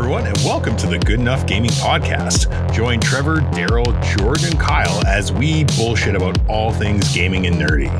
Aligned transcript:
everyone, 0.00 0.26
and 0.26 0.36
welcome 0.38 0.74
to 0.78 0.86
the 0.86 0.98
Good 0.98 1.20
Enough 1.20 1.46
Gaming 1.46 1.72
Podcast. 1.72 2.72
Join 2.72 3.00
Trevor, 3.00 3.40
Daryl, 3.52 3.84
Jordan, 4.16 4.46
and 4.46 4.58
Kyle 4.58 5.06
as 5.06 5.30
we 5.30 5.64
bullshit 5.76 6.14
about 6.14 6.40
all 6.48 6.72
things 6.72 7.14
gaming 7.14 7.46
and 7.46 7.56
nerdy. 7.56 7.90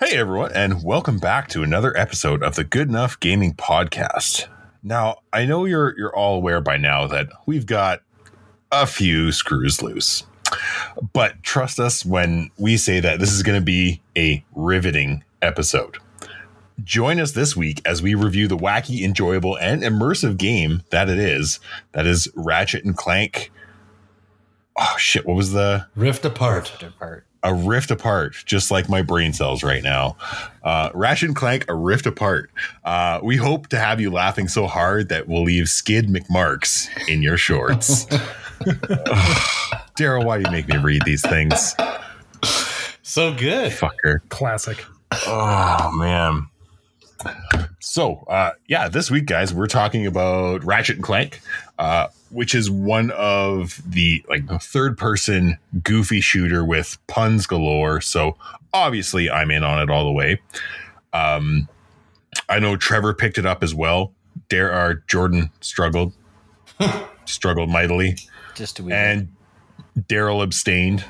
Hey, 0.00 0.16
everyone, 0.16 0.50
and 0.54 0.82
welcome 0.82 1.20
back 1.20 1.46
to 1.50 1.62
another 1.62 1.96
episode 1.96 2.42
of 2.42 2.56
the 2.56 2.64
Good 2.64 2.88
Enough 2.88 3.20
Gaming 3.20 3.54
Podcast. 3.54 4.48
Now, 4.82 5.18
I 5.32 5.46
know 5.46 5.64
you're 5.64 5.96
you're 5.96 6.14
all 6.14 6.34
aware 6.34 6.60
by 6.60 6.76
now 6.76 7.06
that 7.06 7.28
we've 7.46 7.64
got 7.64 8.02
a 8.72 8.84
few 8.84 9.30
screws 9.30 9.80
loose. 9.80 10.24
But 11.12 11.40
trust 11.44 11.78
us 11.78 12.04
when 12.04 12.50
we 12.58 12.76
say 12.78 12.98
that 12.98 13.20
this 13.20 13.30
is 13.30 13.44
going 13.44 13.60
to 13.60 13.64
be 13.64 14.02
a 14.16 14.44
riveting 14.56 15.22
episode. 15.40 15.98
Join 16.84 17.18
us 17.20 17.32
this 17.32 17.56
week 17.56 17.80
as 17.84 18.02
we 18.02 18.14
review 18.14 18.46
the 18.48 18.56
wacky, 18.56 19.02
enjoyable, 19.02 19.56
and 19.58 19.82
immersive 19.82 20.36
game 20.36 20.82
that 20.90 21.08
it 21.08 21.18
is. 21.18 21.58
That 21.92 22.06
is 22.06 22.28
Ratchet 22.34 22.84
and 22.84 22.96
Clank. 22.96 23.50
Oh 24.78 24.94
shit! 24.96 25.26
What 25.26 25.34
was 25.36 25.52
the 25.52 25.86
Rift 25.96 26.24
Apart? 26.24 26.70
Rift 26.70 26.82
apart. 26.84 27.26
a 27.42 27.52
rift 27.52 27.90
apart? 27.90 28.36
Just 28.46 28.70
like 28.70 28.88
my 28.88 29.02
brain 29.02 29.32
cells 29.32 29.64
right 29.64 29.82
now. 29.82 30.16
Uh, 30.62 30.90
Ratchet 30.94 31.28
and 31.28 31.36
Clank, 31.36 31.64
a 31.68 31.74
rift 31.74 32.06
apart. 32.06 32.50
Uh, 32.84 33.18
we 33.22 33.36
hope 33.36 33.66
to 33.68 33.78
have 33.78 34.00
you 34.00 34.10
laughing 34.12 34.46
so 34.46 34.66
hard 34.68 35.08
that 35.08 35.26
we'll 35.26 35.42
leave 35.42 35.68
skid 35.68 36.06
McMarks 36.06 36.88
in 37.08 37.22
your 37.22 37.36
shorts. 37.36 38.04
Daryl, 39.98 40.24
why 40.24 40.38
do 40.38 40.44
you 40.44 40.52
make 40.52 40.68
me 40.68 40.76
read 40.76 41.02
these 41.04 41.22
things? 41.22 41.74
So 43.02 43.34
good. 43.34 43.72
Fucker. 43.72 44.20
Classic. 44.28 44.84
Oh 45.26 45.90
man. 45.96 46.46
So 47.80 48.24
uh 48.28 48.52
yeah, 48.66 48.88
this 48.88 49.10
week, 49.10 49.26
guys, 49.26 49.54
we're 49.54 49.66
talking 49.66 50.06
about 50.06 50.64
Ratchet 50.64 50.96
and 50.96 51.04
Clank, 51.04 51.40
uh, 51.78 52.08
which 52.30 52.54
is 52.54 52.70
one 52.70 53.10
of 53.12 53.80
the 53.86 54.24
like 54.28 54.46
third 54.60 54.98
person 54.98 55.58
goofy 55.82 56.20
shooter 56.20 56.64
with 56.64 56.98
puns 57.06 57.46
galore. 57.46 58.00
So 58.00 58.36
obviously 58.72 59.30
I'm 59.30 59.50
in 59.50 59.64
on 59.64 59.80
it 59.80 59.90
all 59.90 60.04
the 60.04 60.12
way. 60.12 60.40
Um 61.12 61.68
I 62.48 62.58
know 62.58 62.76
Trevor 62.76 63.14
picked 63.14 63.38
it 63.38 63.46
up 63.46 63.62
as 63.62 63.74
well. 63.74 64.12
Dare 64.48 64.72
our 64.72 64.94
Jordan 64.94 65.50
struggled. 65.60 66.12
struggled 67.24 67.70
mightily. 67.70 68.16
Just 68.54 68.78
a 68.78 68.82
wee 68.82 68.92
And 68.92 69.28
Daryl 69.98 70.42
abstained 70.42 71.04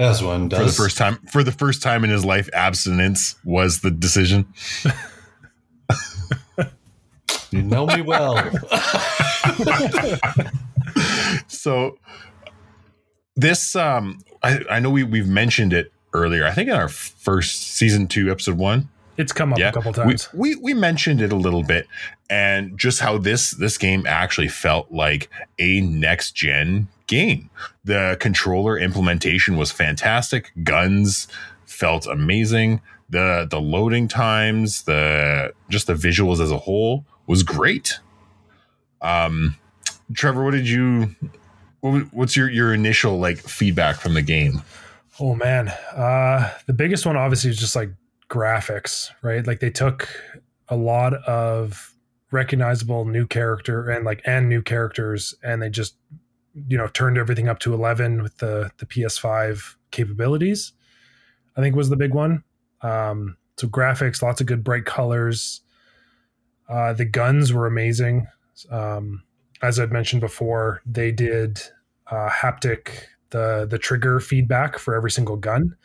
As 0.00 0.22
one 0.22 0.48
does. 0.48 0.58
for 0.58 0.64
the 0.64 0.72
first 0.72 0.96
time 0.96 1.16
for 1.30 1.44
the 1.44 1.52
first 1.52 1.82
time 1.82 2.02
in 2.04 2.10
his 2.10 2.24
life 2.24 2.48
abstinence 2.52 3.36
was 3.44 3.80
the 3.80 3.90
decision 3.90 4.46
You 7.52 7.62
know 7.62 7.84
me 7.86 8.00
well. 8.00 8.36
so 11.48 11.98
this 13.36 13.74
um 13.76 14.18
i 14.42 14.60
i 14.70 14.80
know 14.80 14.90
we 14.90 15.02
we've 15.02 15.28
mentioned 15.28 15.72
it 15.72 15.92
earlier 16.12 16.44
i 16.44 16.50
think 16.52 16.68
in 16.68 16.74
our 16.74 16.88
first 16.88 17.62
season 17.62 18.06
two 18.06 18.30
episode 18.30 18.58
one 18.58 18.88
It's 19.16 19.32
come 19.32 19.52
up 19.52 19.58
yeah 19.58 19.70
a 19.70 19.72
couple 19.72 19.92
we, 19.92 20.12
times. 20.14 20.28
we 20.34 20.56
we 20.56 20.74
mentioned 20.74 21.20
it 21.20 21.32
a 21.32 21.36
little 21.36 21.62
bit 21.62 21.86
and 22.28 22.76
just 22.78 23.00
how 23.00 23.18
this 23.18 23.52
this 23.52 23.78
game 23.78 24.04
actually 24.06 24.48
felt 24.48 24.90
like 24.90 25.30
a 25.58 25.80
next 25.80 26.32
gen 26.32 26.88
game. 27.10 27.50
The 27.84 28.16
controller 28.20 28.78
implementation 28.78 29.56
was 29.56 29.72
fantastic. 29.72 30.52
Guns 30.62 31.26
felt 31.66 32.06
amazing. 32.06 32.80
The 33.10 33.46
the 33.50 33.60
loading 33.60 34.06
times 34.06 34.84
the 34.84 35.52
just 35.68 35.88
the 35.88 35.94
visuals 35.94 36.40
as 36.40 36.52
a 36.52 36.58
whole 36.58 37.04
was 37.26 37.42
great. 37.42 37.98
Um 39.02 39.56
trevor 40.14 40.44
what 40.44 40.52
did 40.52 40.68
you 40.68 41.14
what, 41.80 42.12
what's 42.12 42.36
your 42.36 42.48
your 42.48 42.72
initial 42.72 43.18
like 43.18 43.38
feedback 43.38 43.96
from 43.96 44.14
the 44.14 44.22
game? 44.22 44.62
Oh 45.18 45.34
man, 45.34 45.68
uh, 45.68 46.50
the 46.66 46.72
biggest 46.72 47.04
one 47.04 47.16
obviously 47.16 47.50
is 47.50 47.58
just 47.58 47.76
like 47.76 47.90
graphics, 48.30 49.10
right? 49.22 49.46
Like 49.46 49.60
they 49.60 49.70
took 49.70 50.08
a 50.68 50.76
lot 50.76 51.14
of 51.14 51.94
recognizable 52.30 53.04
new 53.04 53.26
character 53.26 53.90
and 53.90 54.04
like 54.04 54.22
and 54.24 54.48
new 54.48 54.62
characters, 54.62 55.34
and 55.42 55.60
they 55.60 55.68
just 55.68 55.96
you 56.54 56.76
know 56.76 56.88
turned 56.88 57.18
everything 57.18 57.48
up 57.48 57.58
to 57.60 57.74
eleven 57.74 58.22
with 58.22 58.38
the 58.38 58.70
the 58.78 58.86
PS5 58.86 59.76
capabilities. 59.90 60.72
I 61.56 61.60
think 61.60 61.76
was 61.76 61.90
the 61.90 61.96
big 61.96 62.14
one. 62.14 62.44
Um, 62.82 63.36
so 63.56 63.68
graphics, 63.68 64.22
lots 64.22 64.40
of 64.40 64.46
good 64.46 64.64
bright 64.64 64.84
colors. 64.84 65.60
Uh, 66.68 66.92
the 66.92 67.04
guns 67.04 67.52
were 67.52 67.66
amazing. 67.66 68.26
Um, 68.70 69.22
as 69.62 69.78
I'd 69.78 69.92
mentioned 69.92 70.20
before, 70.20 70.80
they 70.86 71.12
did 71.12 71.60
uh, 72.06 72.28
haptic 72.30 73.06
the 73.30 73.66
the 73.68 73.78
trigger 73.78 74.20
feedback 74.20 74.78
for 74.78 74.94
every 74.94 75.10
single 75.10 75.36
gun. 75.36 75.76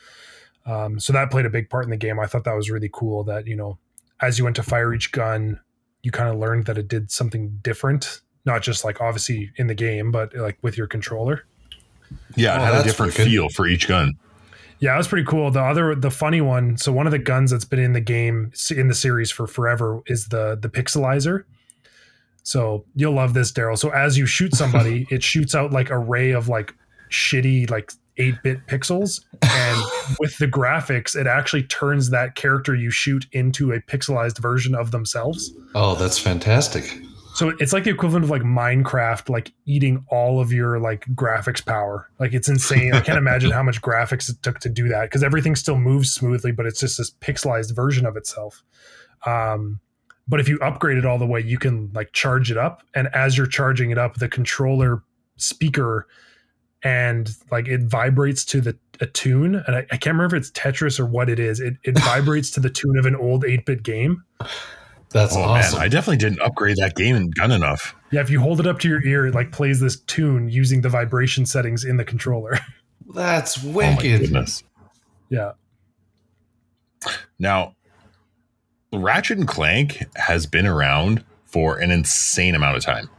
Um, 0.66 1.00
so 1.00 1.14
that 1.14 1.32
played 1.32 1.46
a 1.46 1.50
big 1.50 1.70
part 1.70 1.86
in 1.86 1.92
the 1.92 1.98
game. 1.98 2.20
I 2.20 2.26
thought 2.26 2.44
that 2.46 2.56
was 2.56 2.70
really 2.70 2.90
cool. 2.92 3.24
That 3.24 3.48
you 3.48 3.56
know, 3.56 3.78
as 4.22 4.38
you 4.38 4.44
went 4.44 4.56
to 4.58 4.64
fire 4.64 4.94
each 4.94 5.12
gun, 5.12 5.60
you 6.02 6.12
kind 6.12 6.30
of 6.30 6.38
learned 6.38 6.66
that 6.66 6.78
it 6.78 6.88
did 6.88 7.12
something 7.12 7.60
different, 7.62 8.22
not 8.46 8.62
just 8.62 8.84
like 8.86 9.02
obviously 9.02 9.52
in 9.58 9.68
the 9.68 9.76
game, 9.76 10.12
but 10.12 10.36
like 10.36 10.58
with 10.62 10.78
your 10.78 10.88
controller. 10.88 11.46
yeah 12.36 12.56
it 12.56 12.60
Oh, 12.62 12.74
had 12.74 12.82
a 12.82 12.84
different 12.84 13.14
wicked. 13.18 13.32
feel 13.32 13.50
for 13.50 13.66
each 13.68 13.88
gun 13.88 14.14
Yeah, 14.80 14.94
it 14.94 14.98
was 14.98 15.08
pretty 15.08 15.26
cool. 15.26 15.50
The 15.52 15.62
other, 15.64 15.96
the 15.96 16.12
funny 16.12 16.42
one. 16.42 16.78
So 16.78 16.92
one 16.92 17.08
of 17.08 17.12
the 17.12 17.18
guns 17.20 17.52
that's 17.52 17.66
been 17.66 17.80
in 17.80 17.94
the 17.94 18.02
game 18.02 18.52
in 18.76 18.88
the 18.90 18.94
series 18.96 19.32
for 19.32 19.48
forever 19.48 20.02
is 20.08 20.28
the 20.28 20.58
the 20.62 20.70
pixelizer. 20.70 21.44
So 22.44 22.86
you'll 22.96 23.14
love 23.14 23.34
this, 23.34 23.52
Daryl. 23.52 23.78
So 23.78 23.90
as 23.90 24.18
you 24.18 24.26
shoot 24.28 24.54
somebody, 24.54 25.08
it 25.12 25.24
shoots 25.24 25.56
out 25.56 25.72
like 25.72 25.90
a 25.90 25.98
ray 25.98 26.32
of 26.32 26.48
like 26.48 26.76
shitty 27.10 27.70
like 27.72 27.92
eight 28.18 28.36
bit 28.44 28.66
pixels, 28.68 29.22
and 29.42 29.84
with 30.20 30.38
the 30.38 30.48
graphics, 30.48 31.16
it 31.16 31.28
actually 31.28 31.64
turns 31.64 32.12
that 32.12 32.36
character 32.36 32.76
you 32.76 32.92
shoot 32.92 33.26
into 33.32 33.72
a 33.74 33.82
pixelized 33.82 34.38
version 34.40 34.76
of 34.76 34.92
themselves. 34.92 35.52
oh, 35.74 35.96
that's 35.96 36.20
fantastic. 36.20 36.98
So 37.36 37.50
it's 37.60 37.74
like 37.74 37.84
the 37.84 37.90
equivalent 37.90 38.24
of 38.24 38.30
like 38.30 38.44
Minecraft, 38.44 39.28
like 39.30 39.52
eating 39.66 40.06
all 40.10 40.40
of 40.40 40.54
your 40.54 40.80
like 40.80 41.06
graphics 41.08 41.64
power. 41.64 42.10
Like 42.18 42.34
it's 42.34 42.48
insane. 42.48 42.94
I 42.94 43.02
can't 43.02 43.18
imagine 43.18 43.52
how 43.52 43.62
much 43.62 43.82
graphics 43.82 44.30
it 44.30 44.42
took 44.42 44.60
to 44.60 44.70
do 44.70 44.88
that 44.88 45.04
because 45.04 45.22
everything 45.22 45.56
still 45.58 45.78
moves 45.78 46.14
smoothly, 46.14 46.54
but 46.54 46.66
it's 46.66 46.80
just 46.80 46.98
this 46.98 47.12
pixelized 47.12 47.76
version 47.76 48.06
of 48.06 48.16
itself. 48.16 48.64
Um, 49.26 49.82
but 50.30 50.40
if 50.40 50.48
you 50.48 50.58
upgrade 50.60 50.98
it 50.98 51.06
all 51.06 51.18
the 51.18 51.26
way, 51.26 51.42
you 51.42 51.58
can 51.58 51.92
like 51.94 52.14
charge 52.14 52.52
it 52.52 52.58
up, 52.58 52.84
and 52.94 53.10
as 53.14 53.38
you're 53.38 53.48
charging 53.48 53.92
it 53.92 53.98
up, 53.98 54.16
the 54.16 54.30
controller 54.30 55.04
speaker 55.36 56.08
and 56.84 57.36
like 57.52 57.68
it 57.68 57.82
vibrates 57.82 58.46
to 58.46 58.62
the 58.62 58.78
a 59.02 59.08
tune, 59.08 59.56
and 59.68 59.76
I, 59.76 59.80
I 59.80 59.98
can't 59.98 60.16
remember 60.16 60.38
if 60.38 60.44
it's 60.44 60.52
Tetris 60.52 61.00
or 61.00 61.06
what 61.06 61.30
it 61.30 61.40
is. 61.40 61.60
It 61.60 61.76
it 61.84 62.00
vibrates 62.00 62.50
to 62.52 62.62
the 62.62 62.70
tune 62.70 62.98
of 62.98 63.06
an 63.06 63.16
old 63.16 63.44
eight 63.44 63.66
bit 63.66 63.84
game. 63.84 64.24
That's 65.16 65.36
oh 65.36 65.42
awesome. 65.42 65.80
man 65.80 65.86
i 65.86 65.88
definitely 65.88 66.18
didn't 66.18 66.42
upgrade 66.42 66.76
that 66.78 66.96
game 66.96 67.16
and 67.16 67.34
gun 67.34 67.52
enough 67.52 67.96
Yeah, 68.12 68.20
if 68.22 68.30
you 68.30 68.40
hold 68.42 68.60
it 68.60 68.68
up 68.68 68.80
to 68.80 68.90
your 68.90 69.02
ear, 69.06 69.26
it 69.28 69.34
like 69.34 69.52
plays 69.52 69.80
this 69.80 70.00
tune 70.02 70.50
using 70.50 70.82
the 70.82 70.90
vibration 70.90 71.46
settings 71.46 71.84
in 71.86 71.98
the 71.98 72.04
controller. 72.06 72.60
that's 73.16 73.64
oh 73.64 73.70
my 73.70 73.96
wicked. 73.96 74.22
goodness 74.22 74.64
yeah. 75.30 75.54
Now, 77.40 77.76
Ratchet 78.94 79.38
and 79.38 79.48
Clank 79.48 80.04
has 80.16 80.46
been 80.46 80.66
around 80.68 81.24
for 81.46 81.78
an 81.80 81.92
insane 81.92 82.56
amount 82.56 82.78
of 82.78 82.84
time. 82.84 83.10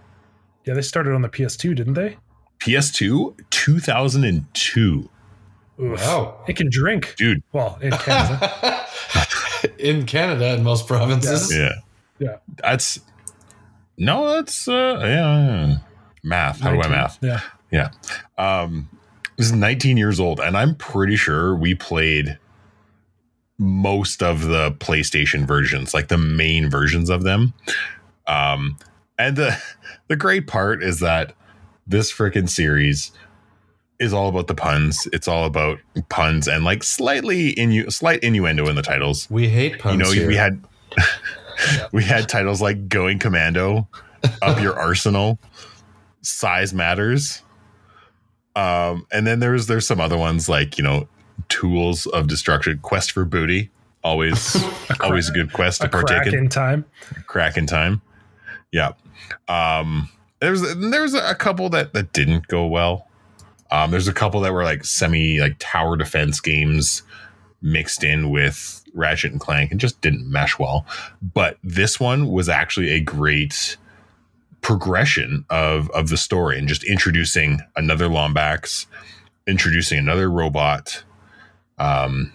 Yeah, 0.65 0.75
they 0.75 0.83
started 0.83 1.15
on 1.15 1.23
the 1.23 1.29
PS2, 1.29 1.75
didn't 1.77 1.95
they? 1.95 2.17
PS2, 2.61 3.37
2002. 3.51 5.11
Oof. 5.79 6.01
Wow. 6.07 6.41
It 6.49 6.57
can 6.57 6.69
drink. 6.71 7.15
Dude, 7.17 7.43
Well, 7.53 7.79
in 7.83 7.91
Canada. 7.93 8.87
in 9.79 10.07
Canada, 10.07 10.55
in 10.55 10.63
most 10.65 10.87
provinces. 10.87 11.55
yeah. 11.55 11.59
Yeah. 11.65 11.71
That's 12.63 13.01
no, 13.99 14.35
that's 14.35 14.69
uh 14.69 14.99
yeah. 15.01 15.77
Math. 16.23 16.61
How 16.61 16.73
do 16.73 16.81
I 16.81 16.89
math? 16.89 17.19
Yeah. 17.23 17.41
Yeah. 17.71 17.91
Um 18.39 18.89
this 19.37 19.47
is 19.47 19.53
19 19.53 19.99
years 19.99 20.19
old, 20.19 20.41
and 20.41 20.57
I'm 20.57 20.75
pretty 20.75 21.17
sure 21.17 21.55
we 21.55 21.75
played 21.75 22.39
most 23.59 24.23
of 24.23 24.43
the 24.43 24.73
PlayStation 24.73 25.47
versions, 25.47 25.95
like 25.95 26.09
the 26.09 26.19
main 26.19 26.71
versions 26.71 27.11
of 27.11 27.23
them. 27.23 27.55
Um, 28.27 28.77
and 29.19 29.37
the 29.37 29.63
the 30.09 30.17
great 30.17 30.47
part 30.47 30.83
is 30.83 31.01
that 31.01 31.35
this 31.87 32.13
freaking 32.13 32.49
series 32.49 33.13
is 33.99 34.13
all 34.13 34.29
about 34.29 34.47
the 34.47 34.55
puns. 34.55 35.07
It's 35.13 35.29
all 35.29 35.45
about 35.45 35.79
puns 36.09 36.49
and 36.49 36.65
like 36.65 36.83
slightly 36.83 37.55
innu- 37.55 37.93
slight 37.93 38.23
innuendo 38.23 38.69
in 38.69 38.77
the 38.77 38.83
titles. 38.83 39.29
We 39.31 39.49
hate 39.49 39.79
puns 39.79 39.99
you 39.99 40.05
know, 40.05 40.11
here. 40.11 40.27
we 40.27 40.37
had 40.37 40.63
we 41.93 42.05
had 42.05 42.29
titles 42.29 42.61
like 42.61 42.89
"Going 42.89 43.19
Commando," 43.19 43.89
"Up 44.43 44.61
Your 44.61 44.79
Arsenal," 44.79 45.39
"Size 46.23 46.73
Matters," 46.75 47.43
um, 48.55 49.07
and 49.13 49.27
then 49.27 49.41
there's 49.41 49.67
there's 49.67 49.87
some 49.87 50.01
other 50.01 50.17
ones 50.19 50.49
like 50.49 50.79
you 50.79 50.85
know, 50.85 51.09
"Tools 51.49 52.07
of 52.07 52.27
Destruction," 52.27 52.79
"Quest 52.83 53.13
for 53.13 53.25
Booty." 53.25 53.71
Always, 54.03 54.57
always 55.01 55.29
a 55.29 55.33
good 55.33 55.53
quest 55.53 55.81
to 55.81 55.89
A 55.89 55.91
partake 55.91 56.27
in. 56.29 56.35
in 56.35 56.49
time. 56.49 56.85
Crack 57.27 57.57
in 57.57 57.67
time. 57.67 58.03
Yeah. 58.71 58.93
Um, 59.49 60.09
there's 60.41 60.63
there's 60.77 61.15
a 61.15 61.35
couple 61.35 61.69
that 61.71 61.93
that 61.95 62.13
didn't 62.13 62.47
go 62.47 62.67
well. 62.67 63.09
Um, 63.71 63.91
there's 63.91 64.07
a 64.07 64.13
couple 64.13 64.41
that 64.43 64.53
were 64.53 64.63
like 64.65 64.85
semi 64.85 65.41
like 65.41 65.57
tower 65.59 65.97
defense 65.97 66.41
games 66.41 67.03
mixed 67.63 68.05
in 68.05 68.31
with 68.31 68.85
Ratchet 68.97 69.31
and 69.33 69.41
Clank 69.41 69.71
and 69.71 69.79
just 69.81 70.01
didn't 70.01 70.29
mesh 70.31 70.59
well. 70.59 70.85
But 71.23 71.59
this 71.63 72.01
one 72.01 72.29
was 72.29 72.49
actually 72.49 72.91
a 72.91 73.01
great 73.01 73.77
progression 74.63 75.45
of 75.51 75.89
of 75.91 76.09
the 76.09 76.17
story 76.17 76.59
and 76.59 76.67
just 76.67 76.83
introducing 76.83 77.61
another 77.77 78.09
Lombax, 78.09 78.87
introducing 79.47 79.99
another 79.99 80.29
robot, 80.31 81.05
um, 81.79 82.33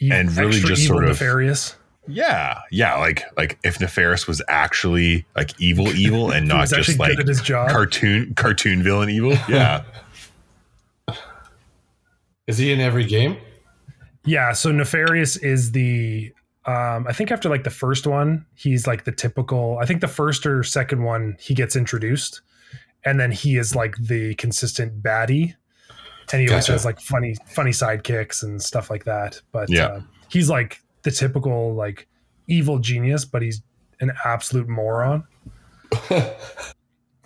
E- 0.00 0.10
And 0.12 0.30
really 0.36 0.60
just 0.60 0.86
sort 0.86 1.02
of- 1.04 1.10
nefarious. 1.10 1.74
yeah, 2.06 2.60
yeah, 2.70 2.94
like 2.96 3.24
like 3.36 3.58
if 3.64 3.80
Nefarious 3.80 4.26
was 4.28 4.40
actually 4.48 5.26
like 5.36 5.50
evil, 5.60 5.88
evil, 5.88 6.30
and 6.30 6.46
not 6.54 6.68
just 6.68 6.98
like 7.00 7.18
his 7.26 7.40
job. 7.42 7.68
cartoon 7.70 8.32
cartoon 8.34 8.82
villain 8.82 9.10
evil. 9.10 9.36
Yeah, 9.48 9.82
Is 12.46 12.58
he 12.58 12.72
in 12.72 12.80
every 12.80 13.04
game? 13.04 13.36
Yeah, 14.24 14.52
so 14.52 14.70
Nefarious 14.72 15.36
is 15.36 15.72
the 15.72 16.32
um 16.66 17.06
I 17.08 17.12
think 17.12 17.30
after 17.30 17.48
like 17.48 17.64
the 17.64 17.70
first 17.70 18.06
one, 18.06 18.44
he's 18.54 18.86
like 18.86 19.04
the 19.04 19.12
typical 19.12 19.78
I 19.80 19.86
think 19.86 20.00
the 20.00 20.08
first 20.08 20.44
or 20.46 20.62
second 20.62 21.02
one 21.04 21.36
he 21.40 21.54
gets 21.54 21.76
introduced 21.76 22.40
and 23.04 23.18
then 23.18 23.30
he 23.32 23.56
is 23.56 23.74
like 23.74 23.96
the 23.98 24.34
consistent 24.34 25.02
baddie. 25.02 25.54
And 26.32 26.42
he 26.42 26.48
always 26.50 26.66
has 26.66 26.84
like 26.84 27.00
funny 27.00 27.36
funny 27.46 27.70
sidekicks 27.70 28.42
and 28.42 28.60
stuff 28.62 28.90
like 28.90 29.04
that. 29.04 29.40
But 29.52 29.70
Yeah. 29.70 29.86
uh, 29.86 30.00
he's 30.28 30.50
like 30.50 30.82
the 31.04 31.10
typical 31.10 31.74
like 31.74 32.06
evil 32.48 32.78
genius, 32.80 33.24
but 33.24 33.40
he's 33.40 33.62
an 34.00 34.12
absolute 34.24 34.68
moron. 34.68 35.24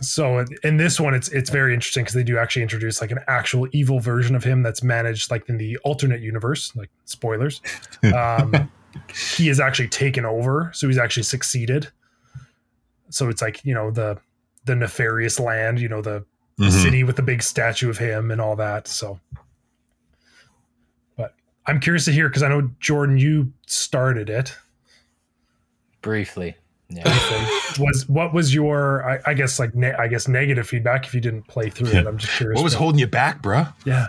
so 0.03 0.39
in- 0.39 0.47
in 0.65 0.77
this 0.77 0.99
one 1.01 1.15
it's 1.15 1.29
it's 1.29 1.49
very 1.51 1.73
interesting 1.73 2.03
because 2.03 2.15
they 2.15 2.23
do 2.25 2.37
actually 2.37 2.63
introduce 2.63 3.01
like 3.01 3.11
an 3.11 3.21
actual 3.29 3.67
evil 3.73 4.01
version 4.01 4.35
of 4.35 4.45
him 4.45 4.63
that's 4.63 4.83
managed 4.83 5.31
like 5.31 5.49
in 5.49 5.57
the 5.59 5.77
alternate 5.79 6.21
universe 6.21 6.75
like 6.77 6.91
spoilers 7.05 7.61
um 8.15 8.69
he 9.35 9.49
is 9.49 9.59
actually 9.61 9.89
taken 9.89 10.25
over 10.25 10.71
so 10.75 10.87
he's 10.89 10.99
actually 10.99 11.23
succeeded 11.23 11.89
so 13.11 13.29
it's 13.29 13.41
like 13.41 13.65
you 13.65 13.73
know 13.75 13.91
the 13.91 14.19
the 14.65 14.75
nefarious 14.77 15.39
land 15.41 15.81
you 15.81 15.89
know 15.89 16.03
the, 16.03 16.25
the 16.59 16.67
Mhm. 16.67 16.83
city 16.83 17.05
with 17.05 17.17
the 17.17 17.23
big 17.23 17.43
statue 17.43 17.89
of 17.89 17.99
him 17.99 18.31
and 18.31 18.41
all 18.41 18.57
that 18.57 18.87
so 18.89 19.19
but 21.17 21.35
i'm 21.67 21.81
curious 21.81 22.05
to 22.05 22.13
hear 22.13 22.29
because 22.29 22.43
i 22.43 22.49
know 22.49 22.71
jordan 22.81 23.17
you 23.19 23.53
started 23.67 24.29
it 24.29 24.57
Briefly. 26.03 26.57
Yeah. 26.95 27.05
was 27.79 28.07
what 28.09 28.33
was 28.35 28.55
your 28.55 29.09
i, 29.09 29.19
I 29.31 29.35
guess 29.35 29.59
like 29.59 29.75
ne- 29.75 29.95
i 29.95 30.07
guess 30.09 30.29
negative 30.29 30.67
feedback 30.69 31.07
if 31.07 31.15
you 31.15 31.21
didn't 31.21 31.49
play 31.49 31.71
through 31.71 31.89
it 31.89 32.07
i'm 32.07 32.19
just 32.19 32.33
curious 32.37 32.57
What 32.59 32.65
was 32.65 32.75
what- 32.75 32.81
holding 32.81 32.99
you 33.01 33.07
back, 33.07 33.43
bruh? 33.43 33.73
yeah 33.87 34.09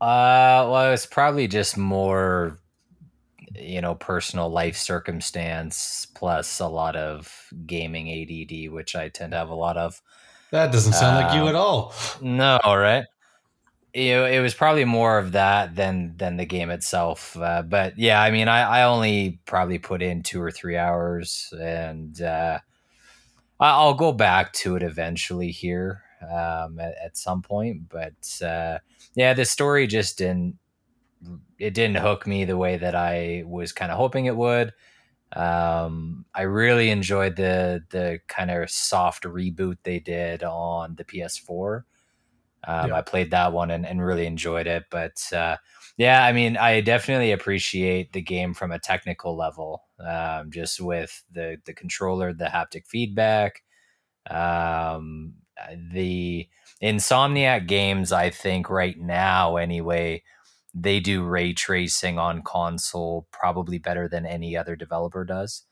Uh, 0.00 0.68
well, 0.70 0.92
it's 0.92 1.06
probably 1.06 1.48
just 1.48 1.78
more, 1.78 2.58
you 3.54 3.80
know, 3.80 3.94
personal 3.94 4.50
life 4.50 4.76
circumstance 4.76 6.06
plus 6.14 6.60
a 6.60 6.66
lot 6.66 6.94
of 6.96 7.32
gaming 7.66 8.08
ADD, 8.10 8.70
which 8.72 8.94
I 8.96 9.08
tend 9.08 9.30
to 9.32 9.38
have 9.38 9.48
a 9.48 9.54
lot 9.54 9.76
of. 9.78 10.02
That 10.50 10.72
doesn't 10.72 10.92
sound 10.92 11.24
like 11.24 11.34
you 11.34 11.42
Um, 11.42 11.48
at 11.48 11.54
all. 11.54 11.94
No, 12.20 12.58
right? 12.64 13.04
You 13.94 14.10
know, 14.14 14.24
it 14.26 14.40
was 14.40 14.54
probably 14.54 14.84
more 14.84 15.18
of 15.18 15.32
that 15.32 15.76
than 15.76 16.16
than 16.16 16.36
the 16.36 16.44
game 16.44 16.70
itself. 16.70 17.36
Uh, 17.36 17.62
but 17.62 17.96
yeah, 17.96 18.20
I 18.20 18.30
mean, 18.32 18.48
I, 18.48 18.80
I 18.80 18.82
only 18.84 19.38
probably 19.46 19.78
put 19.78 20.02
in 20.02 20.22
two 20.24 20.42
or 20.42 20.50
three 20.50 20.76
hours, 20.76 21.52
and 21.60 22.20
uh, 22.20 22.58
I'll 23.60 23.94
go 23.94 24.12
back 24.12 24.52
to 24.54 24.76
it 24.76 24.82
eventually 24.82 25.50
here 25.50 26.02
um, 26.22 26.78
at, 26.80 26.94
at 27.04 27.16
some 27.16 27.42
point. 27.42 27.88
But 27.88 28.42
uh, 28.44 28.78
yeah, 29.14 29.34
the 29.34 29.44
story 29.44 29.86
just 29.86 30.18
didn't 30.18 30.58
it 31.58 31.74
didn't 31.74 31.96
hook 31.96 32.26
me 32.26 32.44
the 32.44 32.56
way 32.56 32.76
that 32.76 32.94
I 32.94 33.44
was 33.46 33.72
kind 33.72 33.90
of 33.90 33.98
hoping 33.98 34.26
it 34.26 34.36
would. 34.36 34.72
Um, 35.34 36.26
I 36.34 36.42
really 36.42 36.90
enjoyed 36.90 37.36
the 37.36 37.84
the 37.90 38.20
kind 38.28 38.50
of 38.50 38.70
soft 38.70 39.24
reboot 39.24 39.78
they 39.84 40.00
did 40.00 40.44
on 40.44 40.96
the 40.96 41.04
PS4. 41.04 41.84
Um, 42.66 42.86
Yeah. 42.88 42.94
I 42.94 43.02
played 43.02 43.30
that 43.32 43.52
one 43.52 43.70
and, 43.70 43.86
and 43.86 44.04
really 44.04 44.26
enjoyed 44.26 44.66
it. 44.66 44.84
But 44.90 45.20
uh, 45.32 45.56
yeah, 45.96 46.24
I 46.24 46.32
mean, 46.32 46.56
I 46.56 46.80
definitely 46.80 47.32
appreciate 47.32 48.12
the 48.12 48.22
game 48.22 48.54
from 48.54 48.72
a 48.72 48.78
technical 48.78 49.36
level, 49.36 49.84
um, 50.00 50.50
just 50.50 50.80
with 50.80 51.22
the 51.30 51.58
the 51.66 51.74
controller, 51.74 52.32
the 52.32 52.46
haptic 52.46 52.86
feedback, 52.86 53.62
um, 54.30 55.34
the 55.92 56.48
Insomniac 56.82 57.66
games. 57.68 58.12
I 58.12 58.30
think 58.30 58.68
right 58.70 58.98
now, 58.98 59.56
anyway, 59.56 60.22
they 60.74 61.00
do 61.00 61.24
ray 61.24 61.52
tracing 61.52 62.18
on 62.18 62.42
console 62.42 63.28
probably 63.32 63.78
better 63.78 64.08
than 64.08 64.26
any 64.26 64.56
other 64.56 64.76
developer 64.76 65.24
does. 65.24 65.64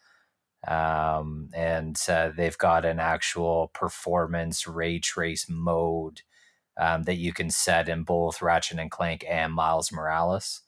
Um, 0.67 1.49
and 1.55 1.97
uh, 2.09 2.31
they've 2.37 2.59
got 2.59 2.85
an 2.85 3.00
actual 3.00 3.69
performance 3.75 4.67
ray 4.67 5.00
trace 5.00 5.47
mode 5.49 6.23
um, 6.79 7.05
that 7.05 7.17
you 7.17 7.33
can 7.33 7.51
set 7.51 7.89
in 7.89 8.03
both 8.03 8.43
Ratchet 8.43 8.79
and 8.79 8.91
Clank 8.91 9.25
and 9.29 9.53
Miles 9.53 9.93
Morales. 9.93 10.63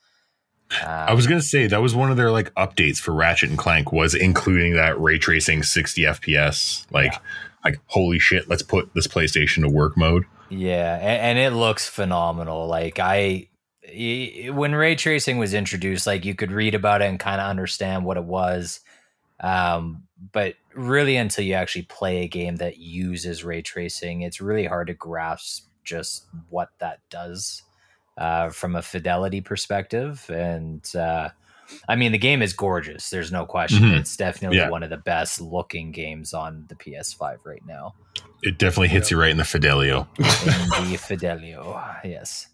Um, 0.83 0.89
I 0.89 1.15
was 1.15 1.27
gonna 1.27 1.43
say 1.43 1.67
that 1.67 1.83
was 1.83 1.95
one 1.95 2.11
of 2.11 2.17
their 2.17 2.31
like 2.31 2.53
updates 2.55 2.99
for 2.99 3.13
Ratchet 3.13 3.51
and 3.51 3.59
Clank 3.59 3.93
was 3.93 4.15
including 4.15 4.75
that 4.75 5.01
ray 5.01 5.19
tracing 5.19 5.63
60 5.63 6.03
FPS. 6.03 6.87
Like, 6.91 7.15
like 7.65 7.79
holy 7.87 8.19
shit, 8.19 8.49
let's 8.49 8.63
put 8.63 8.93
this 8.95 9.07
PlayStation 9.07 9.63
to 9.63 9.69
work 9.69 9.97
mode. 9.97 10.25
Yeah, 10.51 10.97
and, 10.97 11.39
and 11.39 11.39
it 11.39 11.57
looks 11.57 11.89
phenomenal. 11.89 12.67
Like 12.67 12.99
I, 12.99 13.49
when 14.51 14.75
ray 14.75 14.97
tracing 14.97 15.39
was 15.39 15.55
introduced, 15.55 16.07
like 16.07 16.25
you 16.25 16.35
could 16.35 16.51
read 16.51 16.75
about 16.75 17.03
it 17.03 17.07
and 17.07 17.21
kind 17.21 17.41
of 17.41 17.49
understand 17.49 18.05
what 18.05 18.17
it 18.17 18.25
was, 18.25 18.81
um, 19.41 20.05
but 20.33 20.55
really 20.75 21.17
until 21.17 21.45
you 21.45 21.55
actually 21.55 21.83
play 21.83 22.23
a 22.23 22.29
game 22.29 22.57
that 22.57 22.79
uses 22.79 23.45
ray 23.45 23.63
tracing, 23.63 24.23
it's 24.23 24.41
really 24.41 24.67
hard 24.67 24.89
to 24.89 24.95
grasp 24.95 25.69
just 25.85 26.27
what 26.51 26.71
that 26.79 27.01
does 27.11 27.63
uh, 28.19 28.51
from 28.51 28.75
a 28.77 28.83
fidelity 28.83 29.41
perspective. 29.41 30.29
And 30.31 30.85
uh, 30.97 31.31
I 31.89 31.97
mean, 31.97 32.13
the 32.13 32.19
game 32.19 32.43
is 32.43 32.53
gorgeous. 32.53 33.11
There's 33.11 33.33
no 33.33 33.47
question. 33.47 33.83
Mhm. 33.85 33.99
It's 33.99 34.17
definitely 34.17 34.59
Yeah. 34.59 34.69
one 34.71 34.83
of 34.83 34.91
the 34.91 34.97
best 34.97 35.41
looking 35.41 35.93
games 35.93 36.33
on 36.35 36.67
the 36.69 36.75
PS5 36.77 37.39
right 37.45 37.63
now. 37.67 37.95
It 38.43 38.59
definitely 38.59 38.89
hits 38.89 39.11
you 39.11 39.19
right 39.19 39.31
in 39.31 39.39
the 39.39 39.45
Fidelio. 39.45 40.07
in 40.19 40.25
the 40.91 40.97
Fidelio. 41.01 41.81
Yes. 42.05 42.49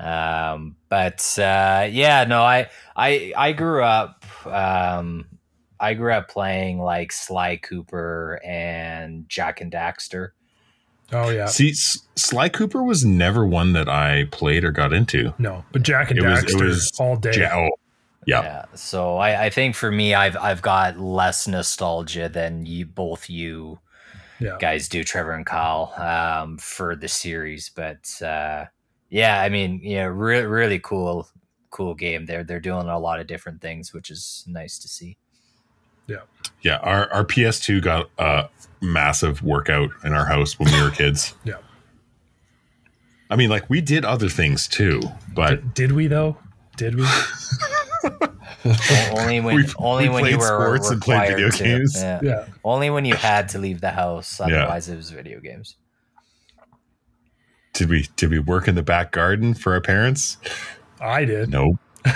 Um, 0.00 0.76
but 0.88 1.22
uh, 1.38 1.86
yeah, 1.90 2.24
no, 2.24 2.42
I 2.42 2.68
I 2.96 3.32
I 3.36 3.52
grew 3.52 3.84
up 3.84 4.24
um, 4.46 5.26
I 5.78 5.94
grew 5.94 6.12
up 6.12 6.28
playing 6.28 6.80
like 6.80 7.12
Sly 7.12 7.56
Cooper 7.58 8.40
and 8.44 9.28
Jak 9.28 9.60
and 9.60 9.70
Daxter. 9.70 10.30
Oh 11.12 11.30
yeah 11.30 11.46
See, 11.46 11.70
S- 11.70 11.98
Sly 12.16 12.48
Cooper 12.48 12.82
was 12.82 13.04
never 13.04 13.46
one 13.46 13.72
that 13.74 13.88
I 13.88 14.24
played 14.30 14.64
or 14.64 14.70
got 14.72 14.92
into. 14.92 15.34
no 15.38 15.64
but 15.72 15.82
Jak 15.82 16.10
and 16.10 16.18
It 16.18 16.22
was- 16.26 16.42
it 16.44 16.46
daxter 16.48 16.64
was 16.66 16.92
all 16.98 17.16
day 17.16 17.32
Ja- 17.36 17.54
oh, 17.54 17.70
yeah. 18.24 18.42
Yeah. 18.42 18.64
So 18.74 19.16
I, 19.16 19.46
I 19.46 19.50
think 19.50 19.74
for 19.74 19.90
me, 19.90 20.14
I've 20.14 20.36
I've 20.36 20.62
got 20.62 20.96
less 20.98 21.48
nostalgia 21.48 22.28
than 22.28 22.64
you 22.66 22.86
both 22.86 23.28
you 23.28 23.80
yeah 24.38 24.56
guys 24.60 24.88
do, 24.88 25.02
Trevor 25.04 25.32
and 25.32 25.44
Kyle, 25.44 25.92
um, 25.96 26.56
for 26.58 26.94
the 26.94 27.08
series. 27.08 27.70
But 27.74 28.10
uh, 28.22 28.66
yeah, 29.10 29.40
I 29.42 29.48
mean, 29.48 29.80
you 29.82 29.96
know, 29.96 30.06
re- 30.08 30.42
really 30.46 30.78
cool, 30.78 31.28
cool 31.70 31.94
game. 31.94 32.26
They're 32.26 32.44
they're 32.44 32.60
doing 32.60 32.86
a 32.88 32.98
lot 32.98 33.18
of 33.18 33.26
different 33.26 33.60
things, 33.60 33.92
which 33.92 34.08
is 34.08 34.44
nice 34.46 34.78
to 34.78 34.88
see. 34.88 35.16
Yeah, 36.06 36.18
Yeah. 36.62 36.76
our, 36.78 37.12
our 37.12 37.24
PS2 37.24 37.82
got 37.82 38.08
a 38.18 38.48
massive 38.82 39.42
workout 39.42 39.90
in 40.04 40.12
our 40.12 40.26
house 40.26 40.58
when 40.58 40.70
we 40.72 40.82
were 40.82 40.90
kids. 40.90 41.34
Yeah. 41.44 41.54
I 43.30 43.36
mean, 43.36 43.48
like 43.48 43.70
we 43.70 43.80
did 43.80 44.04
other 44.04 44.28
things 44.28 44.68
too, 44.68 45.00
but 45.34 45.50
did, 45.50 45.74
did 45.74 45.92
we 45.92 46.06
though 46.06 46.36
did 46.76 46.96
we 46.96 47.06
only 49.12 49.40
when 49.40 49.56
We- 49.56 49.66
only 49.78 50.08
we 50.08 50.14
when 50.14 50.26
you 50.26 50.38
were 50.38 50.44
sports 50.46 50.90
and 50.90 51.00
played 51.00 51.30
required 51.30 51.36
video 51.36 51.50
to. 51.50 51.64
games. 51.64 51.94
Yeah. 51.96 52.20
yeah 52.22 52.44
Only 52.64 52.90
when 52.90 53.04
you 53.06 53.14
had 53.14 53.48
to 53.50 53.58
leave 53.58 53.80
the 53.80 53.90
house. 53.90 54.38
Otherwise, 54.40 54.88
it 54.88 54.96
was 54.96 55.10
video 55.10 55.40
games. 55.40 55.76
did 57.72 57.88
we 57.88 58.08
did 58.16 58.30
we 58.30 58.38
work 58.38 58.68
in 58.68 58.74
the 58.74 58.82
back 58.82 59.12
garden 59.12 59.54
for 59.54 59.72
our 59.72 59.80
parents? 59.80 60.36
i 61.00 61.24
did 61.24 61.48
Nope. 61.50 61.76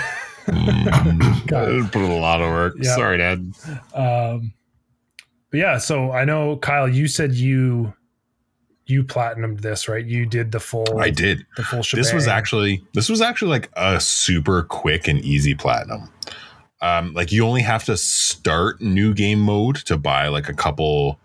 Mm, 0.47 1.45
God. 1.47 1.67
I 1.69 1.89
put 1.89 2.01
a 2.03 2.07
lot 2.13 2.39
of 2.41 2.47
work. 2.47 2.75
Yeah. 2.79 2.95
Sorry, 2.95 3.17
Dad. 3.17 3.51
Um, 3.93 4.53
but 4.53 4.66
yeah, 5.57 5.77
so 5.77 6.11
I 6.11 6.23
know 6.23 6.57
Kyle, 6.57 6.87
you 6.87 7.07
said 7.07 7.33
you 7.33 7.93
you 8.85 9.03
platinumed 9.03 9.61
this, 9.61 9.89
right? 9.89 10.05
You 10.05 10.25
did 10.25 10.51
the 10.51 10.59
full 10.59 10.99
I 10.99 11.09
did. 11.09 11.45
the 11.57 11.63
full 11.63 11.83
shebang. 11.83 12.03
This 12.03 12.13
was 12.13 12.27
actually 12.27 12.83
this 12.93 13.09
was 13.09 13.21
actually 13.21 13.51
like 13.51 13.69
a 13.73 13.99
super 13.99 14.63
quick 14.63 15.07
and 15.07 15.19
easy 15.19 15.55
platinum. 15.55 16.09
Um, 16.81 17.13
like 17.13 17.31
you 17.31 17.45
only 17.45 17.63
have 17.63 17.83
to 17.85 17.97
start 17.97 18.81
new 18.81 19.13
game 19.13 19.39
mode 19.39 19.77
to 19.87 19.97
buy 19.97 20.27
like 20.27 20.47
a 20.47 20.53
couple 20.53 21.19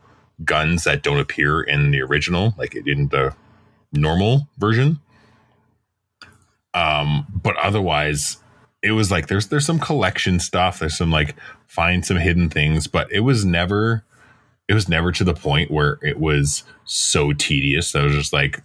guns 0.45 0.85
that 0.85 1.03
don't 1.03 1.21
appear 1.21 1.61
in 1.61 1.91
the 1.91 2.01
original, 2.01 2.55
like 2.57 2.75
in 2.75 3.09
the 3.09 3.35
normal 3.93 4.49
version. 4.59 4.99
Um, 6.75 7.27
but 7.35 7.55
otherwise, 7.59 8.39
it 8.83 8.93
was 8.93 9.11
like 9.11 9.29
there's 9.29 9.49
there's 9.49 9.67
some 9.67 9.79
collection 9.79 10.41
stuff. 10.41 10.79
There's 10.79 10.97
some 10.97 11.11
like 11.11 11.37
find 11.67 12.05
some 12.05 12.17
hidden 12.17 12.49
things, 12.49 12.87
but 12.87 13.13
it 13.13 13.21
was 13.21 13.45
never 13.45 14.05
it 14.73 14.75
was 14.75 14.89
never 14.89 15.13
to 15.13 15.23
the 15.25 15.35
point 15.35 15.71
where 15.71 15.99
it 16.03 16.19
was 16.19 16.65
so 16.85 17.33
tedious 17.33 17.93
that 17.93 18.01
I 18.01 18.05
was 18.07 18.15
just 18.15 18.33
like 18.33 18.63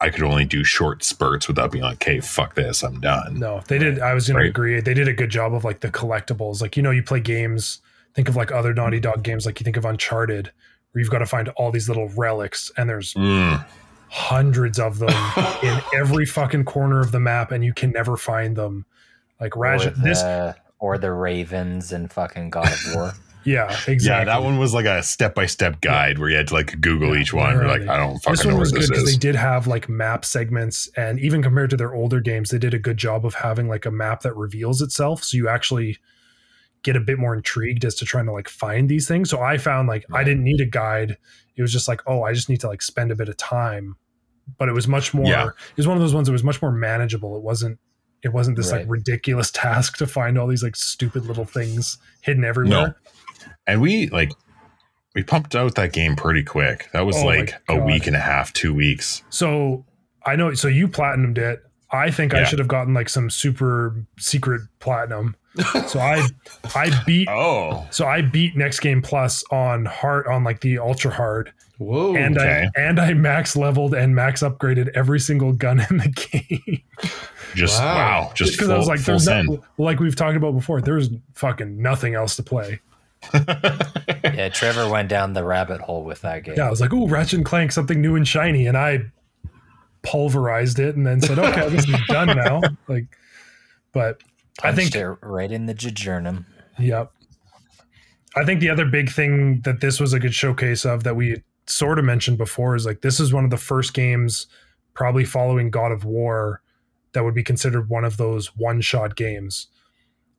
I 0.00 0.10
could 0.10 0.24
only 0.24 0.44
do 0.44 0.62
short 0.64 1.04
spurts 1.04 1.46
without 1.48 1.70
being 1.72 1.84
like, 1.84 1.94
"Okay, 2.02 2.18
fuck 2.20 2.54
this, 2.54 2.82
I'm 2.82 3.00
done." 3.00 3.38
No, 3.38 3.62
they 3.68 3.78
did. 3.78 4.00
I 4.00 4.14
was 4.14 4.26
going 4.28 4.36
Right. 4.36 4.42
to 4.44 4.48
agree. 4.50 4.80
They 4.80 4.94
did 4.94 5.06
a 5.08 5.12
good 5.12 5.30
job 5.30 5.54
of 5.54 5.62
like 5.64 5.80
the 5.80 5.90
collectibles. 5.90 6.60
Like 6.60 6.76
you 6.76 6.82
know, 6.82 6.90
you 6.90 7.02
play 7.02 7.20
games. 7.20 7.80
Think 8.14 8.28
of 8.28 8.36
like 8.36 8.50
other 8.52 8.74
Naughty 8.74 9.00
Dog 9.00 9.22
games. 9.22 9.46
Like 9.46 9.58
you 9.60 9.64
think 9.64 9.76
of 9.76 9.84
Uncharted, 9.84 10.50
where 10.90 11.00
you've 11.00 11.10
got 11.10 11.20
to 11.20 11.26
find 11.26 11.48
all 11.50 11.70
these 11.70 11.88
little 11.88 12.08
relics, 12.16 12.70
and 12.76 12.90
there's 12.90 13.14
Mm, 13.14 13.64
hundreds 14.08 14.78
of 14.78 14.98
them 14.98 15.08
in 15.62 15.80
every 15.94 16.26
fucking 16.26 16.64
corner 16.64 17.00
of 17.00 17.12
the 17.12 17.20
map, 17.20 17.52
and 17.52 17.64
you 17.64 17.72
can 17.72 17.90
never 17.92 18.16
find 18.16 18.56
them. 18.56 18.84
Like 19.40 19.56
or 19.56 19.60
Raj, 19.60 19.84
this, 20.02 20.20
the, 20.20 20.56
or 20.78 20.98
the 20.98 21.12
Ravens 21.12 21.92
and 21.92 22.12
fucking 22.12 22.50
God 22.50 22.66
of 22.72 22.94
War. 22.94 23.12
yeah, 23.44 23.70
exactly. 23.86 24.06
Yeah, 24.06 24.24
that 24.24 24.42
one 24.42 24.58
was 24.58 24.74
like 24.74 24.86
a 24.86 25.02
step 25.02 25.34
by 25.34 25.46
step 25.46 25.80
guide 25.80 26.18
where 26.18 26.28
you 26.28 26.36
had 26.36 26.48
to 26.48 26.54
like 26.54 26.80
Google 26.80 27.14
Yeah, 27.14 27.22
each 27.22 27.32
one. 27.32 27.66
like. 27.66 27.82
I 27.88 27.96
don't 27.96 28.18
fucking 28.18 28.32
this 28.32 28.44
one 28.44 28.54
know 28.54 28.60
was 28.60 28.72
good 28.72 28.88
because 28.88 29.04
they 29.04 29.16
did 29.16 29.34
have 29.34 29.66
like 29.66 29.88
map 29.88 30.24
segments, 30.24 30.88
and 30.96 31.18
even 31.20 31.42
compared 31.42 31.70
to 31.70 31.76
their 31.76 31.94
older 31.94 32.20
games, 32.20 32.50
they 32.50 32.58
did 32.58 32.74
a 32.74 32.78
good 32.78 32.96
job 32.96 33.26
of 33.26 33.34
having 33.34 33.68
like 33.68 33.86
a 33.86 33.90
map 33.90 34.22
that 34.22 34.36
reveals 34.36 34.82
itself, 34.82 35.24
so 35.24 35.36
you 35.36 35.48
actually 35.48 35.98
get 36.82 36.96
a 36.96 37.00
bit 37.00 37.18
more 37.18 37.34
intrigued 37.34 37.84
as 37.84 37.94
to 37.94 38.04
trying 38.04 38.26
to 38.26 38.32
like 38.32 38.48
find 38.48 38.88
these 38.88 39.06
things. 39.06 39.30
So 39.30 39.40
I 39.40 39.58
found 39.58 39.88
like 39.88 40.04
I 40.12 40.24
didn't 40.24 40.44
need 40.44 40.60
a 40.60 40.66
guide; 40.66 41.16
it 41.56 41.62
was 41.62 41.72
just 41.72 41.88
like, 41.88 42.00
oh, 42.06 42.22
I 42.22 42.32
just 42.32 42.48
need 42.48 42.60
to 42.60 42.68
like 42.68 42.82
spend 42.82 43.10
a 43.12 43.16
bit 43.16 43.28
of 43.28 43.36
time. 43.36 43.96
But 44.58 44.68
it 44.68 44.72
was 44.72 44.88
much 44.88 45.14
more. 45.14 45.26
Yeah. 45.26 45.46
It 45.46 45.76
was 45.76 45.86
one 45.86 45.96
of 45.96 46.02
those 46.02 46.14
ones 46.14 46.26
that 46.26 46.32
was 46.32 46.42
much 46.44 46.60
more 46.60 46.72
manageable. 46.72 47.36
It 47.36 47.42
wasn't. 47.42 47.78
It 48.22 48.32
wasn't 48.32 48.56
this 48.56 48.70
like 48.70 48.84
ridiculous 48.88 49.50
task 49.50 49.96
to 49.98 50.06
find 50.06 50.38
all 50.38 50.46
these 50.46 50.62
like 50.62 50.76
stupid 50.76 51.26
little 51.26 51.44
things 51.44 51.98
hidden 52.20 52.44
everywhere. 52.44 52.88
No. 52.88 52.94
And 53.66 53.80
we 53.80 54.08
like 54.08 54.30
we 55.14 55.22
pumped 55.22 55.54
out 55.54 55.74
that 55.74 55.92
game 55.92 56.16
pretty 56.16 56.42
quick. 56.44 56.88
That 56.92 57.04
was 57.04 57.16
Oh 57.16 57.26
like 57.26 57.54
a 57.68 57.78
week 57.78 58.06
and 58.06 58.16
a 58.16 58.20
half, 58.20 58.52
two 58.52 58.72
weeks. 58.72 59.22
So 59.30 59.84
I 60.24 60.36
know. 60.36 60.54
So 60.54 60.68
you 60.68 60.88
platinumed 60.88 61.38
it. 61.38 61.62
I 61.90 62.10
think 62.10 62.32
I 62.32 62.44
should 62.44 62.58
have 62.58 62.68
gotten 62.68 62.94
like 62.94 63.08
some 63.08 63.28
super 63.28 63.94
secret 64.18 64.62
platinum. 64.78 65.36
So 65.86 66.00
I 66.00 66.26
I 66.74 67.02
beat 67.04 67.28
Oh, 67.28 67.86
so 67.90 68.06
I 68.06 68.22
beat 68.22 68.56
Next 68.56 68.80
Game 68.80 69.02
Plus 69.02 69.44
on 69.50 69.84
hard 69.84 70.26
on 70.26 70.44
like 70.44 70.62
the 70.62 70.78
ultra 70.78 71.10
hard, 71.10 71.52
Whoa. 71.82 72.14
and 72.16 72.38
okay. 72.38 72.66
I 72.76 72.80
and 72.80 73.00
I 73.00 73.14
max 73.14 73.56
leveled 73.56 73.94
and 73.94 74.14
max 74.14 74.42
upgraded 74.42 74.88
every 74.94 75.20
single 75.20 75.52
gun 75.52 75.84
in 75.90 75.98
the 75.98 76.08
game. 76.62 76.82
just 77.54 77.80
Wow. 77.80 77.94
wow, 77.94 78.32
just 78.34 78.52
because 78.52 78.70
I 78.70 78.76
was 78.76 78.86
like, 78.86 79.00
there's 79.00 79.24
send. 79.24 79.48
no, 79.48 79.64
like 79.78 80.00
we've 80.00 80.16
talked 80.16 80.36
about 80.36 80.52
before. 80.52 80.80
There's 80.80 81.10
fucking 81.34 81.80
nothing 81.80 82.14
else 82.14 82.36
to 82.36 82.42
play. 82.42 82.80
yeah, 83.34 84.48
Trevor 84.48 84.88
went 84.88 85.08
down 85.08 85.32
the 85.32 85.44
rabbit 85.44 85.80
hole 85.80 86.04
with 86.04 86.22
that 86.22 86.44
game. 86.44 86.54
Yeah, 86.56 86.66
I 86.66 86.70
was 86.70 86.80
like, 86.80 86.92
oh, 86.92 87.06
Ratchet 87.06 87.38
and 87.38 87.44
Clank, 87.44 87.72
something 87.72 88.00
new 88.00 88.16
and 88.16 88.26
shiny, 88.26 88.66
and 88.66 88.76
I 88.76 89.00
pulverized 90.02 90.78
it 90.78 90.96
and 90.96 91.06
then 91.06 91.20
said, 91.20 91.38
okay, 91.38 91.68
this 91.70 91.88
is 91.88 92.00
done 92.08 92.36
now. 92.36 92.60
Like, 92.88 93.06
but 93.92 94.20
I 94.62 94.72
think 94.72 94.92
they're 94.92 95.18
right 95.22 95.50
in 95.50 95.66
the 95.66 95.74
jejernum. 95.74 96.44
Yep. 96.78 97.12
I 98.34 98.44
think 98.44 98.60
the 98.60 98.70
other 98.70 98.86
big 98.86 99.10
thing 99.10 99.60
that 99.60 99.80
this 99.80 100.00
was 100.00 100.12
a 100.12 100.18
good 100.18 100.34
showcase 100.34 100.84
of 100.84 101.04
that 101.04 101.14
we 101.14 101.42
sort 101.72 101.98
of 101.98 102.04
mentioned 102.04 102.38
before 102.38 102.74
is 102.76 102.86
like 102.86 103.00
this 103.02 103.20
is 103.20 103.32
one 103.32 103.44
of 103.44 103.50
the 103.50 103.56
first 103.56 103.94
games, 103.94 104.46
probably 104.94 105.24
following 105.24 105.70
God 105.70 105.92
of 105.92 106.04
War, 106.04 106.62
that 107.12 107.24
would 107.24 107.34
be 107.34 107.42
considered 107.42 107.88
one 107.88 108.04
of 108.04 108.16
those 108.16 108.56
one-shot 108.56 109.16
games 109.16 109.68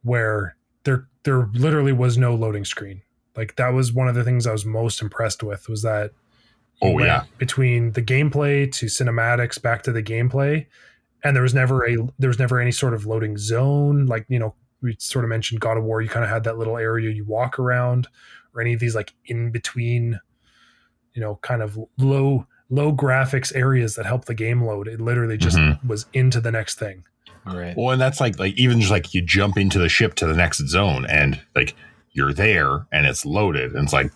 where 0.04 0.56
there 0.84 1.08
there 1.24 1.50
literally 1.54 1.94
was 1.94 2.18
no 2.18 2.36
loading 2.36 2.66
screen. 2.66 3.02
Like 3.36 3.56
that 3.56 3.70
was 3.74 3.94
one 3.94 4.08
of 4.08 4.16
the 4.16 4.24
things 4.24 4.46
I 4.46 4.52
was 4.52 4.66
most 4.66 5.02
impressed 5.02 5.44
with 5.44 5.70
was 5.70 5.82
that 5.82 6.12
Oh, 6.82 7.00
yeah. 7.00 7.24
between 7.38 7.94
the 7.94 8.02
gameplay 8.02 8.70
to 8.74 8.88
cinematics 8.88 9.62
back 9.62 9.84
to 9.84 9.92
the 9.94 10.04
gameplay 10.04 10.66
and 11.24 11.34
there 11.34 11.44
was 11.44 11.54
never 11.54 11.88
a 11.88 11.96
there 12.20 12.28
was 12.28 12.40
never 12.40 12.60
any 12.60 12.72
sort 12.72 12.94
of 12.94 13.06
loading 13.06 13.38
zone 13.38 14.06
like 14.08 14.26
you 14.28 14.38
know 14.38 14.54
we 14.82 14.96
sort 15.00 15.24
of 15.24 15.30
mentioned 15.30 15.62
God 15.62 15.78
of 15.78 15.84
War 15.84 16.02
you 16.02 16.10
kind 16.10 16.26
of 16.26 16.30
had 16.30 16.44
that 16.44 16.58
little 16.58 16.78
area 16.78 17.10
you 17.10 17.24
walk 17.24 17.58
around 17.58 18.10
or 18.54 18.60
any 18.60 18.74
of 18.74 18.82
these 18.82 18.96
like 18.96 19.14
in 19.28 19.50
between 19.52 20.20
you 21.14 21.22
know 21.22 21.40
kind 21.42 21.62
of 21.62 21.78
low 21.98 22.46
low 22.70 22.92
graphics 22.94 23.56
areas 23.56 23.96
that 23.96 24.06
help 24.06 24.26
the 24.26 24.34
game 24.34 24.64
load 24.64 24.88
it 24.88 25.00
literally 25.02 25.38
just 25.38 25.58
Mhm. 25.58 25.84
was 25.86 26.06
into 26.14 26.40
the 26.42 26.52
next 26.52 26.80
thing 26.80 27.04
Right. 27.46 27.76
Well, 27.76 27.92
and 27.92 28.02
that's 28.02 28.22
like 28.22 28.40
like 28.40 28.54
even 28.58 28.80
just 28.80 28.90
like 28.90 29.14
you 29.14 29.22
jump 29.22 29.58
into 29.58 29.78
the 29.78 29.90
ship 29.90 30.16
to 30.16 30.26
the 30.26 30.34
next 30.34 30.66
zone 30.70 31.06
and 31.10 31.42
like 31.54 31.76
you're 32.14 32.32
there 32.32 32.86
and 32.90 33.06
it's 33.06 33.26
loaded 33.26 33.74
and 33.74 33.84
it's 33.84 33.92
like 33.92 34.12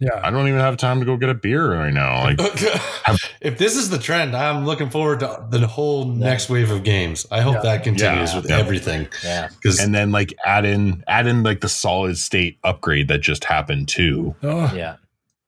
yeah 0.00 0.20
I 0.24 0.32
don't 0.32 0.48
even 0.48 0.58
have 0.58 0.76
time 0.76 0.98
to 0.98 1.06
go 1.06 1.16
get 1.16 1.28
a 1.28 1.34
beer 1.34 1.70
right 1.72 1.94
now. 1.94 2.24
Like 2.24 2.38
if 3.40 3.58
this 3.58 3.76
is 3.76 3.90
the 3.90 3.98
trend, 3.98 4.34
I'm 4.34 4.66
looking 4.66 4.90
forward 4.90 5.20
to 5.20 5.46
the 5.50 5.64
whole 5.68 6.04
next 6.06 6.48
wave 6.50 6.72
of 6.72 6.82
games. 6.82 7.26
I 7.30 7.42
hope 7.42 7.54
Yeah. 7.56 7.62
that 7.62 7.84
continues 7.84 8.30
Yeah. 8.32 8.36
with 8.40 8.50
Yeah. 8.50 8.58
everything. 8.58 9.06
Yeah. 9.22 9.48
Because 9.48 9.78
and 9.78 9.94
then 9.94 10.10
like 10.10 10.34
add 10.44 10.64
in 10.64 11.04
add 11.06 11.28
in 11.28 11.44
like 11.44 11.60
the 11.60 11.68
solid 11.68 12.18
state 12.18 12.58
upgrade 12.64 13.06
that 13.06 13.20
just 13.20 13.44
happened 13.44 13.86
too. 13.88 14.34
oh, 14.42 14.72
Yeah. 14.74 14.96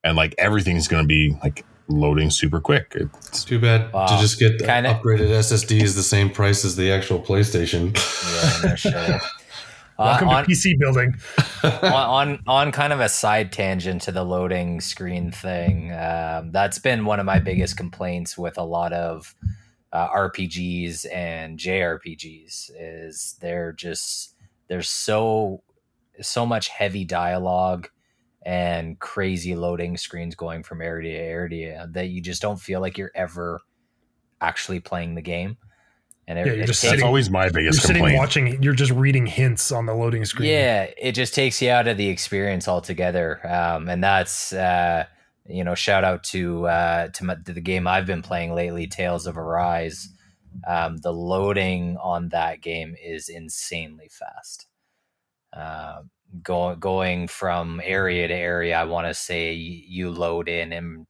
And 0.05 0.17
like 0.17 0.35
everything's 0.39 0.87
gonna 0.87 1.07
be 1.07 1.35
like 1.43 1.65
loading 1.89 2.31
super 2.31 2.61
quick. 2.61 2.93
It's 2.95 3.29
it's 3.29 3.45
too 3.45 3.59
bad 3.59 3.93
Wow. 3.93 4.07
to 4.07 4.19
just 4.23 4.39
get 4.39 4.59
Kinda- 4.59 4.95
upgraded 5.03 5.31
SSDs 5.31 5.95
the 5.97 6.03
same 6.03 6.31
price 6.31 6.65
as 6.65 6.77
the 6.77 6.93
actual 6.93 7.19
PlayStation. 7.21 7.93
Yeah. 8.65 8.69
No 8.71 8.77
shit. 8.77 9.23
Uh, 9.97 10.07
welcome 10.11 10.29
on, 10.29 10.45
to 10.45 10.51
PC 10.51 10.77
building 10.77 11.15
on, 11.63 11.85
on 11.85 12.39
on 12.49 12.73
kind 12.73 12.93
of 12.93 12.99
a 12.99 13.09
side 13.09 13.53
tangent 13.53 14.03
to 14.03 14.11
the 14.11 14.25
loading 14.25 14.81
screen 14.81 15.31
thing, 15.31 15.93
um, 15.93 16.51
that's 16.51 16.81
been 16.81 17.05
one 17.05 17.21
of 17.21 17.27
my 17.27 17.39
biggest 17.39 17.77
complaints 17.77 18.37
with 18.37 18.59
a 18.59 18.65
lot 18.65 18.93
of 18.93 19.37
uh, 19.93 20.09
RPGs 20.09 21.07
and 21.15 21.57
JRPGs 21.61 22.73
is 22.77 23.37
they're 23.41 23.73
just 23.73 24.35
there's 24.67 24.89
so 24.89 25.63
so 26.21 26.45
much 26.45 26.71
heavy 26.71 27.05
dialogue 27.05 27.89
and 28.45 28.99
crazy 28.99 29.55
loading 29.57 29.97
screens 29.97 30.35
going 30.35 30.63
from 30.63 30.81
area 30.83 31.17
to 31.17 31.19
area 31.25 31.89
that 31.93 32.09
you 32.09 32.21
just 32.21 32.43
don't 32.43 32.61
feel 32.61 32.81
like 32.81 32.99
you're 32.99 33.11
ever 33.15 33.61
actually 34.41 34.81
playing 34.81 35.15
the 35.15 35.23
game. 35.23 35.57
And 36.27 36.39
it, 36.39 36.47
Yeah, 36.47 36.53
you're 36.53 36.63
it 36.65 36.67
just 36.67 36.81
takes- 36.81 36.91
that's 36.91 36.91
sitting- 36.93 37.07
always 37.07 37.31
my 37.31 37.45
biggest 37.49 37.57
you're 37.57 37.63
biggest 37.71 37.87
sitting 37.87 38.03
complaint. 38.03 38.19
watching 38.19 38.63
you're 38.63 38.75
just 38.75 38.93
reading 38.93 39.27
hints 39.27 39.71
on 39.73 39.87
the 39.87 39.95
loading 39.95 40.25
screen 40.25 40.49
Yeah, 40.51 40.87
it 40.99 41.13
just 41.13 41.35
takes 41.35 41.61
you 41.61 41.71
out 41.71 41.87
of 41.89 41.97
the 41.97 42.09
experience 42.09 42.67
altogether. 42.69 43.41
Um, 43.47 43.89
and 43.89 44.03
that's 44.03 44.53
uh, 44.53 45.05
you 45.47 45.63
know, 45.65 45.75
shout 45.75 46.05
out 46.05 46.25
to 46.25 46.67
uh, 46.67 47.09
to, 47.09 47.25
my, 47.25 47.35
to 47.45 47.53
the 47.53 47.61
game 47.61 47.87
I've 47.87 48.07
been 48.07 48.23
playing 48.23 48.55
lately, 48.55 48.87
Tales 48.87 49.27
of 49.27 49.37
Arise. 49.37 50.09
Um, 50.67 50.97
the 50.99 51.13
loading 51.13 51.99
on 51.99 52.29
that 52.31 52.61
game 52.63 52.95
is 53.03 53.29
insanely 53.29 54.09
fast. 54.09 54.67
Uh, 55.53 56.03
going 56.43 56.79
going 56.79 57.29
from 57.29 57.81
area 57.85 58.29
to 58.29 58.35
area, 58.35 58.77
I 58.77 58.85
want 58.85 59.07
to 59.07 59.15
say 59.15 59.53
you 59.53 60.11
load 60.11 60.49
in 60.49 60.73
in 60.73 61.07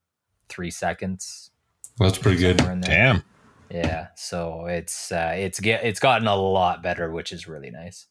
three 0.48 0.70
seconds. 0.70 1.50
That's 1.98 2.18
pretty 2.18 2.38
good. 2.38 2.58
somewhere 2.58 2.74
in 2.74 2.80
there. 2.80 2.96
Damn. 2.96 3.22
Yeah, 3.70 4.08
so 4.14 4.66
it's 4.66 5.10
uh, 5.10 5.32
it's 5.36 5.58
get 5.58 5.84
it's 5.84 6.00
gotten 6.00 6.28
a 6.28 6.36
lot 6.36 6.82
better, 6.82 7.10
which 7.10 7.32
is 7.32 7.48
really 7.48 7.70
nice. 7.70 8.06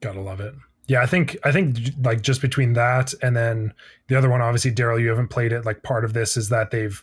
Gotta 0.00 0.20
love 0.20 0.40
it. 0.40 0.54
Yeah, 0.86 1.00
I 1.02 1.06
think 1.06 1.36
I 1.44 1.52
think 1.52 1.78
like 2.02 2.22
just 2.22 2.40
between 2.40 2.74
that 2.74 3.14
and 3.22 3.34
then 3.36 3.72
the 4.08 4.16
other 4.16 4.28
one, 4.28 4.42
obviously, 4.42 4.72
Daryl, 4.72 5.00
you 5.00 5.08
haven't 5.08 5.28
played 5.28 5.52
it. 5.52 5.64
Like 5.64 5.82
part 5.82 6.04
of 6.04 6.12
this 6.12 6.36
is 6.36 6.50
that 6.50 6.70
they've 6.70 7.02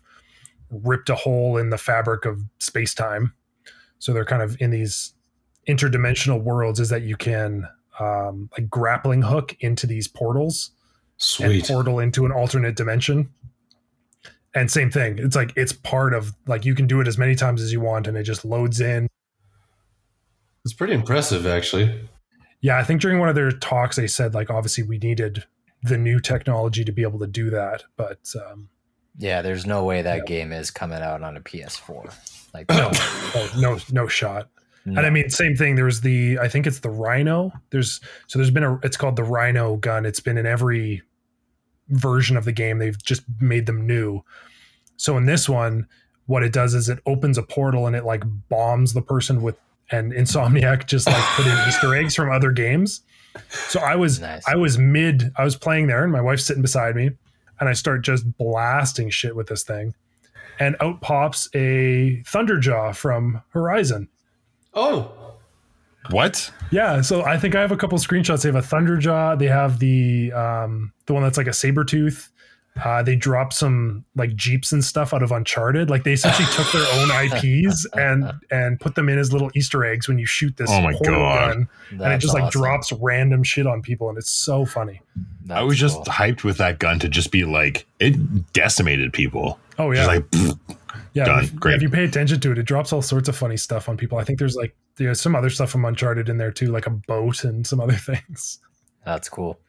ripped 0.70 1.10
a 1.10 1.16
hole 1.16 1.58
in 1.58 1.72
the 1.72 1.78
fabric 1.78 2.26
of 2.26 2.42
space 2.60 2.94
time, 2.94 3.34
so 3.98 4.14
they're 4.14 4.26
kind 4.26 4.42
of 4.42 4.56
in 4.62 4.70
these 4.70 5.14
interdimensional 5.68 6.42
worlds. 6.42 6.80
Is 6.80 6.90
that 6.90 7.04
you 7.04 7.16
can 7.18 7.68
um, 8.00 8.50
like 8.58 8.70
grappling 8.70 9.22
hook 9.24 9.56
into 9.60 9.86
these 9.88 10.08
portals 10.08 10.72
and 11.42 11.52
Sweet. 11.52 11.68
portal 11.68 12.00
into 12.00 12.26
an 12.26 12.32
alternate 12.32 12.76
dimension. 12.76 13.30
And 14.56 14.72
same 14.72 14.90
thing. 14.90 15.20
It's 15.20 15.36
like 15.36 15.54
it's 15.56 15.74
part 15.74 16.14
of 16.14 16.34
like 16.48 16.66
you 16.66 16.74
can 16.74 16.88
do 16.88 17.00
it 17.02 17.08
as 17.08 17.18
many 17.18 17.36
times 17.36 17.62
as 17.62 17.72
you 17.72 17.82
want, 17.82 18.08
and 18.08 18.18
it 18.18 18.24
just 18.24 18.44
loads 18.44 18.82
in. 18.82 19.08
It's 20.66 20.74
pretty 20.74 20.94
impressive, 20.94 21.46
actually. 21.46 22.08
Yeah, 22.62 22.78
I 22.78 22.84
think 22.84 23.00
during 23.02 23.20
one 23.20 23.30
of 23.30 23.36
their 23.36 23.52
talks, 23.52 23.96
they 23.96 24.08
said 24.08 24.34
like 24.34 24.50
obviously 24.50 24.84
we 24.84 24.98
needed 24.98 25.46
the 25.84 25.98
new 25.98 26.20
technology 26.20 26.84
to 26.84 26.92
be 26.92 27.04
able 27.04 27.20
to 27.20 27.28
do 27.28 27.50
that, 27.52 27.84
but 27.96 28.20
um, 28.50 28.70
Yeah, 29.18 29.42
there's 29.42 29.66
no 29.66 29.84
way 29.86 30.02
that 30.02 30.18
Yeah. 30.18 30.26
game 30.26 30.52
is 30.52 30.72
coming 30.72 31.00
out 31.02 31.22
on 31.24 31.38
a 31.38 31.42
PS4. 31.42 32.14
Like 32.54 32.68
no, 32.70 32.90
oh, 32.94 33.52
no, 33.58 33.78
no 33.92 34.08
shot. 34.08 34.50
And 34.86 35.00
I 35.00 35.10
mean, 35.10 35.30
same 35.30 35.56
thing. 35.56 35.76
There's 35.76 36.02
the, 36.02 36.40
I 36.40 36.48
think 36.48 36.66
it's 36.66 36.80
the 36.80 36.90
Rhino. 36.90 37.52
There's, 37.70 38.00
so 38.28 38.40
there's 38.40 38.50
been 38.50 38.64
a, 38.64 38.80
it's 38.82 38.98
called 38.98 39.18
the 39.18 39.24
Rhino 39.24 39.76
gun. 39.76 40.06
It's 40.06 40.20
been 40.20 40.38
in 40.38 40.46
every 40.46 41.04
version 41.90 42.38
of 42.38 42.46
the 42.46 42.52
game. 42.52 42.80
They've 42.80 43.02
just 43.04 43.24
made 43.40 43.66
them 43.66 43.86
new. 43.86 44.24
So 44.98 45.16
in 45.18 45.26
this 45.26 45.48
one, 45.48 45.88
what 46.26 46.44
it 46.44 46.54
does 46.54 46.74
is 46.74 46.90
it 46.90 47.00
opens 47.06 47.38
a 47.38 47.44
portal 47.44 47.88
and 47.88 47.96
it 47.96 48.04
like 48.06 48.24
bombs 48.50 48.94
the 48.94 49.02
person 49.02 49.42
with, 49.42 49.58
and 49.92 50.12
Insomniac 50.12 50.88
just 50.88 51.08
like 51.08 51.24
put 51.36 51.46
in 51.46 51.58
Easter 51.68 51.94
eggs 51.96 52.16
from 52.16 52.32
other 52.32 52.52
games. 52.52 53.02
So 53.50 53.80
I 53.80 53.96
was, 53.96 54.20
Nice. 54.20 54.44
I 54.48 54.56
was 54.56 54.78
mid, 54.78 55.32
I 55.38 55.44
was 55.44 55.56
playing 55.56 55.88
there 55.88 56.04
and 56.04 56.12
my 56.12 56.22
wife's 56.22 56.46
sitting 56.46 56.62
beside 56.62 56.96
me 56.96 57.12
and 57.60 57.70
I 57.70 57.74
start 57.74 58.04
just 58.04 58.38
blasting 58.38 59.10
shit 59.10 59.36
with 59.36 59.48
this 59.48 59.64
thing. 59.64 59.94
And 60.60 60.76
out 60.82 61.02
pops 61.02 61.48
a 61.54 62.22
Thunderjaw 62.26 62.96
from 62.96 63.42
Horizon. 63.50 64.10
Oh, 64.80 65.12
What? 66.12 66.52
Yeah, 66.72 67.02
so 67.02 67.24
I 67.24 67.38
think 67.38 67.56
I 67.56 67.62
have 67.62 67.72
a 67.72 67.78
couple 67.78 67.98
screenshots. 67.98 68.44
They 68.44 68.50
have 68.50 68.56
a 68.56 68.66
Thunderjaw. 68.66 69.38
They 69.40 69.48
have 69.48 69.80
the 69.80 70.32
um, 70.34 70.94
the 71.08 71.14
one 71.14 71.24
that's 71.24 71.38
like 71.38 71.48
a 71.48 71.54
saber 71.54 71.84
tooth. 71.84 72.32
Uh, 72.82 73.04
they 73.04 73.16
dropped 73.16 73.54
some 73.54 74.06
like 74.16 74.34
jeeps 74.36 74.72
and 74.72 74.86
stuff 74.86 75.14
out 75.14 75.22
of 75.22 75.32
Uncharted. 75.32 75.90
Like 75.90 76.04
they 76.06 76.14
essentially 76.14 76.48
took 76.54 76.72
their 76.72 76.86
own 76.94 77.10
IPs 77.26 77.86
and 77.96 78.32
and 78.52 78.80
put 78.80 78.96
them 78.96 79.10
in 79.10 79.18
as 79.20 79.34
little 79.34 79.50
Easter 79.56 79.84
eggs 79.84 80.08
when 80.08 80.18
you 80.20 80.26
shoot 80.26 80.56
this 80.56 80.70
Oh 80.72 80.80
my 80.80 80.94
God. 80.94 81.02
gun, 81.04 81.52
and 81.52 81.68
it 81.92 81.98
That's 81.98 82.22
just 82.22 82.34
like 82.34 82.44
awesome. 82.44 82.62
drops 82.62 82.92
random 82.94 83.44
shit 83.44 83.68
on 83.68 83.82
people, 83.82 84.08
and 84.08 84.18
it's 84.18 84.32
so 84.32 84.66
funny. 84.66 85.02
I 85.50 85.64
was 85.64 85.72
That's 85.80 85.94
just 85.94 85.96
cool. 85.96 86.06
hyped 86.06 86.44
with 86.44 86.58
that 86.60 86.80
gun 86.80 87.00
to 87.00 87.10
just 87.10 87.32
be 87.32 87.44
like 87.44 87.86
it 88.00 88.54
decimated 88.54 89.12
people. 89.12 89.60
Oh 89.78 89.92
yeah, 89.92 90.06
Just 90.06 90.08
like 90.08 90.30
pfft. 90.30 90.60
Yeah. 91.20 91.26
done. 91.26 91.44
If, 91.44 91.56
Great. 91.56 91.76
if 91.76 91.82
you 91.82 91.90
pay 91.90 92.04
attention 92.04 92.40
to 92.40 92.52
it, 92.52 92.58
it 92.58 92.64
drops 92.64 92.92
all 92.92 93.02
sorts 93.02 93.30
of 93.30 93.36
funny 93.36 93.58
stuff 93.58 93.88
on 93.88 93.98
people. 93.98 94.18
I 94.18 94.24
think 94.24 94.40
there's 94.40 94.56
like 94.56 94.76
there's 94.96 95.22
some 95.22 95.36
other 95.36 95.50
stuff 95.50 95.70
from 95.70 95.86
Uncharted 95.86 96.30
in 96.30 96.38
there 96.38 96.52
too, 96.52 96.72
like 96.72 96.88
a 96.88 96.92
boat 96.92 97.44
and 97.44 97.66
some 97.66 97.80
other 97.80 97.94
things. 98.10 98.60
That's 99.06 99.30
cool. 99.30 99.60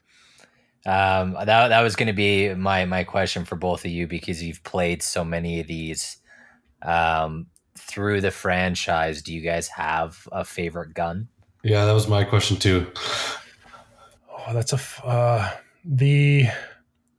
Um, 0.87 1.33
that 1.33 1.69
that 1.69 1.83
was 1.83 1.95
going 1.95 2.07
to 2.07 2.15
be 2.15 2.55
my 2.55 2.85
my 2.87 3.05
question 3.05 3.45
for 3.45 3.57
both 3.57 3.85
of 3.85 3.91
you 3.91 4.07
because 4.07 4.43
you've 4.43 4.63
played 4.65 5.03
so 5.03 5.25
many 5.25 5.61
of 5.61 5.67
these 5.67 6.17
um, 6.83 7.47
through 7.77 8.23
the 8.23 8.31
franchise. 8.31 9.21
Do 9.23 9.35
you 9.35 9.43
guys 9.43 9.69
have 9.69 10.27
a 10.33 10.45
favorite 10.45 10.95
gun? 10.95 11.29
yeah, 11.63 11.85
that 11.85 11.93
was 11.93 12.09
my 12.09 12.25
question 12.25 12.57
too. 12.57 12.87
Oh, 14.33 14.53
that's 14.55 14.73
a 14.73 14.77
f- 14.77 15.01
uh, 15.05 15.51
the. 15.85 16.47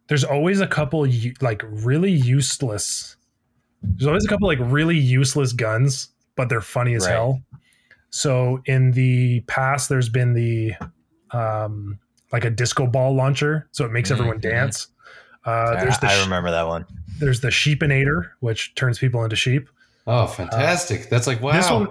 There's 0.07 0.23
always 0.23 0.59
a 0.59 0.67
couple 0.67 1.07
like 1.39 1.63
really 1.67 2.11
useless. 2.11 3.15
There's 3.83 4.07
always 4.07 4.25
a 4.25 4.27
couple 4.27 4.47
like 4.47 4.59
really 4.61 4.97
useless 4.97 5.53
guns, 5.53 6.09
but 6.35 6.49
they're 6.49 6.61
funny 6.61 6.93
as 6.95 7.05
Right. 7.05 7.13
hell. 7.13 7.41
So 8.09 8.61
in 8.65 8.91
the 8.91 9.39
past, 9.41 9.89
there's 9.89 10.09
been 10.09 10.33
the 10.33 10.73
um 11.31 11.99
like 12.31 12.45
a 12.45 12.49
disco 12.49 12.87
ball 12.87 13.13
launcher, 13.15 13.67
so 13.71 13.85
it 13.85 13.91
makes 13.91 14.11
everyone 14.11 14.37
Mhm. 14.37 14.41
dance. 14.41 14.87
Uh, 15.45 15.75
there's 15.81 15.97
the 15.99 16.07
I, 16.07 16.11
I 16.11 16.17
sh- 16.19 16.23
remember 16.23 16.51
that 16.51 16.67
one. 16.67 16.85
there's 17.19 17.41
the 17.41 17.49
sheepinator, 17.49 18.29
which 18.41 18.75
turns 18.75 18.99
people 18.99 19.23
into 19.23 19.35
sheep. 19.35 19.67
Oh, 20.07 20.27
fantastic! 20.27 21.09
That's 21.09 21.27
like 21.27 21.41
wow. 21.41 21.53
This 21.53 21.69
one, 21.71 21.87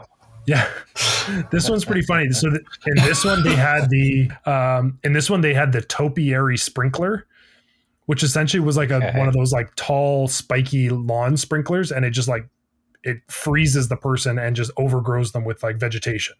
yeah, 0.47 0.69
this 1.51 1.69
one's 1.69 1.85
pretty 1.85 2.03
funny. 2.03 2.31
So 2.31 2.49
th- 2.51 2.63
in 2.87 2.95
this 3.05 3.25
one, 3.25 3.43
they 3.43 3.55
had 3.55 3.89
the 3.91 4.31
um, 4.47 4.99
in 5.05 5.13
this 5.13 5.29
one 5.31 5.41
they 5.41 5.55
had 5.55 5.73
the 5.73 5.81
topiary 5.83 6.57
sprinkler, 6.59 7.27
which 8.11 8.25
essentially 8.25 8.59
was 8.61 8.77
like 8.77 8.91
a 8.91 8.97
Okay. 8.97 9.17
one 9.17 9.29
of 9.29 9.35
those 9.35 9.53
like 9.53 9.73
tall, 9.77 10.27
spiky 10.27 10.91
lawn 10.91 11.37
sprinklers, 11.37 11.93
and 11.93 12.05
it 12.05 12.11
just 12.11 12.27
like 12.27 12.45
it 13.05 13.19
freezes 13.29 13.87
the 13.89 13.97
person 13.97 14.37
and 14.37 14.57
just 14.57 14.73
overgrows 14.77 15.31
them 15.31 15.45
with 15.45 15.63
like 15.63 15.77
vegetation. 15.77 16.35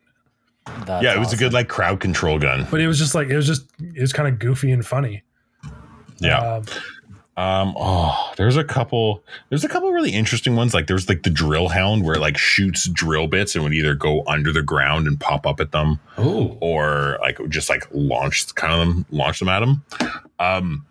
That's 0.85 1.05
yeah, 1.05 1.15
it 1.15 1.21
was 1.21 1.33
a 1.33 1.37
good 1.37 1.53
like 1.53 1.69
crowd 1.69 2.01
control 2.01 2.41
gun. 2.41 2.67
But 2.73 2.81
it 2.81 2.89
was 2.89 2.99
just 2.99 3.15
like 3.15 3.29
it 3.29 3.37
was 3.37 3.47
just 3.47 3.67
it 3.79 4.01
was 4.01 4.13
kind 4.13 4.29
of 4.29 4.41
goofy 4.41 4.73
and 4.73 4.85
funny. 4.85 5.23
Yeah. 6.19 6.39
Um, 6.57 6.65
Um, 7.37 7.75
oh, 7.79 8.33
there's 8.37 8.57
a 8.59 8.65
couple. 8.65 9.23
There's 9.49 9.65
a 9.65 9.69
couple 9.69 9.91
really 9.93 10.11
interesting 10.11 10.57
ones. 10.57 10.75
Like 10.75 10.89
there's 10.89 11.09
like 11.09 11.23
the 11.23 11.31
drill 11.31 11.69
hound 11.69 12.05
where 12.05 12.17
it 12.17 12.21
like 12.21 12.37
shoots 12.37 12.87
drill 12.89 13.29
bits 13.29 13.55
and 13.55 13.63
would 13.65 13.73
either 13.73 13.95
go 13.95 14.25
under 14.27 14.53
the 14.53 14.61
ground 14.61 15.07
and 15.07 15.19
pop 15.19 15.47
up 15.47 15.61
at 15.61 15.71
them, 15.71 16.01
oh, 16.19 16.59
or 16.61 17.17
like 17.23 17.39
just 17.49 17.71
like 17.71 17.87
launch 17.93 18.53
kind 18.57 18.73
of 18.75 18.81
them, 18.81 19.07
launch 19.11 19.39
them 19.39 19.49
at 19.49 19.61
them. 19.61 19.83
Um, 20.41 20.85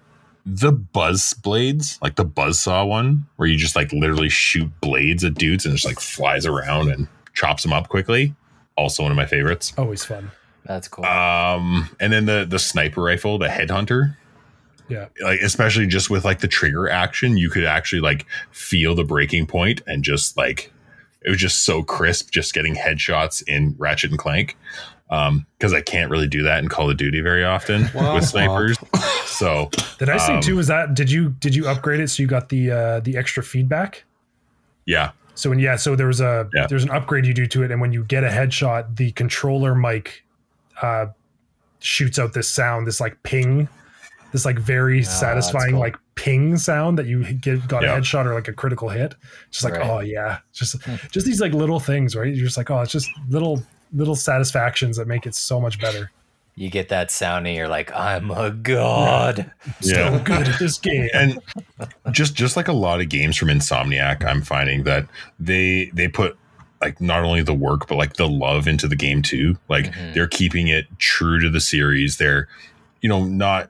the 0.55 0.71
buzz 0.71 1.33
blades, 1.33 1.99
like 2.01 2.15
the 2.15 2.25
buzz 2.25 2.59
saw 2.59 2.83
one, 2.85 3.25
where 3.35 3.47
you 3.47 3.57
just 3.57 3.75
like 3.75 3.91
literally 3.93 4.29
shoot 4.29 4.69
blades 4.81 5.23
at 5.23 5.35
dudes 5.35 5.65
and 5.65 5.75
just 5.75 5.85
like 5.85 5.99
flies 5.99 6.45
around 6.45 6.89
and 6.89 7.07
chops 7.33 7.63
them 7.63 7.73
up 7.73 7.89
quickly. 7.89 8.33
Also 8.75 9.03
one 9.03 9.11
of 9.11 9.15
my 9.15 9.25
favorites. 9.25 9.73
always 9.77 10.03
fun. 10.03 10.31
That's 10.65 10.87
cool. 10.87 11.05
Um, 11.05 11.89
and 11.99 12.11
then 12.11 12.25
the 12.25 12.45
the 12.49 12.59
sniper 12.59 13.01
rifle, 13.01 13.37
the 13.37 13.47
headhunter. 13.47 14.15
Yeah. 14.87 15.07
Like 15.21 15.41
especially 15.41 15.85
just 15.87 16.09
with 16.09 16.25
like 16.25 16.39
the 16.39 16.47
trigger 16.47 16.89
action, 16.89 17.37
you 17.37 17.49
could 17.49 17.63
actually 17.65 18.01
like 18.01 18.25
feel 18.51 18.95
the 18.95 19.03
breaking 19.03 19.45
point 19.45 19.81
and 19.85 20.03
just 20.03 20.35
like 20.35 20.73
it 21.21 21.29
was 21.29 21.37
just 21.37 21.63
so 21.63 21.83
crisp 21.83 22.31
just 22.31 22.53
getting 22.53 22.75
headshots 22.75 23.43
in 23.47 23.75
Ratchet 23.77 24.09
and 24.09 24.19
Clank. 24.19 24.57
Um, 25.11 25.47
because 25.57 25.73
I 25.73 25.81
can't 25.81 26.11
really 26.11 26.27
do 26.27 26.43
that 26.43 26.59
in 26.59 26.69
Call 26.69 26.87
of 26.89 26.97
Duty 26.97 27.19
very 27.21 27.43
often 27.43 27.83
Womp 27.85 28.13
with 28.15 28.25
snipers. 28.25 28.77
So 29.25 29.69
The 29.99 30.05
nice 30.07 30.25
thing 30.27 30.35
Um, 30.35 30.41
too 30.41 30.59
is 30.59 30.67
that 30.67 30.93
did 30.95 31.09
you 31.09 31.29
did 31.39 31.55
you 31.55 31.67
upgrade 31.67 31.99
it 32.01 32.09
so 32.09 32.21
you 32.21 32.27
got 32.27 32.49
the 32.49 32.71
uh, 32.71 32.99
the 32.99 33.15
extra 33.17 33.41
feedback? 33.41 34.03
yeah. 34.85 35.11
So 35.35 35.49
when 35.49 35.59
yeah, 35.59 35.77
so 35.77 35.95
there 35.95 36.07
was 36.07 36.19
a 36.19 36.49
Yeah. 36.53 36.67
there's 36.67 36.83
an 36.83 36.89
upgrade 36.91 37.25
you 37.25 37.33
do 37.33 37.47
to 37.47 37.63
it, 37.63 37.71
and 37.71 37.79
when 37.79 37.93
you 37.93 38.03
get 38.03 38.23
a 38.25 38.27
headshot, 38.27 38.97
the 38.97 39.11
controller 39.13 39.73
mic 39.73 40.23
uh, 40.81 41.07
shoots 41.79 42.19
out 42.19 42.33
this 42.33 42.49
sound, 42.49 42.85
this 42.85 42.99
like 42.99 43.21
ping, 43.23 43.69
this 44.33 44.43
like 44.45 44.59
very 44.59 44.99
that's 45.01 45.19
satisfying 45.19 45.71
cool. 45.71 45.79
like 45.79 45.95
ping 46.15 46.57
sound 46.57 46.97
that 46.99 47.05
you 47.05 47.23
get 47.33 47.65
got 47.67 47.83
Yeah. 47.83 47.95
a 47.95 47.99
headshot 48.01 48.25
or 48.25 48.33
like 48.35 48.47
a 48.49 48.53
critical 48.53 48.89
hit. 48.89 49.15
Just 49.51 49.63
like 49.63 49.75
Right. 49.75 49.89
oh 49.89 49.99
yeah, 50.01 50.39
just 50.53 50.75
just 51.11 51.25
these 51.25 51.39
like 51.39 51.53
little 51.53 51.79
things, 51.79 52.15
right? 52.15 52.27
You're 52.35 52.45
just 52.45 52.57
like 52.57 52.69
oh, 52.69 52.81
it's 52.81 52.91
just 52.91 53.09
little 53.29 53.63
little 53.93 54.15
satisfactions 54.15 54.97
that 54.97 55.07
make 55.07 55.25
it 55.25 55.35
so 55.35 55.59
much 55.59 55.79
better. 55.79 56.11
you 56.55 56.69
get 56.69 56.89
that 56.89 57.09
sound 57.09 57.47
and 57.47 57.55
you're 57.55 57.69
like, 57.69 57.89
I'm 57.95 58.31
a 58.31 58.51
god. 58.51 59.49
Still 59.79 60.11
Yeah. 60.17 60.19
good 60.23 60.47
at 60.49 60.59
this 60.59 60.77
game. 60.77 61.07
and 61.13 61.39
just 62.11 62.35
just 62.35 62.57
like 62.57 62.67
a 62.67 62.73
lot 62.73 62.99
of 62.99 63.07
games 63.09 63.37
from 63.37 63.47
Insomniac, 63.47 64.25
I'm 64.25 64.41
finding 64.41 64.83
that 64.83 65.07
they 65.39 65.89
they 65.93 66.07
put 66.09 66.37
like 66.81 66.99
not 67.01 67.23
only 67.23 67.43
the 67.43 67.53
work 67.53 67.87
but 67.87 67.95
like 67.95 68.13
the 68.13 68.27
love 68.27 68.67
into 68.67 68.87
the 68.89 68.95
game 68.97 69.21
too. 69.21 69.57
Like 69.69 69.85
Mhm. 69.93 70.13
they're 70.13 70.27
keeping 70.27 70.67
it 70.67 70.85
true 70.97 71.39
to 71.39 71.49
the 71.49 71.61
series. 71.61 72.17
They're 72.17 72.47
you 73.01 73.07
know 73.07 73.23
not 73.23 73.69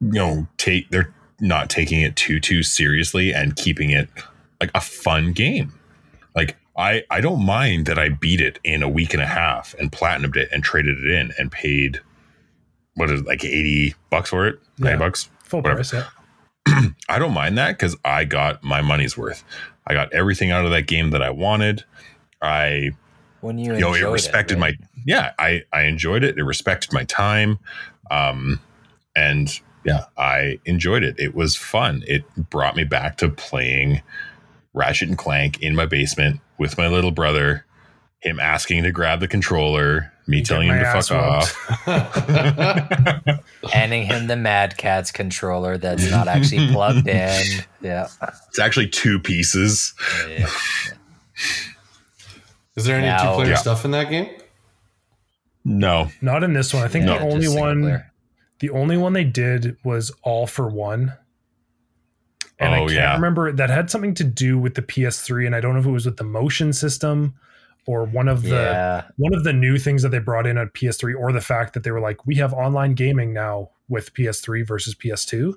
you 0.00 0.12
know 0.12 0.46
take 0.56 0.90
they're 0.90 1.12
not 1.38 1.70
taking 1.70 2.00
it 2.02 2.16
too 2.16 2.40
too 2.40 2.62
seriously 2.64 3.32
and 3.32 3.54
keeping 3.56 3.90
it 3.90 4.08
like 4.60 4.70
a 4.74 4.80
fun 4.80 5.32
game. 5.32 5.72
Like 6.80 7.06
I 7.10 7.18
I 7.18 7.20
don't 7.20 7.44
mind 7.44 7.86
that 7.86 7.98
I 7.98 8.08
beat 8.08 8.40
it 8.40 8.58
in 8.64 8.82
a 8.82 8.88
week 8.88 9.14
and 9.14 9.22
a 9.22 9.26
half 9.26 9.74
and 9.78 9.92
platinumed 9.92 10.36
it 10.36 10.48
and 10.52 10.62
traded 10.64 10.98
it 11.04 11.10
in 11.10 11.32
and 11.38 11.50
paid 11.52 12.00
what 12.94 13.10
is 13.10 13.20
it, 13.20 13.26
like 13.26 13.44
80 13.44 13.94
bucks 14.10 14.30
for 14.30 14.46
it? 14.46 14.60
90 14.78 14.92
Yeah. 14.92 14.98
bucks? 14.98 15.28
Full 15.44 15.60
whatever. 15.62 15.76
price, 15.76 15.92
yeah. 15.92 16.08
I 17.08 17.18
don't 17.18 17.32
mind 17.32 17.56
that 17.58 17.78
because 17.78 17.96
I 18.04 18.24
got 18.24 18.62
my 18.62 18.82
money's 18.82 19.16
worth. 19.16 19.44
I 19.86 19.94
got 19.94 20.12
everything 20.12 20.50
out 20.50 20.64
of 20.64 20.70
that 20.72 20.82
game 20.86 21.10
that 21.10 21.22
I 21.22 21.30
wanted. 21.30 21.84
I, 22.42 22.90
When 23.40 23.58
you, 23.58 23.74
you 23.74 23.80
know, 23.80 23.92
it 23.92 23.96
enjoyed 23.96 24.12
respected 24.12 24.60
right? 24.60 24.74
my, 24.78 24.86
yeah, 25.06 25.32
I, 25.38 25.62
I 25.72 25.82
enjoyed 25.82 26.24
it. 26.24 26.36
It 26.38 26.42
respected 26.44 26.92
my 26.92 27.04
time. 27.04 27.58
Um, 28.10 28.60
and 29.16 29.48
yeah, 29.84 30.04
I 30.18 30.58
enjoyed 30.66 31.02
it. 31.04 31.14
It 31.18 31.34
was 31.34 31.56
fun. 31.56 32.02
It 32.06 32.24
brought 32.50 32.76
me 32.76 32.84
back 32.84 33.16
to 33.18 33.28
playing 33.28 34.02
Ratchet 34.74 35.08
and 35.08 35.18
Clank 35.18 35.62
in 35.62 35.74
my 35.74 35.86
basement 35.86 36.40
with 36.60 36.78
my 36.78 36.86
little 36.86 37.10
brother, 37.10 37.66
him 38.20 38.38
asking 38.38 38.84
to 38.84 38.92
grab 38.92 39.18
the 39.18 39.26
controller, 39.26 40.12
me 40.28 40.36
You 40.38 40.44
telling 40.44 40.68
him 40.68 40.78
to 40.78 40.84
fuck 40.84 40.96
ass 40.96 41.10
off. 41.10 41.56
handing 43.72 44.04
him 44.06 44.28
the 44.28 44.36
Mad 44.36 44.76
Catz 44.76 45.10
controller 45.10 45.78
that's 45.78 46.08
not 46.10 46.28
actually 46.28 46.68
plugged 46.72 47.08
in. 47.08 47.64
Yeah. 47.82 48.08
It's 48.50 48.58
actually 48.58 48.88
two 48.88 49.18
pieces. 49.18 49.94
yeah. 50.28 50.46
is 52.76 52.84
there 52.84 52.98
any 52.98 53.06
Now- 53.06 53.30
two 53.30 53.36
player 53.36 53.50
Yeah. 53.52 53.56
stuff 53.56 53.86
in 53.86 53.90
that 53.92 54.10
game? 54.10 54.28
No. 55.64 56.10
Not 56.20 56.42
in 56.44 56.52
this 56.52 56.74
one. 56.74 56.82
I 56.84 56.88
think 56.88 57.06
Yeah, 57.06 57.16
the 57.18 57.24
only 57.24 57.48
one 57.48 57.80
player. 57.82 58.12
the 58.58 58.68
only 58.70 58.98
one 58.98 59.14
they 59.14 59.24
did 59.24 59.78
was 59.82 60.12
all 60.22 60.46
for 60.46 60.68
one. 60.68 61.14
And 62.60 62.74
I 62.74 62.78
Oh, 62.78 62.80
can't 62.82 62.92
yeah. 62.92 63.14
remember 63.14 63.50
that 63.52 63.70
had 63.70 63.90
something 63.90 64.14
to 64.14 64.24
do 64.24 64.58
with 64.58 64.74
the 64.74 64.82
PS3, 64.82 65.46
and 65.46 65.54
I 65.56 65.60
don't 65.60 65.72
know 65.74 65.80
if 65.80 65.86
it 65.86 65.90
was 65.90 66.06
with 66.06 66.18
the 66.18 66.24
motion 66.24 66.72
system 66.72 67.34
or 67.86 68.04
one 68.04 68.28
of 68.28 68.42
the 68.42 68.50
Yeah. 68.50 69.02
one 69.16 69.32
of 69.34 69.42
the 69.44 69.52
new 69.54 69.78
things 69.78 70.02
that 70.02 70.10
they 70.10 70.18
brought 70.18 70.46
in 70.46 70.58
at 70.58 70.74
PS3, 70.74 71.14
or 71.14 71.32
the 71.32 71.40
fact 71.40 71.72
that 71.74 71.82
they 71.82 71.90
were 71.90 72.00
like, 72.00 72.26
we 72.26 72.34
have 72.36 72.52
online 72.52 72.92
gaming 72.94 73.32
now 73.32 73.70
with 73.88 74.12
PS3 74.14 74.62
versus 74.62 74.94
PS2. 74.94 75.54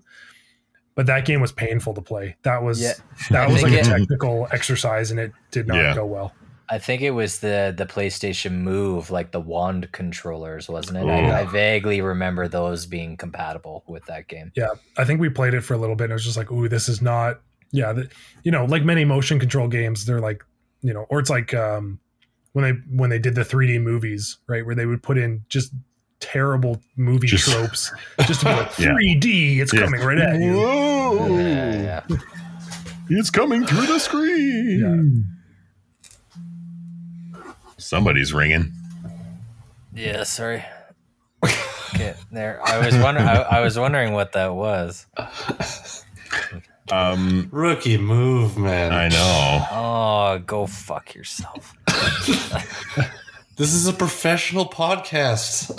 But 0.96 1.08
that 1.08 1.26
game 1.26 1.42
was 1.42 1.52
painful 1.52 1.94
to 1.96 2.02
play. 2.02 2.38
That 2.44 2.63
was 2.63 2.80
Yeah. 2.82 2.94
that 3.32 3.50
was 3.50 3.63
like 3.63 3.74
think 3.74 3.86
a 3.88 3.89
technical 3.89 4.48
exercise, 4.52 5.12
and 5.12 5.20
it 5.20 5.32
did 5.52 5.68
not 5.68 5.78
Yeah. 5.78 5.96
go 5.96 6.06
well. 6.06 6.34
I 6.69 6.80
think 6.80 7.02
it 7.02 7.12
was 7.12 7.39
the 7.39 7.73
the 7.76 7.86
PlayStation 7.86 8.54
Move, 8.62 9.12
like 9.12 9.32
the 9.32 9.39
wand 9.39 9.91
controllers, 9.91 10.69
wasn't 10.69 10.97
it? 10.99 11.06
I, 11.10 11.41
I 11.41 11.45
vaguely 11.45 12.02
remember 12.02 12.47
those 12.47 12.86
being 12.86 13.17
compatible 13.17 13.84
with 13.88 14.06
that 14.06 14.28
game. 14.28 14.52
Yeah, 14.56 14.69
I 14.97 15.04
think 15.06 15.19
we 15.19 15.30
played 15.30 15.54
it 15.54 15.62
for 15.62 15.73
a 15.73 15.78
little 15.78 15.95
bit. 15.95 16.06
and 16.06 16.12
It 16.12 16.15
was 16.15 16.23
just 16.26 16.38
like, 16.38 16.52
ooh, 16.52 16.67
this 16.69 16.88
is 16.89 17.02
not. 17.02 17.41
Yeah, 17.71 17.91
the, 17.93 18.10
you 18.43 18.52
know, 18.52 18.65
like 18.65 18.84
many 18.84 19.04
motion 19.04 19.39
control 19.39 19.67
games, 19.67 20.06
they're 20.06 20.19
like, 20.21 20.43
you 20.82 20.93
know, 20.93 21.06
or 21.10 21.19
it's 21.19 21.30
like 21.30 21.54
um, 21.54 21.99
when 22.54 22.63
they 22.63 22.71
when 22.95 23.10
they 23.10 23.19
did 23.19 23.36
the 23.36 23.41
3D 23.41 23.82
movies, 23.82 24.38
right, 24.47 24.65
where 24.65 24.76
they 24.76 24.86
would 24.86 25.04
put 25.04 25.17
in 25.17 25.43
just 25.49 25.73
terrible 26.19 26.80
movie 26.95 27.28
Just- 27.28 27.52
tropes, 27.52 27.91
just 28.26 28.39
to 28.41 28.45
be 28.45 28.52
like 28.54 28.71
3D, 28.73 29.60
it's 29.60 29.73
Yeah. 29.73 29.82
coming 29.82 30.02
right 30.02 30.17
at 30.19 30.39
you. 30.39 30.54
Whoa! 30.54 31.28
Yeah, 31.38 32.04
yeah. 32.10 32.17
It's 33.10 33.30
coming 33.30 33.65
through 33.65 33.88
the 33.88 33.99
screen. 33.99 35.26
Somebody's 37.84 38.34
ringing. 38.34 38.72
Yeah, 39.93 40.24
sorry. 40.24 40.63
Okay, 41.93 42.15
there. 42.32 42.60
I 42.65 42.84
was 42.84 42.98
wondering. 42.98 43.28
I, 43.28 43.41
I 43.41 43.60
was 43.60 43.78
wondering 43.78 44.13
what 44.13 44.32
that 44.34 44.56
was. 44.56 45.06
Um, 46.91 47.50
Rookie 47.52 47.98
move, 47.98 48.58
man. 48.58 48.91
I 48.91 49.08
know. 49.10 49.67
Oh, 49.72 50.39
go 50.46 50.65
fuck 50.65 51.13
yourself. 51.13 51.76
This 53.56 53.76
is 53.76 53.86
a 53.88 53.93
professional 53.93 54.65
podcast. 54.65 55.72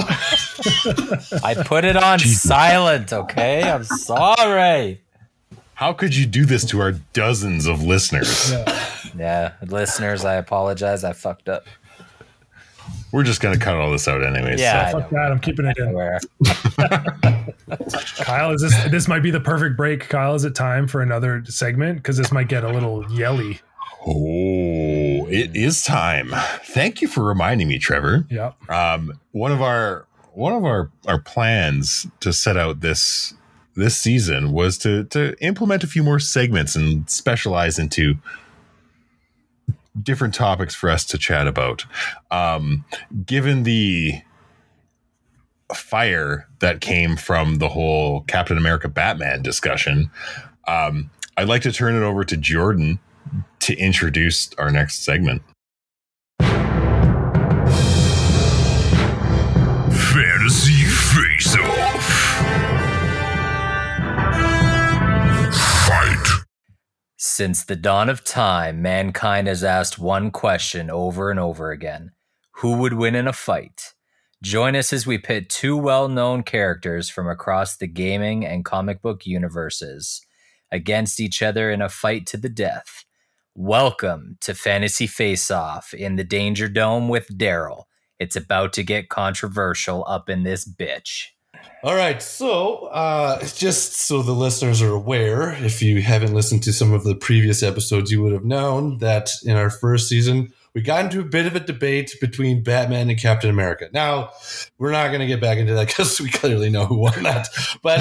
I 1.42 1.54
put 1.64 1.84
it 1.84 1.96
on 1.96 2.20
silent. 2.20 3.12
Okay, 3.12 3.64
I'm 3.68 3.82
sorry. 3.82 5.02
How 5.74 5.92
could 5.92 6.14
you 6.14 6.24
do 6.24 6.44
this 6.44 6.64
to 6.66 6.80
our 6.80 6.92
dozens 6.92 7.66
of 7.66 7.82
listeners? 7.82 8.52
Yeah. 8.52 8.80
Yeah, 9.18 9.52
listeners, 9.66 10.24
I 10.24 10.34
apologize. 10.34 11.02
I 11.02 11.14
fucked 11.14 11.48
up. 11.48 11.66
We're 13.12 13.22
just 13.22 13.40
gonna 13.40 13.58
cut 13.58 13.76
all 13.76 13.92
this 13.92 14.08
out 14.08 14.24
anyways. 14.24 14.60
Yeah, 14.60 14.90
so- 14.90 15.00
Fuck 15.00 15.10
that, 15.10 15.30
I'm 15.30 15.38
keeping 15.40 15.66
it 15.66 15.78
in. 15.78 15.94
Kyle, 18.24 18.50
is 18.52 18.62
this 18.62 18.84
this 18.90 19.08
might 19.08 19.22
be 19.22 19.30
the 19.30 19.40
perfect 19.40 19.76
break? 19.76 20.08
Kyle, 20.08 20.34
is 20.34 20.44
it 20.44 20.54
time 20.54 20.86
for 20.88 21.00
another 21.00 21.44
segment? 21.46 21.98
Because 21.98 22.16
this 22.16 22.32
might 22.32 22.48
get 22.48 22.64
a 22.64 22.68
little 22.68 23.10
yelly. 23.12 23.60
Oh, 24.06 25.26
it 25.28 25.54
is 25.56 25.82
time. 25.82 26.30
Thank 26.64 27.00
you 27.00 27.08
for 27.08 27.24
reminding 27.24 27.68
me, 27.68 27.78
Trevor. 27.78 28.26
Yeah. 28.30 28.52
Um, 28.68 29.18
one 29.32 29.52
of 29.52 29.62
our 29.62 30.06
one 30.32 30.52
of 30.52 30.64
our 30.64 30.90
our 31.06 31.20
plans 31.20 32.06
to 32.20 32.32
set 32.32 32.56
out 32.56 32.80
this 32.80 33.34
this 33.76 33.96
season 33.96 34.52
was 34.52 34.76
to 34.78 35.04
to 35.04 35.34
implement 35.40 35.84
a 35.84 35.86
few 35.86 36.02
more 36.02 36.18
segments 36.18 36.76
and 36.76 37.08
specialize 37.08 37.78
into 37.78 38.16
different 40.02 40.34
topics 40.34 40.74
for 40.74 40.90
us 40.90 41.04
to 41.06 41.18
chat 41.18 41.46
about. 41.46 41.84
Um, 42.30 42.84
given 43.24 43.62
the 43.62 44.20
fire 45.74 46.48
that 46.60 46.80
came 46.80 47.16
from 47.16 47.58
the 47.58 47.68
whole 47.68 48.22
Captain 48.22 48.58
America 48.58 48.88
Batman 48.88 49.42
discussion, 49.42 50.10
um, 50.66 51.10
I'd 51.36 51.48
like 51.48 51.62
to 51.62 51.72
turn 51.72 51.94
it 51.94 52.02
over 52.02 52.24
to 52.24 52.36
Jordan 52.36 52.98
to 53.60 53.76
introduce 53.76 54.52
our 54.58 54.70
next 54.70 55.04
segment. 55.04 55.42
Fantasy 60.14 60.73
Since 67.26 67.64
the 67.64 67.74
dawn 67.74 68.10
of 68.10 68.22
time, 68.22 68.82
mankind 68.82 69.48
has 69.48 69.64
asked 69.64 69.98
one 69.98 70.30
question 70.30 70.90
over 70.90 71.30
and 71.30 71.40
over 71.40 71.70
again 71.70 72.12
Who 72.56 72.76
would 72.76 72.92
win 72.92 73.14
in 73.14 73.26
a 73.26 73.32
fight? 73.32 73.94
Join 74.42 74.76
us 74.76 74.92
as 74.92 75.06
we 75.06 75.16
pit 75.16 75.48
two 75.48 75.74
well 75.74 76.06
known 76.06 76.42
characters 76.42 77.08
from 77.08 77.26
across 77.26 77.78
the 77.78 77.86
gaming 77.86 78.44
and 78.44 78.62
comic 78.62 79.00
book 79.00 79.24
universes 79.24 80.20
against 80.70 81.18
each 81.18 81.40
other 81.40 81.70
in 81.70 81.80
a 81.80 81.88
fight 81.88 82.26
to 82.26 82.36
the 82.36 82.50
death. 82.50 83.06
Welcome 83.54 84.36
to 84.42 84.52
Fantasy 84.52 85.06
Face 85.06 85.50
Off 85.50 85.94
in 85.94 86.16
the 86.16 86.24
Danger 86.24 86.68
Dome 86.68 87.08
with 87.08 87.38
Daryl. 87.38 87.84
It's 88.18 88.36
about 88.36 88.74
to 88.74 88.82
get 88.82 89.08
controversial 89.08 90.04
up 90.06 90.28
in 90.28 90.42
this 90.42 90.68
bitch. 90.68 91.28
All 91.82 91.94
right, 91.94 92.22
so 92.22 92.86
uh, 92.86 93.44
just 93.44 93.92
so 93.94 94.22
the 94.22 94.32
listeners 94.32 94.80
are 94.80 94.94
aware, 94.94 95.52
if 95.62 95.82
you 95.82 96.00
haven't 96.00 96.32
listened 96.32 96.62
to 96.62 96.72
some 96.72 96.94
of 96.94 97.04
the 97.04 97.14
previous 97.14 97.62
episodes, 97.62 98.10
you 98.10 98.22
would 98.22 98.32
have 98.32 98.44
known 98.44 98.98
that 98.98 99.30
in 99.44 99.54
our 99.54 99.68
first 99.68 100.08
season, 100.08 100.50
we 100.74 100.80
got 100.80 101.04
into 101.04 101.20
a 101.20 101.24
bit 101.24 101.46
of 101.46 101.54
a 101.54 101.60
debate 101.60 102.16
between 102.20 102.62
Batman 102.62 103.10
and 103.10 103.18
Captain 103.18 103.50
America. 103.50 103.88
Now, 103.92 104.30
we're 104.78 104.92
not 104.92 105.08
going 105.08 105.20
to 105.20 105.26
get 105.26 105.40
back 105.40 105.58
into 105.58 105.74
that 105.74 105.86
because 105.88 106.20
we 106.20 106.30
clearly 106.30 106.70
know 106.70 106.86
who 106.86 106.96
won 106.96 107.22
that, 107.22 107.48
but 107.82 108.00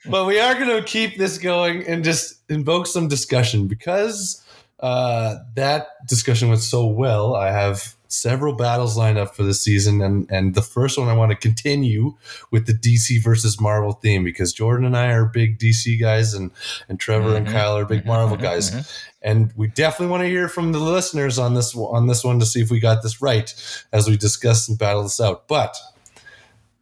but 0.06 0.24
we 0.24 0.40
are 0.40 0.54
going 0.54 0.68
to 0.68 0.82
keep 0.82 1.18
this 1.18 1.38
going 1.38 1.86
and 1.86 2.02
just 2.02 2.40
invoke 2.48 2.86
some 2.86 3.06
discussion 3.06 3.68
because 3.68 4.42
uh, 4.80 5.36
that 5.56 5.88
discussion 6.08 6.48
went 6.48 6.62
so 6.62 6.86
well. 6.86 7.34
I 7.34 7.50
have 7.50 7.94
several 8.12 8.52
battles 8.54 8.96
lined 8.96 9.18
up 9.18 9.34
for 9.34 9.42
this 9.42 9.62
season, 9.62 10.02
and 10.02 10.30
and 10.30 10.54
the 10.54 10.62
first 10.62 10.98
one 10.98 11.08
I 11.08 11.14
want 11.14 11.30
to 11.30 11.36
continue 11.36 12.16
with 12.50 12.66
the 12.66 12.72
DC 12.74 13.22
versus 13.22 13.60
Marvel 13.60 13.92
theme 13.92 14.24
because 14.24 14.52
Jordan 14.52 14.84
and 14.84 14.96
I 14.96 15.12
are 15.12 15.24
big 15.24 15.58
DC 15.58 15.98
guys, 16.00 16.34
and 16.34 16.50
and 16.88 16.98
Trevor 17.00 17.36
and 17.36 17.46
Mhm. 17.46 17.52
Kyle 17.52 17.76
are 17.78 17.84
big 17.84 18.04
Marvel 18.04 18.36
Mhm, 18.36 18.42
guys, 18.42 18.70
mhm. 18.70 18.86
and 19.22 19.52
we 19.56 19.68
definitely 19.68 20.10
want 20.10 20.22
to 20.22 20.28
hear 20.28 20.48
from 20.48 20.72
the 20.72 20.78
listeners 20.78 21.38
on 21.38 21.54
this 21.54 21.74
on 21.74 22.06
this 22.06 22.24
one 22.24 22.38
to 22.40 22.46
see 22.46 22.60
if 22.60 22.70
we 22.70 22.80
got 22.80 23.02
this 23.02 23.22
right 23.22 23.54
as 23.92 24.08
we 24.08 24.16
discuss 24.16 24.68
and 24.68 24.78
battle 24.78 25.02
this 25.04 25.20
out. 25.20 25.46
But 25.48 25.76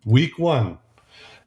week 0.05 0.39
one 0.39 0.79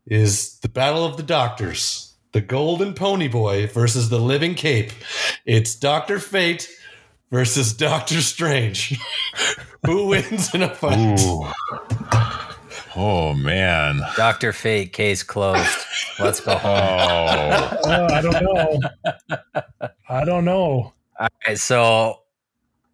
is 0.07 0.57
the 0.59 0.69
battle 0.69 1.05
of 1.05 1.17
the 1.17 1.23
doctors. 1.23 2.07
The 2.33 2.41
Golden 2.41 2.93
Pony 2.93 3.27
Boy 3.27 3.67
versus 3.67 4.07
the 4.09 4.19
Living 4.19 4.55
Cape. 4.55 4.91
It's 5.45 5.75
Doctor 5.75 6.17
Fate 6.17 6.69
versus 7.31 7.73
Doctor 7.73 8.21
Strange. 8.21 8.99
Who 9.85 10.07
wins 10.07 10.53
in 10.53 10.61
a 10.61 10.73
fight? 10.73 11.19
Ooh. 11.19 11.47
Oh 12.95 13.33
man. 13.33 14.01
Dr. 14.17 14.51
Fate, 14.53 14.93
case 14.93 15.23
closed. 15.23 15.85
Let's 16.19 16.39
go 16.41 16.55
home. 16.55 16.71
Oh. 16.73 17.77
Oh, 17.85 18.05
I 18.05 18.21
don't 18.21 18.43
know. 18.43 18.79
I 20.09 20.25
don't 20.25 20.45
know. 20.45 20.93
All 21.19 21.27
right, 21.47 21.57
so 21.57 22.19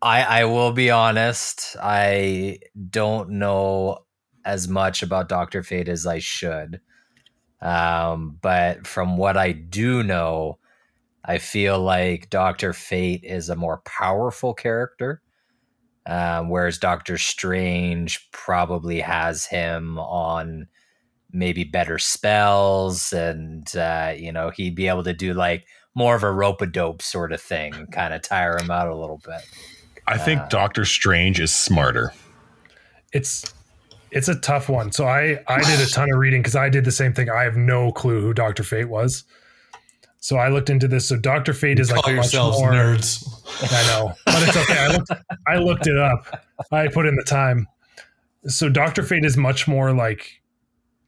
I 0.02 0.22
I 0.24 0.46
will 0.46 0.72
be 0.72 0.92
honest. 0.92 1.76
I 1.82 2.60
don't 2.90 3.32
know 3.32 4.06
as 4.46 4.68
much 4.68 5.04
about 5.04 5.30
Doctor 5.30 5.64
Fate 5.64 5.90
as 5.90 6.06
I 6.06 6.20
should. 6.20 6.80
Um, 7.62 8.38
but 8.40 8.86
from 8.86 9.18
what 9.18 9.36
I 9.36 9.52
do 9.52 10.04
know, 10.04 10.60
I 11.28 11.38
feel 11.40 11.80
like 11.80 12.30
Doctor 12.30 12.72
Fate 12.72 13.24
is 13.24 13.50
a 13.50 13.56
more 13.56 13.82
powerful 13.86 14.54
character, 14.54 15.22
um, 16.06 16.50
whereas 16.50 16.78
Doctor 16.78 17.18
Strange 17.18 18.32
probably 18.32 19.02
has 19.02 19.46
him 19.46 20.00
on 20.00 20.68
maybe 21.34 21.66
better 21.66 21.98
spells, 22.00 23.12
and 23.12 23.76
uh, 23.76 24.14
you 24.16 24.32
know 24.32 24.50
he'd 24.52 24.76
be 24.76 24.88
able 24.88 25.04
to 25.04 25.14
do 25.14 25.34
like 25.34 25.66
more 25.94 26.16
of 26.16 26.24
a 26.24 26.32
rope 26.32 26.62
a 26.62 26.66
dope 26.66 27.02
sort 27.02 27.34
of 27.34 27.42
thing, 27.42 27.88
kind 27.92 28.14
of 28.14 28.22
tire 28.22 28.58
him 28.58 28.72
out 28.72 28.88
a 28.88 28.96
little 28.96 29.20
bit. 29.26 29.42
I 30.08 30.18
think 30.18 30.40
Uh, 30.42 30.48
Doctor 30.48 30.86
Strange 30.86 31.40
is 31.42 31.54
smarter. 31.54 32.14
It's 33.12 33.54
it's 34.12 34.30
a 34.30 34.36
tough 34.36 34.70
one. 34.70 34.94
So 34.94 35.06
I 35.06 35.44
I 35.48 35.62
did 35.62 35.86
a 35.86 35.90
ton 35.90 36.10
of 36.10 36.20
reading 36.20 36.42
because 36.42 36.56
I 36.56 36.70
did 36.70 36.86
the 36.86 36.92
same 36.92 37.14
thing. 37.14 37.30
I 37.30 37.44
have 37.44 37.58
no 37.58 37.92
clue 37.92 38.22
who 38.22 38.34
Doctor 38.34 38.64
Fate 38.64 38.88
was. 38.90 39.26
So 40.20 40.38
I 40.38 40.50
looked 40.50 40.70
into 40.70 40.88
this. 40.88 41.08
So 41.08 41.16
Doctor 41.16 41.54
Fate 41.54 41.80
is 41.80 41.92
like 41.92 42.02
Call 42.04 42.14
a 42.14 42.16
much 42.18 42.26
yourselves 42.34 42.60
more. 42.60 42.72
nerds. 42.72 43.24
I 43.72 43.88
know, 43.88 44.14
but 44.26 44.44
it's 44.48 44.58
okay. 44.58 44.78
I 44.80 44.88
looked, 44.88 45.12
I 45.48 45.58
looked 45.58 45.88
it 45.88 45.98
up. 45.98 46.44
I 46.72 46.88
put 46.88 47.06
in 47.06 47.16
the 47.16 47.24
time. 47.24 47.68
So 48.48 48.68
Doctor 48.70 49.04
Fate 49.04 49.26
is 49.26 49.38
much 49.38 49.68
more 49.68 49.94
like 49.94 50.42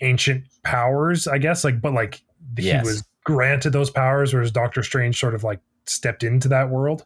ancient 0.01 0.45
powers, 0.63 1.27
I 1.27 1.37
guess. 1.37 1.63
Like, 1.63 1.81
but 1.81 1.93
like 1.93 2.21
he 2.57 2.67
Yes. 2.67 2.85
was 2.85 3.03
granted 3.23 3.71
those 3.71 3.89
powers, 3.89 4.33
whereas 4.33 4.51
Doctor 4.51 4.83
Strange 4.83 5.19
sort 5.19 5.35
of 5.35 5.43
like 5.43 5.59
stepped 5.85 6.23
into 6.23 6.47
that 6.49 6.69
world. 6.69 7.05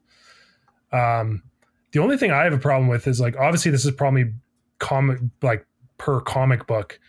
Um, 0.92 1.44
the 1.92 2.00
only 2.00 2.18
thing 2.18 2.32
I 2.32 2.44
have 2.44 2.54
a 2.54 2.58
problem 2.58 2.88
with 2.90 3.08
is 3.08 3.20
like 3.20 3.36
obviously 3.38 3.72
this 3.72 3.86
is 3.86 3.92
probably 3.92 4.34
comic 4.80 5.20
like 5.42 5.66
per 5.98 6.20
comic 6.22 6.68
book. 6.68 7.00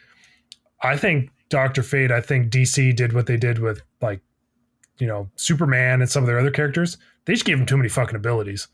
I 0.83 0.97
think 0.97 1.31
Doctor 1.49 1.83
Fate. 1.83 2.11
I 2.13 2.21
think 2.21 2.51
DC 2.51 2.95
did 2.95 3.13
what 3.13 3.27
they 3.27 3.37
did 3.37 3.59
with 3.59 3.83
like 4.01 4.21
you 4.99 5.07
know 5.07 5.29
Superman 5.37 6.01
and 6.01 6.11
some 6.11 6.23
of 6.23 6.27
their 6.27 6.39
other 6.39 6.51
characters. 6.51 6.97
They 7.25 7.33
just 7.33 7.45
gave 7.45 7.59
him 7.59 7.67
too 7.67 7.77
many 7.77 7.89
fucking 7.89 8.17
abilities. 8.17 8.69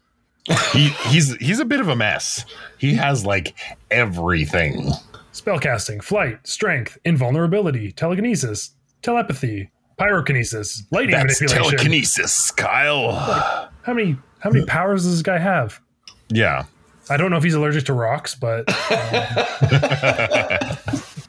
He 0.72 0.88
he's 1.08 1.34
he's 1.36 1.60
a 1.60 1.64
bit 1.64 1.80
of 1.80 1.88
a 1.88 1.94
mess. 1.96 2.44
He 2.78 2.94
has 2.94 3.26
like 3.26 3.54
everything. 3.90 4.90
Spellcasting, 5.32 6.02
flight, 6.02 6.38
strength, 6.46 6.98
invulnerability, 7.04 7.92
telekinesis, 7.92 8.70
telepathy, 9.02 9.70
pyrokinesis, 9.98 10.82
lighting 10.90 11.10
That's 11.12 11.40
manipulation. 11.40 11.76
telekinesis, 11.78 12.50
Kyle. 12.52 13.12
How 13.12 13.92
many 13.94 14.16
How 14.40 14.50
many 14.50 14.64
powers 14.64 15.02
does 15.04 15.12
this 15.12 15.22
guy 15.22 15.38
have? 15.38 15.80
Yeah. 16.30 16.64
I 17.10 17.16
don't 17.16 17.30
know 17.30 17.36
if 17.36 17.42
he's 17.44 17.54
allergic 17.54 17.84
to 17.86 17.92
rocks, 17.92 18.34
but 18.34 18.60
um, 18.90 19.76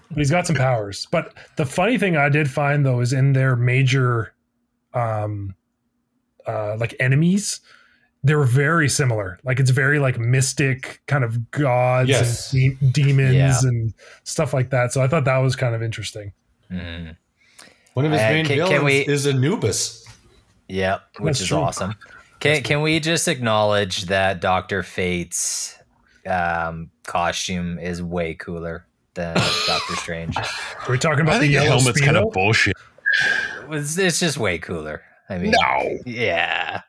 but 0.10 0.18
he's 0.18 0.32
got 0.32 0.46
some 0.48 0.56
powers. 0.56 1.08
But 1.12 1.34
the 1.58 1.66
funny 1.66 1.98
thing 1.98 2.16
I 2.16 2.30
did 2.30 2.50
find 2.50 2.86
though 2.86 3.02
is 3.02 3.14
in 3.14 3.34
their 3.34 3.56
major, 3.56 4.34
um, 4.94 5.56
uh, 6.48 6.76
like 6.78 6.96
enemies, 7.00 7.60
they're 8.24 8.44
very 8.44 8.88
similar. 8.90 9.40
Like 9.44 9.60
it's 9.60 9.72
very 9.72 10.00
like 10.00 10.20
mystic 10.20 11.02
kind 11.08 11.24
of 11.24 11.50
gods 11.52 12.10
Yes. 12.10 12.54
and 12.54 12.80
de- 12.80 12.92
demons 13.04 13.36
Yeah. 13.36 13.60
and 13.64 13.94
stuff 14.24 14.54
like 14.54 14.70
that. 14.72 14.94
So 14.94 15.02
I 15.02 15.08
thought 15.08 15.26
that 15.26 15.38
was 15.38 15.56
kind 15.56 15.74
of 15.76 15.82
interesting. 15.84 16.34
Mhm. 16.72 17.16
One 17.94 18.06
of 18.06 18.12
his 18.12 18.22
Uh, 18.22 18.30
main 18.30 18.46
can- 18.46 18.58
can 18.60 18.68
villains 18.68 18.84
we- 18.86 19.14
is 19.14 19.28
Anubis. 19.28 20.06
Yep, 20.70 21.02
which 21.20 21.26
That's 21.26 21.42
is 21.42 21.48
true. 21.50 21.58
awesome. 21.58 21.96
Can 22.40 22.64
can 22.64 22.82
we 22.82 23.00
just 23.00 23.28
acknowledge 23.28 24.06
that 24.06 24.40
Doctor 24.40 24.82
Fate's 24.84 25.78
um, 26.26 26.92
costume 27.04 27.78
is 27.80 28.02
way 28.02 28.36
cooler 28.36 28.86
than 29.16 29.36
Doctor 29.68 29.96
Strange? 29.98 30.36
We're 30.88 30.94
we 30.94 30.98
talking 31.00 31.20
I 31.20 31.24
about 31.24 31.34
the 31.34 31.40
think 31.40 31.42
the 31.42 31.64
yellow 31.66 31.78
helmet's 31.80 32.00
kind 32.02 32.16
of 32.18 32.32
bullshit. 32.32 32.76
It's, 33.72 33.98
it's 33.98 34.20
just 34.20 34.38
way 34.38 34.58
cooler. 34.60 35.02
I 35.30 35.38
mean, 35.38 35.52
No. 35.62 35.98
yeah, 36.06 36.82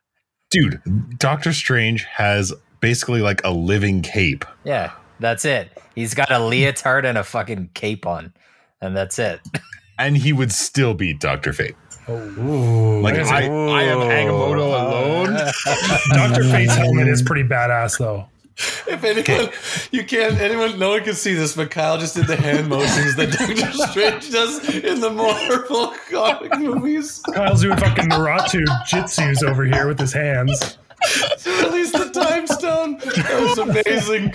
Dude, 0.50 0.80
Doctor 1.18 1.52
Strange 1.52 2.04
has 2.04 2.52
basically 2.80 3.20
like 3.22 3.40
a 3.44 3.50
living 3.50 4.02
cape. 4.02 4.44
yeah, 4.64 4.92
that's 5.20 5.44
it. 5.44 5.70
He's 5.94 6.14
got 6.14 6.30
a 6.32 6.38
leotard 6.38 7.04
and 7.04 7.16
a 7.16 7.22
fucking 7.24 7.70
cape 7.74 8.06
on, 8.06 8.32
and 8.80 8.96
that's 8.96 9.18
it. 9.18 9.40
And 9.98 10.16
he 10.16 10.32
would 10.32 10.50
still 10.50 10.94
beat 10.94 11.20
Doctor 11.20 11.52
Fate. 11.52 11.76
Ooh, 12.08 13.00
Like 13.02 13.14
Is 13.14 13.30
I, 13.30 13.42
it- 13.42 13.50
I 13.70 13.82
have 13.84 13.98
Agamotto 13.98 14.56
alone. 14.56 15.34
Doctor 16.08 16.42
Fate's 16.44 16.74
helmet 16.74 17.06
is 17.08 17.22
pretty 17.22 17.44
badass 17.46 17.98
though. 17.98 18.26
If 18.56 19.04
anyone, 19.04 19.52
you 19.90 20.04
can't, 20.04 20.40
anyone, 20.40 20.78
no 20.78 20.90
one 20.90 21.04
can 21.04 21.14
see 21.14 21.34
this, 21.34 21.56
but 21.56 21.70
Kyle 21.70 21.98
just 21.98 22.14
did 22.14 22.26
the 22.26 22.36
hand 22.36 22.68
motions 22.68 23.16
that 23.16 23.32
Doctor 23.32 23.72
Strange 23.90 24.30
does 24.30 24.68
in 24.74 25.00
the 25.00 25.10
Marvel 25.10 25.94
comic 26.10 26.58
movies 26.58 27.20
Kyle's 27.34 27.62
doing 27.62 27.76
fucking 27.78 28.10
Naruto 28.10 28.64
jitsus 28.86 29.42
over 29.42 29.64
here 29.64 29.86
with 29.88 29.98
his 29.98 30.12
hands. 30.12 30.76
to 31.38 31.50
release 31.64 31.92
the 31.92 32.10
time 32.10 32.46
stone. 32.46 32.98
That 32.98 33.40
was 33.40 33.58
amazing. 33.58 34.30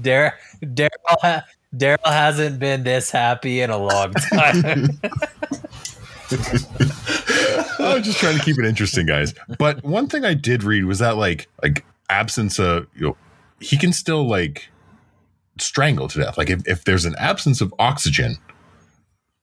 Daryl, 0.00 0.32
Daryl, 0.62 0.88
ha- 1.20 1.44
Daryl 1.76 1.98
hasn't 2.06 2.58
been 2.58 2.84
this 2.84 3.10
happy 3.10 3.60
in 3.60 3.70
a 3.70 3.76
long 3.78 4.12
time. 4.14 5.00
I 6.30 7.94
was 7.94 8.04
just 8.04 8.18
trying 8.18 8.36
to 8.36 8.44
keep 8.44 8.58
it 8.58 8.64
interesting, 8.66 9.06
guys. 9.06 9.34
But 9.58 9.82
one 9.84 10.08
thing 10.08 10.24
I 10.24 10.34
did 10.34 10.62
read 10.62 10.84
was 10.84 10.98
that 10.98 11.16
like 11.16 11.48
like 11.62 11.84
absence 12.10 12.58
of 12.58 12.86
you 12.94 13.08
know 13.08 13.16
he 13.60 13.76
can 13.76 13.92
still 13.92 14.26
like 14.26 14.68
strangle 15.58 16.08
to 16.08 16.18
death. 16.20 16.38
Like 16.38 16.50
if, 16.50 16.66
if 16.66 16.84
there's 16.84 17.04
an 17.04 17.14
absence 17.18 17.60
of 17.60 17.74
oxygen, 17.78 18.36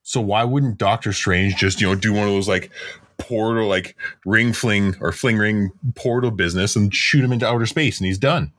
so 0.04 0.21
why 0.21 0.43
wouldn't 0.43 0.78
Doctor 0.78 1.13
Strange 1.13 1.56
just 1.56 1.82
you 1.82 1.88
know 1.88 1.95
do 1.95 2.13
one 2.13 2.23
of 2.23 2.30
those 2.30 2.47
like 2.47 2.71
portal 3.17 3.67
like 3.67 3.95
ring 4.25 4.54
fling 4.54 4.95
or 4.99 5.12
fling 5.12 5.38
ring 5.38 5.71
portal 5.95 6.32
business 6.32 6.75
and 6.75 6.93
shoot 6.93 7.23
him 7.23 7.32
into 7.32 7.47
outer 7.47 7.65
space 7.65 7.99
and 7.99 8.08
he's 8.08 8.17
done. 8.17 8.51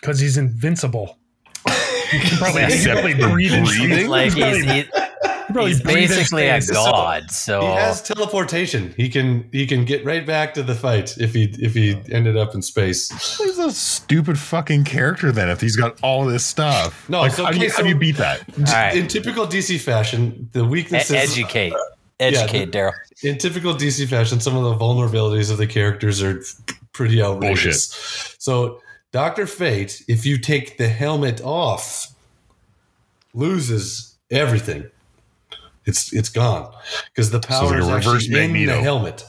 Because 0.00 0.20
he's 0.20 0.36
invincible. 0.38 1.18
He 2.10 2.18
can 2.18 2.38
probably, 2.38 2.62
he 2.62 2.66
can 2.66 2.76
Except 2.76 3.00
probably 3.02 3.20
for 3.20 3.30
breathe 3.30 3.64
breathing? 3.64 4.08
like 4.08 4.32
He 4.32 4.42
he's, 4.42 4.86
probably- 5.52 5.72
he, 5.74 5.78
he 5.78 6.00
he's 6.00 6.08
basically 6.16 6.46
a 6.48 6.60
god. 6.60 7.30
So 7.30 7.60
He 7.60 7.66
has 7.66 8.02
teleportation. 8.02 8.94
He 8.96 9.08
can 9.08 9.48
he 9.52 9.66
can 9.66 9.84
get 9.84 10.04
right 10.04 10.26
back 10.26 10.54
to 10.54 10.62
the 10.62 10.74
fight 10.74 11.16
if 11.18 11.32
he 11.34 11.54
if 11.58 11.74
he 11.74 12.00
ended 12.10 12.36
up 12.36 12.54
in 12.54 12.62
space. 12.62 13.08
He's 13.38 13.58
a 13.58 13.70
stupid 13.72 14.38
fucking 14.38 14.84
character 14.84 15.32
then 15.32 15.48
if 15.48 15.60
he's 15.60 15.76
got 15.76 15.98
all 16.02 16.24
this 16.24 16.44
stuff. 16.44 17.08
No, 17.08 17.20
like, 17.22 17.32
so- 17.32 17.44
how, 17.44 17.50
do 17.50 17.58
you, 17.58 17.66
okay, 17.66 17.74
how 17.76 17.82
do 17.82 17.88
you 17.88 17.94
beat 17.98 18.16
that? 18.16 18.40
all 18.58 18.64
right, 18.64 18.96
In 18.96 19.06
typical 19.08 19.46
DC 19.46 19.78
fashion, 19.80 20.48
the 20.52 20.64
E- 20.64 20.68
weaknesses 20.68 21.10
educate, 21.12 21.72
uh, 21.72 21.78
educate, 22.18 22.70
Daryl. 22.72 22.92
in 23.22 23.38
typical 23.38 23.74
DC 23.74 24.08
fashion, 24.08 24.40
some 24.40 24.56
of 24.56 24.62
the 24.64 24.74
vulnerabilities 24.74 25.50
of 25.50 25.58
the 25.58 25.66
characters 25.66 26.22
are 26.22 26.42
pretty 26.92 27.22
outrageous. 27.22 28.36
So, 28.38 28.80
Doctor 29.12 29.46
Fate, 29.46 30.04
if 30.06 30.24
you 30.26 30.38
take 30.38 30.76
the 30.78 30.88
helmet 30.88 31.40
off, 31.42 32.14
loses 33.34 34.16
everything. 34.30 34.84
It's 35.86 36.12
it's 36.12 36.28
gone 36.28 36.72
because 37.06 37.30
the 37.30 37.40
power 37.40 37.80
like 37.82 38.00
is 38.00 38.06
actually 38.06 38.44
in 38.44 38.66
the 38.66 38.80
helmet. 38.80 39.24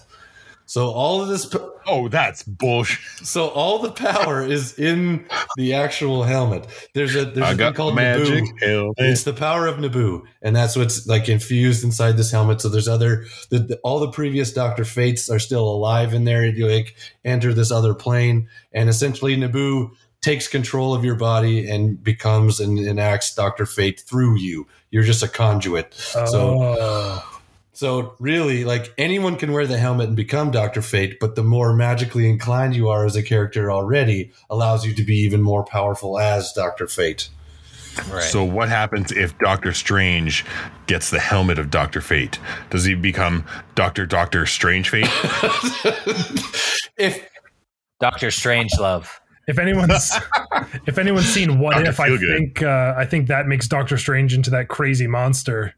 So 0.65 0.87
all 0.89 1.21
of 1.21 1.27
this, 1.27 1.45
p- 1.45 1.57
Oh, 1.85 2.07
that's 2.07 2.43
bullshit. 2.43 2.99
so 3.27 3.47
all 3.49 3.79
the 3.79 3.91
power 3.91 4.41
is 4.45 4.77
in 4.79 5.25
the 5.57 5.73
actual 5.73 6.23
helmet. 6.23 6.65
There's 6.93 7.13
a 7.15 7.25
there's 7.25 7.45
I 7.47 7.51
a 7.51 7.55
thing 7.57 7.73
called 7.73 7.95
magic 7.95 8.43
Nabu. 8.43 8.65
helmet. 8.65 8.93
It's 8.99 9.23
the 9.23 9.33
power 9.33 9.67
of 9.67 9.79
Nabu, 9.79 10.23
and 10.41 10.55
that's 10.55 10.77
what's 10.77 11.07
like 11.07 11.27
infused 11.27 11.83
inside 11.83 12.15
this 12.17 12.31
helmet. 12.31 12.61
So 12.61 12.69
there's 12.69 12.87
other, 12.87 13.25
the, 13.49 13.59
the, 13.59 13.79
all 13.83 13.99
the 13.99 14.11
previous 14.11 14.53
Doctor 14.53 14.85
Fates 14.85 15.29
are 15.29 15.39
still 15.39 15.67
alive 15.67 16.13
in 16.13 16.23
there. 16.23 16.45
You 16.45 16.67
like 16.67 16.95
enter 17.25 17.53
this 17.53 17.71
other 17.71 17.93
plane, 17.93 18.47
and 18.71 18.87
essentially 18.87 19.35
Nabu 19.35 19.91
takes 20.21 20.47
control 20.47 20.93
of 20.93 21.03
your 21.03 21.15
body 21.15 21.67
and 21.69 22.01
becomes 22.03 22.59
and 22.59 22.77
enacts 22.77 23.33
Doctor 23.33 23.65
Fate 23.65 23.99
through 24.01 24.37
you. 24.37 24.67
You're 24.91 25.03
just 25.03 25.23
a 25.23 25.27
conduit. 25.27 25.93
So 25.93 26.61
Oh. 26.63 27.39
so 27.73 28.13
really, 28.19 28.63
like 28.63 28.93
anyone 28.97 29.35
can 29.35 29.51
wear 29.51 29.65
the 29.65 29.77
helmet 29.77 30.07
and 30.07 30.15
become 30.15 30.51
Doctor 30.51 30.81
Fate, 30.83 31.19
but 31.19 31.35
the 31.35 31.43
more 31.43 31.73
magically 31.73 32.29
inclined 32.29 32.75
you 32.75 32.89
are 32.89 33.05
as 33.05 33.15
a 33.15 33.23
character 33.23 33.71
already 33.71 34.31
allows 34.49 34.85
you 34.85 34.93
to 34.93 35.03
be 35.03 35.15
even 35.17 35.41
more 35.41 35.63
powerful 35.65 36.19
as 36.19 36.51
Doctor 36.53 36.85
Fate. 36.87 37.29
Right. 38.09 38.23
So 38.23 38.43
what 38.43 38.69
happens 38.69 39.11
if 39.11 39.37
Doctor 39.39 39.73
Strange 39.73 40.45
gets 40.87 41.09
the 41.09 41.19
helmet 41.19 41.59
of 41.59 41.69
Doctor 41.69 41.99
Fate? 41.99 42.39
Does 42.69 42.85
he 42.85 42.93
become 42.95 43.43
Doctor 43.75 44.05
Doctor 44.05 44.45
Strange 44.45 44.87
Fate? 44.89 45.09
If 46.97 47.27
Doctor 47.99 48.27
Strangelove. 48.27 49.07
If 49.47 49.57
anyone's 49.59 50.11
if 50.85 50.97
anyone's 50.97 51.25
seen 51.27 51.59
What 51.59 51.73
Dr. 51.73 51.89
If, 51.89 51.99
I 51.99 52.09
Feelgood. 52.09 52.37
think 52.37 52.61
uh, 52.63 52.93
I 52.97 53.05
think 53.05 53.27
that 53.27 53.47
makes 53.47 53.67
Doctor 53.67 53.97
Strange 53.97 54.33
into 54.33 54.49
that 54.51 54.67
crazy 54.67 55.07
monster. 55.07 55.73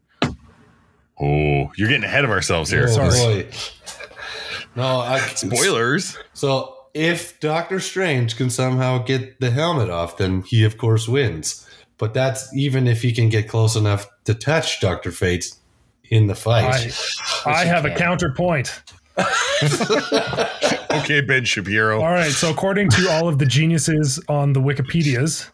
Oh, 1.20 1.70
you're 1.76 1.88
getting 1.88 2.04
ahead 2.04 2.24
of 2.24 2.30
ourselves 2.30 2.70
here. 2.70 2.86
Oh, 2.88 3.10
Sorry. 3.10 3.42
boy. 3.44 3.50
No, 4.76 4.98
I, 5.00 5.18
Spoilers. 5.34 6.18
So 6.32 6.76
if 6.92 7.38
Doctor 7.40 7.80
Strange 7.80 8.36
can 8.36 8.50
somehow 8.50 8.98
get 8.98 9.40
the 9.40 9.50
helmet 9.50 9.90
off, 9.90 10.16
then 10.16 10.42
he 10.42 10.64
of 10.64 10.76
course 10.78 11.08
wins. 11.08 11.68
But 11.96 12.12
that's 12.12 12.54
even 12.54 12.88
if 12.88 13.02
he 13.02 13.12
can 13.12 13.28
get 13.28 13.48
close 13.48 13.76
enough 13.76 14.06
to 14.24 14.34
touch 14.34 14.80
Doctor 14.80 15.12
Fate 15.12 15.54
in 16.10 16.26
the 16.26 16.34
fight. 16.34 16.64
I, 17.46 17.50
I 17.50 17.62
you 17.62 17.68
have 17.68 17.84
a 17.84 17.94
counterpoint. 17.94 18.82
Okay, 21.00 21.20
Ben 21.20 21.44
Shapiro. 21.44 22.00
All 22.00 22.12
right, 22.12 22.30
so 22.30 22.50
according 22.50 22.90
to 22.90 23.10
all 23.10 23.28
of 23.28 23.38
the 23.38 23.46
geniuses 23.46 24.20
on 24.28 24.52
the 24.52 24.60
Wikipedias, 24.60 25.50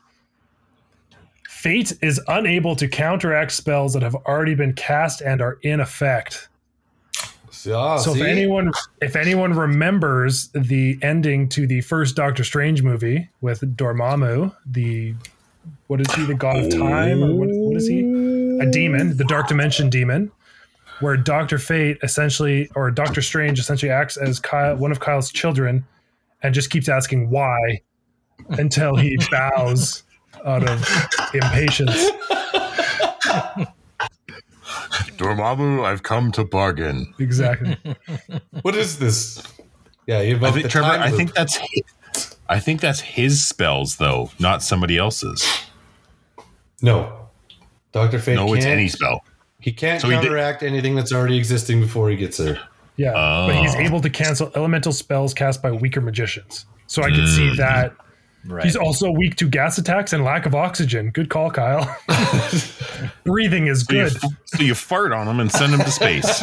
Fate 1.49 1.93
is 2.01 2.21
unable 2.29 2.75
to 2.77 2.89
counteract 2.89 3.53
spells 3.53 3.93
that 3.93 4.03
have 4.03 4.15
already 4.15 4.55
been 4.55 4.73
cast 4.73 5.21
and 5.21 5.43
are 5.43 5.59
in 5.63 5.81
effect. 5.81 6.49
So, 7.51 7.99
So 7.99 8.15
if 8.15 8.23
anyone 8.23 8.73
if 9.03 9.17
anyone 9.17 9.53
remembers 9.53 10.49
the 10.55 10.99
ending 11.03 11.49
to 11.51 11.67
the 11.67 11.83
first 11.83 12.17
Doctor 12.17 12.45
Strange 12.45 12.83
movie 12.83 13.29
with 13.43 13.61
Dormammu, 13.77 14.55
the 14.65 15.15
what 15.89 16.01
is 16.01 16.11
he, 16.15 16.25
the 16.25 16.35
god 16.35 16.57
of 16.57 16.71
time, 16.71 17.23
or 17.23 17.35
what, 17.35 17.49
what 17.51 17.77
is 17.77 17.87
he? 17.87 18.01
A 18.61 18.71
demon, 18.71 19.19
the 19.19 19.25
dark 19.25 19.49
dimension 19.49 19.91
demon, 19.91 20.33
where 21.01 21.17
Doctor 21.17 21.59
Fate 21.59 21.99
essentially 22.03 22.71
or 22.75 22.91
Doctor 22.91 23.21
Strange 23.23 23.59
essentially 23.59 23.91
acts 23.91 24.17
as 24.17 24.39
Kyle, 24.41 24.77
one 24.77 24.93
of 24.93 25.01
Kyle's 25.01 25.31
children, 25.33 25.85
and 26.43 26.55
just 26.55 26.71
keeps 26.71 26.89
asking 26.89 27.31
why 27.31 27.81
until 28.51 28.97
he 28.97 29.19
bows 29.31 30.03
out 30.45 30.67
of 30.69 30.79
impatience. 31.35 32.11
Dormammu, 35.17 35.85
I've 35.85 36.03
come 36.03 36.33
to 36.33 36.45
bargain. 36.45 37.13
Exactly. 37.19 37.77
what 38.63 38.75
is 38.75 38.99
this? 38.99 39.43
Yeah, 40.07 40.21
you 40.23 40.37
I 40.45 40.51
think 40.51 40.63
the 40.65 40.69
Trevor. 40.69 40.89
time 40.89 41.03
I 41.03 41.09
loop. 41.09 41.17
think 41.17 41.35
that's. 41.35 41.57
His, 41.57 42.37
I 42.49 42.59
think 42.59 42.81
that's 42.81 43.01
his 43.01 43.47
spells, 43.47 43.97
though, 43.97 44.31
not 44.39 44.63
somebody 44.63 44.99
else's. 44.99 45.47
no. 46.83 47.17
Doctor 47.93 48.21
Fate. 48.21 48.37
No, 48.37 48.55
it's 48.55 48.65
can't- 48.65 48.79
any 48.79 48.87
spell. 48.89 49.25
He 49.61 49.73
can't 49.73 50.01
So 50.01 50.09
he 50.09 50.15
counteract 50.15 50.63
anything 50.63 50.95
that's 50.95 51.13
already 51.13 51.37
existing 51.37 51.81
before 51.81 52.09
he 52.11 52.17
gets 52.17 52.37
there. 52.39 52.59
Yeah, 52.97 53.13
but 53.13 53.55
he's 53.57 53.75
Oh. 53.75 53.81
able 53.81 54.01
to 54.01 54.09
cancel 54.11 54.51
elemental 54.55 54.93
spells 54.93 55.35
cast 55.35 55.63
by 55.63 55.71
weaker 55.71 56.01
magicians. 56.01 56.65
So 56.87 57.03
I 57.03 57.11
can 57.11 57.27
see 57.27 57.51
mm. 57.51 57.57
that 57.59 57.93
Right. 58.47 58.65
he's 58.65 58.75
also 58.77 59.11
weak 59.11 59.37
to 59.37 59.47
gas 59.49 59.77
attacks 59.79 60.13
and 60.15 60.25
lack 60.25 60.47
of 60.47 60.55
oxygen. 60.55 61.11
Good 61.11 61.29
call, 61.29 61.51
Kyle. 61.51 61.95
Breathing 63.25 63.67
is 63.67 63.83
So 63.85 63.95
you, 63.95 64.03
good. 64.09 64.17
so 64.47 64.63
you 64.63 64.75
fart 64.75 65.13
on 65.13 65.29
him 65.29 65.41
and 65.41 65.53
send 65.53 65.75
him 65.75 65.81
to 65.81 65.91
space. 65.91 66.27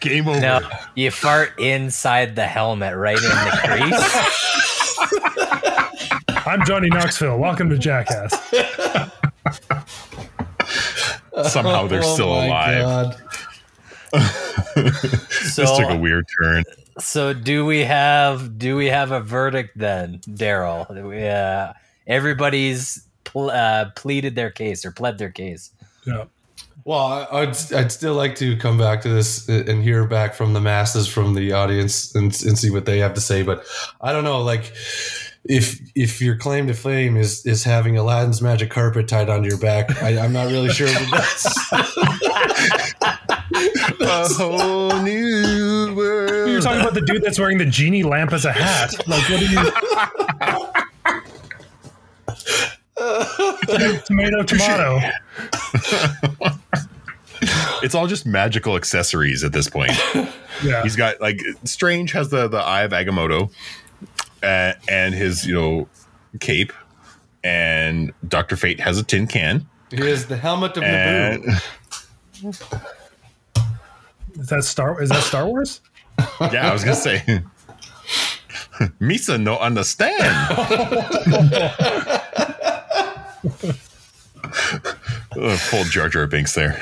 Game 0.00 0.26
over. 0.28 0.40
No, 0.40 0.60
you 0.94 1.10
fart 1.10 1.58
inside 1.60 2.36
the 2.36 2.46
helmet, 2.46 2.96
right 2.96 3.16
in 3.16 3.22
the 3.22 3.60
crease. 3.64 4.18
I'm 6.46 6.64
Johnny 6.64 6.88
Knoxville. 6.88 7.38
Welcome 7.38 7.68
to 7.70 7.78
Jackass. 7.78 8.34
Somehow 11.48 11.86
they're 11.86 12.02
Oh 12.04 12.14
still 12.14 12.28
my 12.34 12.72
alive. 12.74 13.16
God. 14.12 14.22
So, 14.74 15.62
this 15.62 15.78
took 15.78 15.90
a 15.90 15.96
weird 15.96 16.26
turn. 16.42 16.64
so 16.98 17.32
do 17.32 17.64
we 17.66 17.80
have 17.84 18.56
do 18.58 18.76
we 18.76 18.86
have 18.86 19.10
a 19.10 19.20
verdict 19.20 19.76
then, 19.76 20.20
Daryl? 20.28 20.86
Uh, 20.90 21.72
everybody's 22.06 23.04
pl- 23.24 23.50
uh, 23.50 23.90
pleaded 23.96 24.34
their 24.36 24.50
case 24.50 24.84
or 24.84 24.92
pled 24.92 25.18
their 25.18 25.30
case. 25.30 25.70
Yeah. 26.06 26.24
Well, 26.84 26.98
I- 27.00 27.26
I'd, 27.42 27.72
I'd 27.72 27.90
still 27.92 28.14
like 28.14 28.36
to 28.36 28.56
come 28.58 28.78
back 28.78 29.00
to 29.02 29.08
this 29.08 29.48
and 29.48 29.82
hear 29.82 30.04
back 30.06 30.34
from 30.34 30.52
the 30.52 30.60
masses, 30.60 31.08
from 31.08 31.34
the 31.34 31.52
audience, 31.52 32.14
and, 32.14 32.26
and 32.46 32.56
see 32.58 32.70
what 32.70 32.84
they 32.86 32.98
have 32.98 33.14
to 33.14 33.20
say. 33.20 33.42
But 33.42 33.64
I 34.00 34.12
don't 34.12 34.24
know, 34.24 34.40
like 34.42 34.72
if 35.44 35.80
if 35.94 36.20
your 36.20 36.36
claim 36.36 36.66
to 36.66 36.74
fame 36.74 37.16
is 37.16 37.46
is 37.46 37.64
having 37.64 37.96
Aladdin's 37.96 38.42
magic 38.42 38.70
carpet 38.70 39.08
tied 39.08 39.28
onto 39.28 39.48
your 39.48 39.58
back, 39.58 40.02
I, 40.02 40.18
I'm 40.18 40.32
not 40.32 40.48
really 40.48 40.70
sure. 40.70 40.88
That 40.88 41.10
that's, 43.98 44.38
a 44.40 44.44
whole 44.44 45.02
new 45.02 45.94
world. 45.96 46.50
You're 46.50 46.60
talking 46.60 46.80
about 46.80 46.94
the 46.94 47.00
dude 47.00 47.22
that's 47.22 47.38
wearing 47.38 47.58
the 47.58 47.66
genie 47.66 48.02
lamp 48.02 48.32
as 48.32 48.44
a 48.44 48.52
hat. 48.52 48.92
Like, 49.08 49.28
what 49.28 49.40
are 49.40 49.44
you? 49.44 49.60
tomato, 54.06 54.42
tomato. 54.42 55.00
It's 57.82 57.94
all 57.94 58.06
just 58.06 58.26
magical 58.26 58.76
accessories 58.76 59.42
at 59.44 59.54
this 59.54 59.66
point. 59.66 59.92
Yeah. 60.62 60.82
He's 60.82 60.96
got 60.96 61.22
like 61.22 61.40
Strange 61.64 62.12
has 62.12 62.28
the 62.28 62.48
the 62.48 62.58
Eye 62.58 62.82
of 62.82 62.92
Agamotto, 62.92 63.50
uh, 64.42 64.72
and 64.88 65.14
his 65.14 65.46
you 65.46 65.54
know 65.54 65.88
cape, 66.40 66.72
and 67.44 68.12
Doctor 68.26 68.56
Fate 68.56 68.80
has 68.80 68.98
a 68.98 69.02
tin 69.02 69.26
can, 69.26 69.66
here's 69.90 70.26
the 70.26 70.36
helmet 70.36 70.76
of 70.76 70.82
and 70.82 71.44
Nabu. 71.44 71.58
Is 74.38 74.46
that 74.48 74.64
Star? 74.64 75.02
Is 75.02 75.10
that 75.10 75.22
Star 75.22 75.46
Wars? 75.46 75.80
yeah, 76.40 76.68
I 76.68 76.72
was 76.72 76.84
gonna 76.84 76.96
say. 76.96 77.22
Misa 79.00 79.40
no 79.40 79.58
understand. 79.58 80.56
Uh, 85.36 85.56
Full 85.56 85.84
Jar 85.84 86.08
Jar 86.08 86.26
Binks 86.26 86.54
there. 86.54 86.80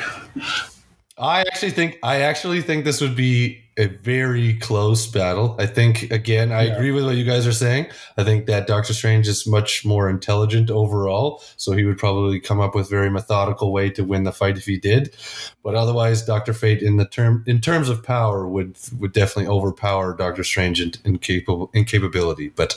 I 1.20 1.40
actually 1.40 1.72
think 1.72 1.98
I 2.02 2.20
actually 2.22 2.62
think 2.62 2.84
this 2.84 3.00
would 3.00 3.16
be 3.16 3.62
a 3.76 3.86
very 3.86 4.54
close 4.54 5.06
battle. 5.06 5.54
I 5.58 5.66
think 5.66 6.10
again, 6.10 6.50
I 6.50 6.64
Yeah. 6.66 6.74
agree 6.74 6.90
with 6.90 7.04
what 7.04 7.14
you 7.16 7.24
guys 7.24 7.46
are 7.46 7.52
saying. 7.52 7.86
I 8.16 8.24
think 8.24 8.46
that 8.46 8.66
Doctor 8.66 8.92
Strange 8.92 9.28
is 9.28 9.46
much 9.46 9.84
more 9.84 10.08
intelligent 10.10 10.68
overall, 10.70 11.42
so 11.56 11.72
he 11.72 11.84
would 11.84 11.96
probably 11.98 12.40
come 12.40 12.60
up 12.60 12.74
with 12.74 12.90
very 12.90 13.08
methodical 13.08 13.72
way 13.72 13.88
to 13.90 14.02
win 14.02 14.24
the 14.24 14.32
fight 14.32 14.56
if 14.56 14.64
he 14.66 14.78
did. 14.78 15.14
But 15.62 15.74
otherwise, 15.76 16.22
Doctor 16.24 16.52
Fate 16.52 16.82
in 16.82 16.96
the 16.96 17.04
term 17.06 17.44
in 17.46 17.60
terms 17.60 17.88
of 17.88 18.02
power 18.02 18.48
would 18.48 18.76
would 18.98 19.12
definitely 19.12 19.46
overpower 19.46 20.14
Doctor 20.16 20.42
Strange 20.44 20.80
in, 20.80 20.92
in, 21.04 21.18
capable, 21.18 21.70
in 21.72 21.84
capability. 21.84 22.48
But 22.48 22.76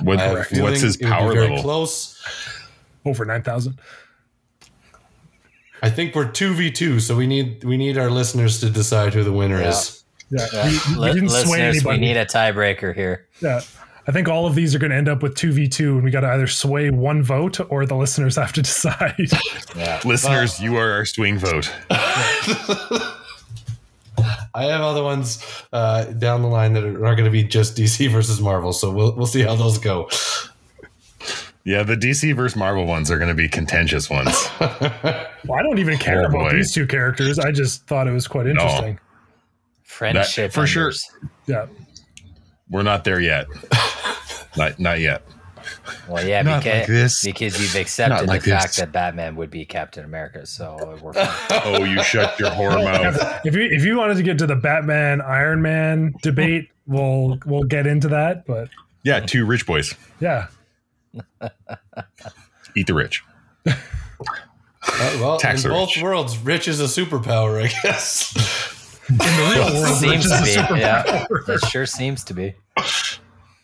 What, 0.00 0.18
I 0.18 0.22
have 0.24 0.36
a 0.38 0.44
feeling 0.44 0.62
what's 0.64 0.80
his 0.80 0.96
it 0.96 1.02
would 1.02 1.06
be 1.06 1.12
power 1.12 1.32
very 1.32 1.48
level? 1.48 1.62
Close. 1.62 2.20
Over 3.04 3.24
nine 3.24 3.42
thousand. 3.42 3.78
I 5.82 5.90
think 5.90 6.14
we're 6.14 6.30
two 6.30 6.54
v 6.54 6.70
two, 6.70 7.00
so 7.00 7.14
we 7.16 7.26
need 7.26 7.62
we 7.64 7.76
need 7.76 7.98
our 7.98 8.10
listeners 8.10 8.60
to 8.60 8.70
decide 8.70 9.14
who 9.14 9.22
the 9.24 9.32
winner 9.32 9.60
Yeah. 9.60 9.68
is. 9.70 10.04
Yeah. 10.30 10.46
Yeah. 10.52 10.64
We, 10.94 10.98
we 11.00 11.12
didn't 11.14 11.28
sway 11.30 11.68
listeners, 11.68 11.84
we 11.84 11.98
need 11.98 12.16
a 12.16 12.24
tiebreaker 12.26 12.94
here. 12.94 13.26
yeah. 13.40 13.60
I 14.08 14.12
think 14.12 14.28
all 14.28 14.46
of 14.46 14.54
these 14.54 14.72
are 14.72 14.78
going 14.78 14.90
to 14.92 14.96
end 14.96 15.08
up 15.08 15.20
with 15.20 15.34
two 15.34 15.50
v 15.52 15.66
two, 15.68 15.94
and 15.96 16.04
we 16.04 16.10
got 16.12 16.20
to 16.20 16.28
either 16.28 16.46
sway 16.46 16.90
one 16.90 17.22
vote 17.24 17.58
or 17.70 17.84
the 17.86 17.96
listeners 17.96 18.36
have 18.36 18.52
to 18.54 18.62
decide. 18.70 19.14
Yeah. 19.76 20.00
Listeners, 20.04 20.60
you 20.60 20.76
are 20.76 20.92
our 20.92 21.04
swing 21.04 21.38
vote. 21.38 21.72
I 24.54 24.64
have 24.64 24.80
other 24.80 25.02
ones 25.02 25.44
uh, 25.72 26.04
down 26.04 26.40
the 26.42 26.48
line 26.48 26.72
that 26.74 26.84
are 26.84 26.92
not 26.92 27.14
going 27.16 27.24
to 27.26 27.30
be 27.30 27.42
just 27.44 27.76
DC 27.76 28.08
versus 28.10 28.40
Marvel, 28.40 28.72
so 28.72 28.90
we'll 28.90 29.14
we'll 29.14 29.26
see 29.26 29.42
how 29.42 29.54
those 29.54 29.76
go. 29.78 30.08
Yeah, 31.66 31.82
the 31.82 31.96
DC 31.96 32.34
versus 32.36 32.56
Marvel 32.56 32.86
ones 32.86 33.10
are 33.10 33.18
going 33.18 33.28
to 33.28 33.34
be 33.34 33.48
contentious 33.48 34.08
ones. 34.08 34.48
well, 34.60 35.58
I 35.58 35.62
don't 35.64 35.78
even 35.80 35.98
care 35.98 36.22
Oh, 36.22 36.26
about 36.26 36.50
boy. 36.50 36.52
these 36.52 36.72
two 36.72 36.86
characters. 36.86 37.40
I 37.40 37.50
just 37.50 37.86
thought 37.88 38.06
it 38.06 38.12
was 38.12 38.28
quite 38.28 38.46
interesting. 38.46 39.00
Friendship 39.82 40.52
for 40.52 40.66
sure. 40.66 40.92
Yeah. 41.46 41.66
We're 42.70 42.82
not 42.84 43.02
there 43.04 43.20
yet. 43.20 43.46
not 44.56 44.78
not 44.78 45.00
yet. 45.00 45.22
Well, 46.08 46.24
yeah, 46.24 46.42
Not 46.42 46.62
because, 46.62 46.78
like 46.80 46.86
this. 46.86 47.24
because 47.24 47.60
you've 47.60 47.74
accepted 47.74 48.28
like 48.28 48.42
the 48.44 48.50
fact 48.52 48.76
that 48.76 48.92
Batman 48.92 49.34
would 49.34 49.50
be 49.50 49.64
Captain 49.64 50.04
America, 50.04 50.46
so 50.46 50.96
we're. 51.02 51.12
Oh, 51.50 51.82
you 51.82 52.00
shut 52.04 52.38
your 52.38 52.50
whore 52.50 52.82
mouth. 52.84 53.40
If 53.44 53.56
you 53.56 53.62
if 53.62 53.84
you 53.84 53.96
wanted 53.96 54.16
to 54.18 54.22
get 54.22 54.38
to 54.38 54.46
the 54.46 54.54
Batman 54.54 55.20
Iron 55.20 55.62
Man 55.62 56.14
debate, 56.22 56.70
we'll 56.86 57.38
we'll 57.44 57.64
get 57.64 57.88
into 57.88 58.06
that. 58.08 58.46
But 58.46 58.68
Yeah, 59.02 59.18
two 59.18 59.44
rich 59.44 59.66
boys. 59.66 59.94
yeah, 60.20 60.46
Eat 62.76 62.86
the 62.86 62.94
rich. 62.94 63.22
Uh, 63.66 63.72
well, 65.20 65.38
Tax 65.38 65.64
in 65.64 65.70
both 65.70 65.96
rich. 65.96 66.02
worlds, 66.02 66.38
rich 66.38 66.68
is 66.68 66.80
a 66.80 66.84
superpower, 66.84 67.62
I 67.62 67.68
guess. 67.82 68.34
in 69.08 69.16
the 69.18 69.50
real 69.54 69.80
world, 69.82 69.96
seems 69.96 70.24
Rich 70.30 70.40
to 70.40 70.44
is 70.44 70.56
be. 70.68 70.74
a 70.74 70.78
Yeah, 70.78 71.26
it 71.48 71.64
sure 71.68 71.86
seems 71.86 72.24
to 72.24 72.34
be. 72.34 72.54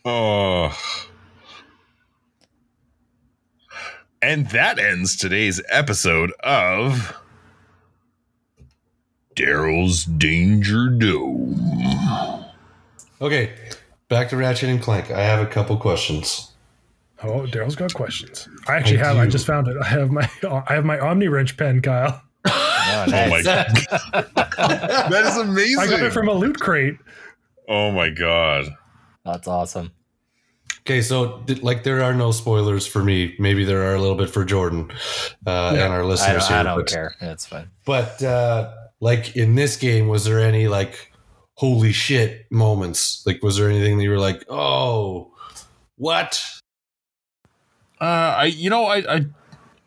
Oh. 0.04 0.76
And 4.20 4.48
that 4.50 4.78
ends 4.78 5.16
today's 5.16 5.60
episode 5.68 6.32
of 6.44 7.16
Daryl's 9.34 10.04
Danger 10.04 10.88
Dome. 10.88 12.44
Okay, 13.20 13.52
back 14.08 14.28
to 14.30 14.36
Ratchet 14.36 14.68
and 14.68 14.80
Clank. 14.82 15.10
I 15.10 15.22
have 15.22 15.40
a 15.40 15.46
couple 15.50 15.76
questions. 15.76 16.51
Oh, 17.24 17.42
Daryl's 17.46 17.76
got 17.76 17.94
questions. 17.94 18.48
I 18.66 18.76
actually 18.76 19.00
I 19.00 19.06
have. 19.06 19.16
I 19.16 19.26
just 19.26 19.46
found 19.46 19.68
it. 19.68 19.76
I 19.80 19.84
have 19.86 20.10
my 20.10 20.28
I 20.44 20.74
have 20.74 20.84
my 20.84 20.98
Omni 20.98 21.28
Wrench 21.28 21.56
pen, 21.56 21.80
Kyle. 21.82 22.20
Oh, 22.84 23.04
Oh 23.06 23.28
my 23.30 23.42
god. 23.42 23.66
that 24.36 25.22
is 25.24 25.36
amazing. 25.38 25.78
I 25.78 25.86
got 25.86 26.02
it 26.02 26.12
from 26.12 26.28
a 26.28 26.32
loot 26.32 26.58
crate. 26.60 26.96
oh 27.68 27.90
my 27.92 28.10
god. 28.10 28.74
That's 29.24 29.46
awesome. 29.46 29.92
Okay, 30.80 31.00
so 31.00 31.44
like 31.62 31.84
there 31.84 32.02
are 32.02 32.12
no 32.12 32.32
spoilers 32.32 32.86
for 32.86 33.04
me. 33.04 33.36
Maybe 33.38 33.64
there 33.64 33.82
are 33.84 33.94
a 33.94 34.00
little 34.00 34.16
bit 34.16 34.28
for 34.30 34.44
Jordan 34.44 34.90
uh, 35.46 35.72
Yeah. 35.76 35.84
and 35.84 35.92
our 35.92 36.02
I 36.02 36.06
listeners 36.06 36.48
don't, 36.48 36.52
I 36.52 36.56
here. 36.56 36.64
don't 36.64 36.78
but, 36.80 36.88
care. 36.88 37.14
That's 37.20 37.46
fine. 37.46 37.70
but 37.86 38.20
uh, 38.22 38.72
like 39.00 39.36
in 39.36 39.54
this 39.54 39.76
game, 39.76 40.08
was 40.08 40.24
there 40.24 40.40
any 40.40 40.66
like 40.66 41.12
holy 41.54 41.92
shit 41.92 42.50
moments? 42.50 43.22
Like, 43.26 43.42
was 43.44 43.56
there 43.56 43.70
anything 43.70 43.96
that 43.98 44.02
you 44.02 44.10
were 44.10 44.18
like, 44.18 44.44
oh, 44.48 45.32
what? 45.96 46.42
Uh, 48.02 48.34
I 48.36 48.44
you 48.46 48.68
know 48.68 48.86
I 48.86 49.16
I 49.16 49.26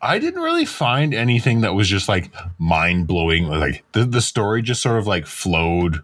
I 0.00 0.18
didn't 0.18 0.40
really 0.40 0.64
find 0.64 1.12
anything 1.12 1.60
that 1.60 1.74
was 1.74 1.86
just 1.86 2.08
like 2.08 2.32
mind 2.58 3.06
blowing. 3.06 3.46
Like 3.46 3.84
the 3.92 4.06
the 4.06 4.22
story 4.22 4.62
just 4.62 4.80
sort 4.80 4.98
of 4.98 5.06
like 5.06 5.26
flowed 5.26 6.02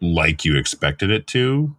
like 0.00 0.44
you 0.44 0.56
expected 0.56 1.12
it 1.12 1.28
to. 1.28 1.76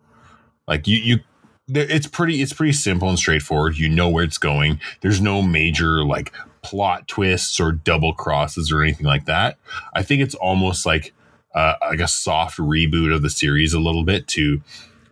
Like 0.70 0.88
you 0.88 0.98
you. 0.98 1.20
It's 1.68 2.08
pretty. 2.08 2.42
It's 2.42 2.54
pretty 2.54 2.72
simple 2.72 3.10
and 3.10 3.20
straightforward. 3.20 3.78
You 3.78 3.90
know 3.90 4.08
where 4.08 4.24
it's 4.24 4.38
going. 4.38 4.80
There's 5.02 5.20
no 5.20 5.42
major 5.42 6.06
like 6.06 6.34
plot 6.62 7.10
twists 7.10 7.60
or 7.60 7.74
double 7.74 8.14
crosses 8.14 8.72
or 8.72 8.82
anything 8.82 9.06
like 9.06 9.26
that. 9.26 9.58
I 9.94 10.02
think 10.02 10.22
it's 10.22 10.36
almost 10.36 10.86
like 10.86 11.14
uh, 11.54 11.76
like 11.82 12.00
a 12.00 12.08
soft 12.08 12.58
reboot 12.58 13.14
of 13.14 13.22
the 13.22 13.30
series 13.30 13.74
a 13.74 13.82
little 13.82 14.06
bit 14.06 14.30
to 14.30 14.62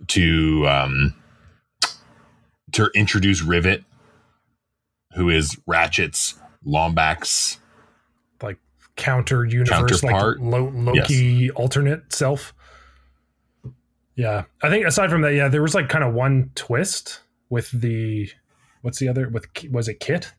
to 0.07 0.65
um 0.69 1.13
to 2.71 2.89
introduce 2.95 3.41
Rivet 3.41 3.83
who 5.15 5.29
is 5.29 5.57
Ratchet's 5.67 6.35
Lombax. 6.65 7.57
like 8.41 8.57
counter 8.95 9.45
universe, 9.45 10.03
like 10.03 10.37
Lo- 10.39 10.71
Loki 10.73 11.49
alternate 11.51 12.11
self. 12.13 12.53
Yeah, 14.15 14.43
I 14.61 14.69
think 14.69 14.85
aside 14.85 15.09
from 15.09 15.21
that, 15.21 15.33
yeah, 15.33 15.47
there 15.47 15.61
was 15.61 15.73
like 15.73 15.89
kind 15.89 16.03
of 16.03 16.13
one 16.13 16.51
twist 16.55 17.21
with 17.49 17.71
the 17.71 18.29
what's 18.81 18.99
the 18.99 19.07
other 19.07 19.29
with 19.29 19.47
was 19.71 19.87
it 19.87 19.99
Kit? 19.99 20.33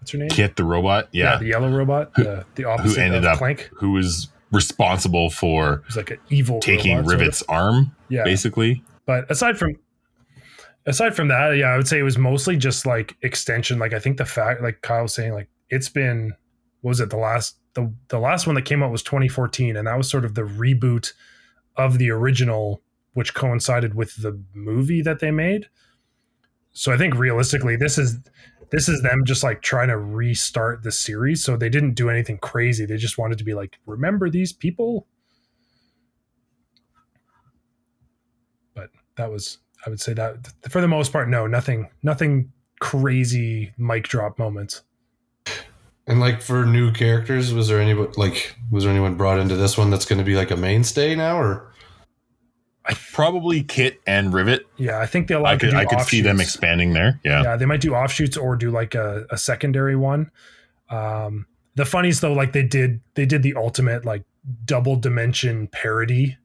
What's 0.00 0.10
her 0.12 0.18
name? 0.18 0.28
Kit 0.28 0.56
the 0.56 0.64
robot, 0.64 1.08
yeah, 1.12 1.38
the 1.38 1.46
yellow 1.46 1.70
robot, 1.70 2.14
the 2.14 2.44
the 2.56 2.64
opposite 2.64 3.00
ended 3.00 3.24
of 3.24 3.32
up- 3.32 3.38
Clank. 3.38 3.70
who 3.74 3.92
was 3.92 4.28
responsible 4.50 5.30
for 5.30 5.82
Who's 5.86 5.96
like 5.96 6.10
an 6.10 6.18
evil 6.30 6.58
taking 6.60 6.96
robot, 6.96 7.04
sort 7.04 7.14
of. 7.14 7.20
Rivet's 7.20 7.42
arm, 7.48 7.96
Yeah, 8.08 8.24
basically. 8.24 8.82
but 9.06 9.30
aside 9.30 9.58
from 9.58 9.76
aside 10.88 11.14
from 11.14 11.28
that, 11.28 11.56
yeah, 11.56 11.66
I 11.66 11.76
would 11.76 11.86
say 11.86 11.98
it 11.98 12.04
was 12.04 12.18
mostly 12.18 12.56
just 12.56 12.86
like 12.86 13.16
extension. 13.22 13.78
Like 13.78 13.92
I 13.92 13.98
think 13.98 14.16
the 14.16 14.24
fact, 14.24 14.62
like 14.62 14.82
Kyle 14.82 15.02
was 15.02 15.14
saying, 15.14 15.32
like 15.32 15.48
it's 15.70 15.88
been 15.88 16.34
what 16.80 16.90
was 16.90 17.00
it 17.00 17.10
the 17.10 17.16
last 17.16 17.56
the 17.74 17.92
the 18.08 18.18
last 18.18 18.46
one 18.46 18.54
that 18.56 18.64
came 18.64 18.82
out 18.82 18.90
was 18.90 19.02
2014, 19.02 19.76
and 19.76 19.86
that 19.86 19.96
was 19.96 20.10
sort 20.10 20.24
of 20.24 20.34
the 20.34 20.42
reboot 20.42 21.12
of 21.76 21.98
the 21.98 22.10
original, 22.10 22.82
which 23.12 23.34
coincided 23.34 23.94
with 23.94 24.20
the 24.22 24.40
movie 24.54 25.02
that 25.02 25.20
they 25.20 25.30
made. 25.30 25.68
So 26.72 26.92
I 26.92 26.96
think 26.96 27.14
realistically, 27.14 27.76
this 27.76 27.98
is 27.98 28.18
this 28.70 28.88
is 28.88 29.02
them 29.02 29.24
just 29.24 29.42
like 29.42 29.62
trying 29.62 29.88
to 29.88 29.96
restart 29.96 30.82
the 30.82 30.92
series. 30.92 31.42
So 31.42 31.56
they 31.56 31.68
didn't 31.68 31.94
do 31.94 32.10
anything 32.10 32.38
crazy. 32.38 32.84
They 32.84 32.96
just 32.96 33.18
wanted 33.18 33.38
to 33.38 33.44
be 33.44 33.54
like, 33.54 33.78
remember 33.86 34.28
these 34.28 34.52
people. 34.52 35.06
But 38.74 38.90
that 39.16 39.30
was, 39.30 39.58
I 39.88 39.90
would 39.90 40.02
say 40.02 40.12
that 40.12 40.52
for 40.68 40.82
the 40.82 40.86
most 40.86 41.14
part, 41.14 41.30
no, 41.30 41.46
nothing, 41.46 41.88
nothing 42.02 42.52
crazy 42.78 43.72
mic 43.78 44.06
drop 44.06 44.38
moments. 44.38 44.82
And 46.06 46.20
like 46.20 46.42
for 46.42 46.66
new 46.66 46.92
characters, 46.92 47.54
was 47.54 47.68
there 47.68 47.80
any 47.80 47.94
like 47.94 48.54
was 48.70 48.84
there 48.84 48.92
anyone 48.92 49.14
brought 49.14 49.38
into 49.38 49.56
this 49.56 49.78
one 49.78 49.88
that's 49.88 50.04
going 50.04 50.18
to 50.18 50.26
be 50.26 50.36
like 50.36 50.50
a 50.50 50.58
mainstay 50.58 51.14
now, 51.14 51.38
or 51.38 51.72
I 52.84 52.92
probably 53.14 53.62
Kit 53.62 53.98
and 54.06 54.34
Rivet. 54.34 54.66
Yeah, 54.76 55.00
I 55.00 55.06
think 55.06 55.28
they'll. 55.28 55.46
I 55.46 55.56
could 55.56 55.72
I 55.72 55.86
could 55.86 56.02
see 56.02 56.20
them 56.20 56.38
expanding 56.38 56.92
there. 56.92 57.18
Yeah, 57.24 57.42
yeah, 57.44 57.56
they 57.56 57.64
might 57.64 57.80
do 57.80 57.94
offshoots 57.94 58.36
or 58.36 58.56
do 58.56 58.70
like 58.70 58.94
a, 58.94 59.26
a 59.30 59.38
secondary 59.38 59.96
one. 59.96 60.30
Um, 60.90 61.46
the 61.76 61.86
funniest 61.86 62.20
though, 62.20 62.34
like 62.34 62.52
they 62.52 62.62
did 62.62 63.00
they 63.14 63.24
did 63.24 63.42
the 63.42 63.54
ultimate 63.54 64.04
like 64.04 64.24
double 64.66 64.96
dimension 64.96 65.66
parody 65.68 66.36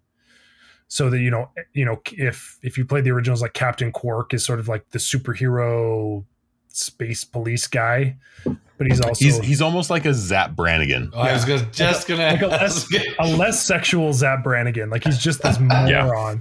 so 0.94 1.10
that 1.10 1.22
you 1.22 1.32
know 1.32 1.50
you 1.74 1.84
know 1.84 2.00
if 2.12 2.60
if 2.62 2.78
you 2.78 2.86
play 2.86 3.02
the 3.02 3.10
originals 3.10 3.42
like 3.42 3.54
captain 3.54 3.92
Qwark 3.92 4.32
is 4.32 4.46
sort 4.46 4.60
of 4.60 4.68
like 4.68 4.88
the 4.92 5.00
superhero 5.00 6.24
space 6.68 7.24
police 7.24 7.66
guy, 7.66 8.16
but 8.46 8.86
he's 8.86 9.02
also 9.02 9.26
he's, 9.26 9.40
he's 9.40 9.60
almost 9.60 9.90
like 9.90 10.06
a 10.06 10.14
Zapp 10.14 10.56
Brannigan. 10.56 11.10
Oh, 11.12 11.24
yeah. 11.24 11.32
I 11.32 11.34
was 11.34 11.46
gonna, 11.46 11.66
just 11.72 12.08
gonna 12.08 12.28
like 12.28 12.44
a, 12.44 12.48
less, 12.48 12.88
a 13.18 13.28
less 13.36 13.66
sexual 13.66 14.14
Zapp 14.14 14.44
Brannigan. 14.44 14.92
Like 14.92 15.04
he's 15.04 15.18
just 15.18 15.42
this 15.42 15.60
moron. 15.60 15.88
yeah. 15.88 16.36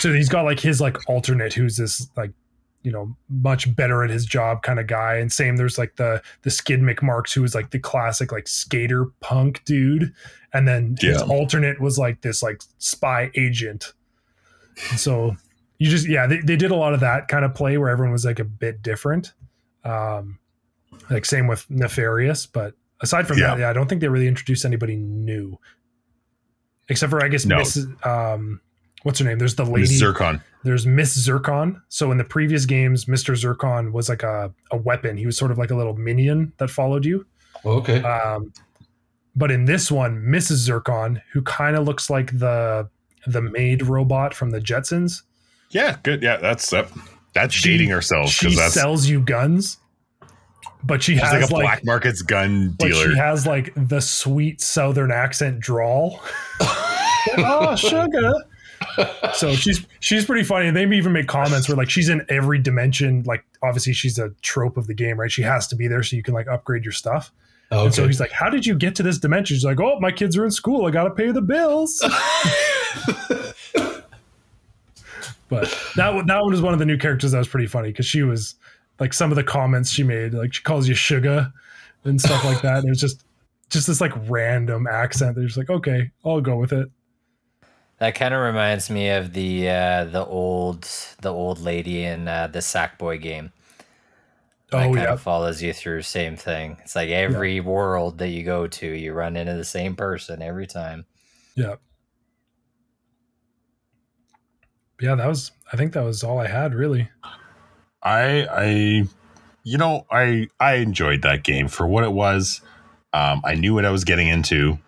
So 0.00 0.12
he's 0.12 0.28
got 0.28 0.44
like 0.44 0.58
his 0.58 0.80
like 0.80 1.08
alternate, 1.08 1.52
who's 1.52 1.76
this 1.76 2.08
like 2.16 2.32
you 2.86 2.92
know 2.92 3.16
much 3.28 3.74
better 3.74 4.04
at 4.04 4.10
his 4.10 4.24
job 4.24 4.62
kind 4.62 4.78
of 4.78 4.86
guy. 4.86 5.16
And 5.16 5.32
same, 5.32 5.56
there's 5.56 5.76
like 5.76 5.96
the 5.96 6.22
the 6.42 6.50
Skidd 6.50 6.80
McMarx, 6.80 7.34
who 7.34 7.42
was 7.42 7.54
like 7.54 7.70
the 7.70 7.80
classic 7.80 8.30
like 8.30 8.46
skater 8.46 9.06
punk 9.20 9.64
dude, 9.64 10.14
and 10.54 10.68
then 10.68 10.96
his 11.00 11.20
yeah. 11.20 11.26
alternate 11.26 11.80
was 11.80 11.98
like 11.98 12.22
this 12.22 12.42
like 12.42 12.62
spy 12.78 13.30
agent. 13.34 13.92
And 14.90 15.00
so 15.00 15.36
you 15.78 15.90
just 15.90 16.08
yeah 16.08 16.26
they, 16.26 16.38
they 16.38 16.56
did 16.56 16.70
a 16.70 16.76
lot 16.76 16.94
of 16.94 17.00
that 17.00 17.28
kind 17.28 17.44
of 17.44 17.54
play 17.54 17.76
where 17.76 17.88
everyone 17.88 18.12
was 18.12 18.24
like 18.24 18.38
a 18.38 18.44
bit 18.44 18.82
different 18.82 19.34
um, 19.86 20.38
like 21.10 21.24
same 21.24 21.46
with 21.46 21.68
Nefarious, 21.70 22.46
but 22.46 22.74
aside 23.00 23.26
from 23.26 23.38
yeah. 23.38 23.48
that, 23.48 23.58
yeah, 23.60 23.70
I 23.70 23.72
don't 23.72 23.88
think 23.88 24.00
they 24.00 24.08
really 24.08 24.28
introduced 24.28 24.64
anybody 24.64 24.96
new, 24.96 25.58
except 26.88 27.10
for 27.10 27.24
I 27.24 27.28
guess 27.28 27.46
no. 27.46 27.58
Miss. 27.58 27.86
Um, 28.02 28.60
what's 29.06 29.20
her 29.20 29.24
name? 29.24 29.38
There's 29.38 29.54
the 29.54 29.64
lady 29.64 29.82
Miss 29.82 30.02
Zurkon. 30.02 30.42
There's 30.64 30.84
Miss 30.84 31.16
Zurkon. 31.16 31.80
So 31.88 32.10
in 32.10 32.18
the 32.18 32.24
previous 32.24 32.66
games, 32.66 33.06
Mister 33.06 33.34
Zurkon 33.34 33.92
was 33.92 34.08
like 34.08 34.24
a 34.24 34.52
a 34.72 34.76
weapon. 34.76 35.16
He 35.16 35.24
was 35.24 35.38
sort 35.38 35.52
of 35.52 35.58
like 35.58 35.70
a 35.70 35.76
little 35.76 35.94
minion 35.94 36.52
that 36.58 36.68
followed 36.68 37.04
you. 37.04 37.24
Okay. 37.64 38.02
Um, 38.02 38.52
but 39.36 39.52
in 39.52 39.64
this 39.64 39.92
one, 39.92 40.22
Mrs. 40.22 40.68
Zurkon, 40.68 41.22
who 41.32 41.40
kind 41.42 41.76
of 41.76 41.84
looks 41.84 42.10
like 42.10 42.36
the 42.38 42.90
the 43.28 43.40
maid 43.40 43.86
robot 43.86 44.34
from 44.34 44.50
the 44.50 44.60
Jetsons. 44.60 45.22
Yeah, 45.70 45.98
good. 46.02 46.20
Yeah, 46.22 46.38
that's 46.38 46.68
that 46.70 46.90
that's 47.32 47.54
she, 47.54 47.70
dating 47.70 47.90
herself. 47.90 48.30
She 48.30 48.56
that's, 48.56 48.74
sells 48.74 49.06
you 49.06 49.20
guns, 49.20 49.78
but 50.82 51.00
she 51.00 51.14
has 51.14 51.32
like 51.32 51.48
a 51.48 51.54
like, 51.54 51.62
black 51.62 51.84
market's 51.84 52.22
gun 52.22 52.74
dealer. 52.78 53.10
she 53.10 53.16
has 53.16 53.46
like 53.46 53.72
the 53.76 54.00
sweet 54.00 54.60
southern 54.60 55.12
accent 55.12 55.60
drawl. 55.60 56.20
oh, 57.38 57.76
sugar. 57.78 58.32
so 59.34 59.54
she's 59.54 59.86
she's 60.00 60.24
pretty 60.24 60.44
funny. 60.44 60.68
And 60.68 60.76
they 60.76 60.84
even 60.84 61.12
make 61.12 61.28
comments 61.28 61.68
where 61.68 61.76
like 61.76 61.90
she's 61.90 62.08
in 62.08 62.24
every 62.28 62.58
dimension. 62.58 63.22
Like 63.24 63.44
obviously 63.62 63.92
she's 63.92 64.18
a 64.18 64.30
trope 64.42 64.76
of 64.76 64.86
the 64.86 64.94
game, 64.94 65.18
right? 65.18 65.30
She 65.30 65.42
has 65.42 65.66
to 65.68 65.76
be 65.76 65.88
there 65.88 66.02
so 66.02 66.16
you 66.16 66.22
can 66.22 66.34
like 66.34 66.48
upgrade 66.48 66.84
your 66.84 66.92
stuff. 66.92 67.32
Okay. 67.72 67.84
And 67.84 67.94
so 67.94 68.06
he's 68.06 68.20
like, 68.20 68.30
"How 68.30 68.48
did 68.48 68.64
you 68.64 68.76
get 68.76 68.94
to 68.96 69.02
this 69.02 69.18
dimension?" 69.18 69.56
She's 69.56 69.64
like, 69.64 69.80
"Oh, 69.80 69.98
my 69.98 70.12
kids 70.12 70.36
are 70.36 70.44
in 70.44 70.52
school. 70.52 70.86
I 70.86 70.90
got 70.92 71.04
to 71.04 71.10
pay 71.10 71.32
the 71.32 71.42
bills." 71.42 72.00
But 75.48 75.64
that 75.94 76.26
that 76.26 76.42
one 76.42 76.50
was 76.50 76.60
one 76.60 76.72
of 76.72 76.78
the 76.78 76.86
new 76.86 76.98
characters 76.98 77.32
that 77.32 77.38
was 77.38 77.48
pretty 77.48 77.66
funny 77.66 77.90
because 77.90 78.06
she 78.06 78.22
was 78.22 78.56
like 78.98 79.12
some 79.12 79.30
of 79.30 79.36
the 79.36 79.44
comments 79.44 79.90
she 79.90 80.02
made, 80.02 80.34
like 80.34 80.52
she 80.52 80.62
calls 80.62 80.88
you 80.88 80.94
sugar 80.94 81.52
and 82.04 82.20
stuff 82.20 82.44
like 82.44 82.62
that. 82.62 82.84
It 82.84 82.88
was 82.88 83.00
just 83.00 83.24
just 83.70 83.86
this 83.86 84.00
like 84.00 84.12
random 84.28 84.86
accent. 84.86 85.36
They're 85.36 85.46
just 85.46 85.58
like, 85.58 85.70
okay, 85.70 86.10
I'll 86.24 86.40
go 86.40 86.56
with 86.56 86.72
it. 86.72 86.88
That 87.98 88.14
kind 88.14 88.34
of 88.34 88.40
reminds 88.40 88.90
me 88.90 89.08
of 89.10 89.32
the 89.32 89.68
uh, 89.70 90.04
the 90.04 90.24
old 90.24 90.88
the 91.22 91.32
old 91.32 91.60
lady 91.60 92.04
in 92.04 92.28
uh, 92.28 92.48
the 92.48 92.58
Sackboy 92.58 93.22
game. 93.22 93.52
That 94.70 94.78
oh, 94.78 94.94
kind 94.94 94.96
yeah. 94.96 95.12
of 95.12 95.20
follows 95.20 95.62
you 95.62 95.72
through 95.72 96.02
same 96.02 96.36
thing. 96.36 96.76
It's 96.82 96.96
like 96.96 97.08
every 97.08 97.56
yeah. 97.56 97.62
world 97.62 98.18
that 98.18 98.28
you 98.28 98.42
go 98.42 98.66
to, 98.66 98.86
you 98.86 99.12
run 99.12 99.36
into 99.36 99.54
the 99.54 99.64
same 99.64 99.94
person 99.94 100.42
every 100.42 100.66
time. 100.66 101.06
Yeah 101.54 101.76
yeah, 105.00 105.14
that 105.14 105.26
was 105.26 105.52
I 105.72 105.76
think 105.76 105.92
that 105.92 106.04
was 106.04 106.22
all 106.22 106.38
I 106.38 106.46
had 106.46 106.74
really. 106.74 107.08
I 108.02 108.46
I 108.50 109.04
you 109.62 109.78
know, 109.78 110.06
I 110.10 110.48
I 110.60 110.76
enjoyed 110.76 111.22
that 111.22 111.44
game 111.44 111.68
for 111.68 111.86
what 111.86 112.04
it 112.04 112.12
was. 112.12 112.60
Um, 113.12 113.40
I 113.44 113.54
knew 113.54 113.74
what 113.74 113.84
I 113.84 113.90
was 113.90 114.04
getting 114.04 114.28
into. 114.28 114.78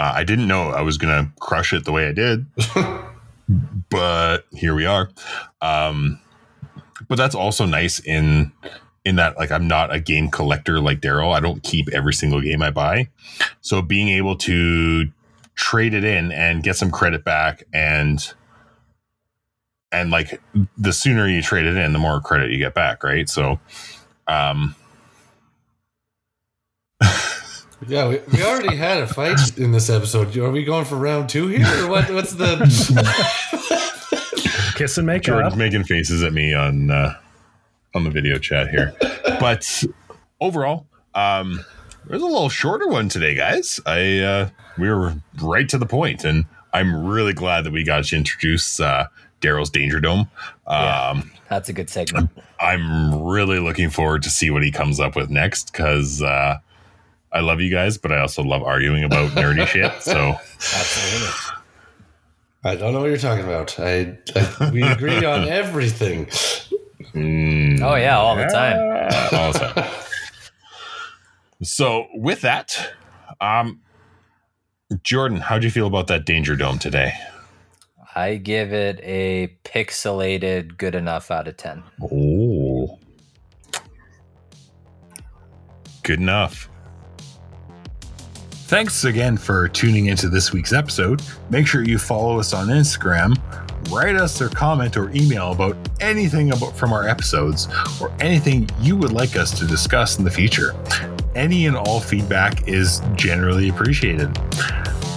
Uh, 0.00 0.12
I 0.14 0.24
didn't 0.24 0.48
know 0.48 0.70
I 0.70 0.80
was 0.80 0.96
gonna 0.96 1.30
crush 1.40 1.74
it 1.74 1.84
the 1.84 1.92
way 1.92 2.08
I 2.08 2.12
did, 2.12 2.46
but 3.90 4.46
here 4.50 4.74
we 4.74 4.86
are. 4.86 5.10
Um, 5.60 6.18
but 7.06 7.16
that's 7.16 7.34
also 7.34 7.66
nice 7.66 8.00
in 8.00 8.50
in 9.04 9.16
that 9.16 9.36
like 9.36 9.50
I'm 9.50 9.68
not 9.68 9.92
a 9.94 10.00
game 10.00 10.30
collector 10.30 10.80
like 10.80 11.02
Daryl. 11.02 11.34
I 11.34 11.40
don't 11.40 11.62
keep 11.62 11.90
every 11.90 12.14
single 12.14 12.40
game 12.40 12.62
I 12.62 12.70
buy, 12.70 13.10
so 13.60 13.82
being 13.82 14.08
able 14.08 14.36
to 14.36 15.10
trade 15.54 15.92
it 15.92 16.04
in 16.04 16.32
and 16.32 16.62
get 16.62 16.76
some 16.76 16.90
credit 16.90 17.22
back 17.22 17.64
and 17.70 18.32
and 19.92 20.10
like 20.10 20.40
the 20.78 20.94
sooner 20.94 21.28
you 21.28 21.42
trade 21.42 21.66
it 21.66 21.76
in, 21.76 21.92
the 21.92 21.98
more 21.98 22.22
credit 22.22 22.50
you 22.50 22.56
get 22.56 22.72
back, 22.72 23.04
right? 23.04 23.28
So, 23.28 23.60
um, 24.26 24.74
yeah, 27.86 28.08
we, 28.08 28.20
we 28.32 28.42
already 28.42 28.76
had 28.76 28.98
a 29.02 29.06
fight 29.06 29.58
in 29.58 29.72
this 29.72 29.88
episode. 29.88 30.36
Are 30.36 30.50
we 30.50 30.64
going 30.64 30.84
for 30.84 30.96
round 30.96 31.28
two 31.28 31.48
here, 31.48 31.66
or 31.84 31.88
what? 31.88 32.10
What's 32.10 32.34
the 32.34 32.56
kiss 34.76 34.98
and 34.98 35.06
make 35.06 35.22
Jordan's 35.22 35.56
making 35.56 35.84
faces 35.84 36.22
at 36.22 36.32
me 36.32 36.54
on 36.54 36.90
uh, 36.90 37.14
on 37.94 38.04
the 38.04 38.10
video 38.10 38.38
chat 38.38 38.68
here, 38.68 38.94
but 39.40 39.84
overall, 40.40 40.86
um, 41.14 41.64
there's 42.06 42.22
a 42.22 42.26
little 42.26 42.48
shorter 42.48 42.86
one 42.88 43.08
today, 43.08 43.34
guys. 43.34 43.80
I 43.86 44.18
uh, 44.18 44.48
we 44.78 44.88
were 44.88 45.14
right 45.42 45.68
to 45.68 45.78
the 45.78 45.86
point, 45.86 46.24
and 46.24 46.44
I'm 46.72 47.06
really 47.06 47.32
glad 47.32 47.64
that 47.64 47.72
we 47.72 47.84
got 47.84 48.04
to 48.04 48.16
introduce 48.16 48.80
uh, 48.80 49.06
Daryl's 49.40 49.70
Danger 49.70 50.00
Dome. 50.00 50.20
Um, 50.20 50.28
yeah, 50.66 51.22
that's 51.48 51.68
a 51.68 51.72
good 51.72 51.90
segment. 51.90 52.30
I'm 52.60 53.22
really 53.22 53.58
looking 53.58 53.90
forward 53.90 54.22
to 54.24 54.30
see 54.30 54.50
what 54.50 54.62
he 54.62 54.70
comes 54.70 55.00
up 55.00 55.16
with 55.16 55.30
next 55.30 55.72
because 55.72 56.22
uh, 56.22 56.58
I 57.32 57.40
love 57.40 57.60
you 57.60 57.70
guys, 57.70 57.96
but 57.98 58.12
I 58.12 58.20
also 58.20 58.42
love 58.42 58.62
arguing 58.62 59.04
about 59.04 59.30
nerdy 59.30 59.66
shit. 59.66 59.92
So, 60.02 60.34
absolutely. 60.56 61.28
I 62.62 62.76
don't 62.76 62.92
know 62.92 63.00
what 63.00 63.06
you're 63.06 63.16
talking 63.16 63.44
about. 63.44 63.78
I, 63.78 64.18
I 64.34 64.70
we 64.70 64.82
agree 64.82 65.24
on 65.24 65.48
everything. 65.48 66.26
Mm, 67.14 67.80
oh 67.82 67.94
yeah, 67.94 68.18
all 68.18 68.36
the 68.36 68.46
time. 68.46 68.78
all 69.32 69.52
the 69.52 69.58
time. 69.58 69.90
So 71.62 72.06
with 72.14 72.40
that, 72.42 72.94
um, 73.40 73.80
Jordan, 75.02 75.38
how 75.38 75.58
do 75.58 75.66
you 75.66 75.70
feel 75.70 75.86
about 75.86 76.06
that 76.08 76.24
Danger 76.24 76.56
Dome 76.56 76.78
today? 76.78 77.12
I 78.14 78.36
give 78.36 78.72
it 78.72 78.98
a 79.02 79.56
pixelated 79.64 80.76
good 80.76 80.94
enough 80.94 81.30
out 81.30 81.46
of 81.46 81.56
10. 81.56 81.82
Oh. 82.02 82.98
Good 86.02 86.18
enough. 86.18 86.68
Thanks 88.70 89.02
again 89.02 89.36
for 89.36 89.66
tuning 89.66 90.06
into 90.06 90.28
this 90.28 90.52
week's 90.52 90.72
episode. 90.72 91.22
Make 91.50 91.66
sure 91.66 91.82
you 91.82 91.98
follow 91.98 92.38
us 92.38 92.54
on 92.54 92.68
Instagram, 92.68 93.34
write 93.90 94.14
us 94.14 94.40
a 94.42 94.48
comment 94.48 94.96
or 94.96 95.10
email 95.10 95.50
about 95.50 95.76
anything 96.00 96.52
about 96.52 96.76
from 96.76 96.92
our 96.92 97.08
episodes 97.08 97.66
or 98.00 98.12
anything 98.20 98.70
you 98.80 98.96
would 98.96 99.10
like 99.10 99.34
us 99.34 99.58
to 99.58 99.66
discuss 99.66 100.18
in 100.18 100.24
the 100.24 100.30
future. 100.30 100.72
Any 101.34 101.66
and 101.66 101.76
all 101.76 101.98
feedback 101.98 102.68
is 102.68 103.02
generally 103.16 103.70
appreciated. 103.70 104.38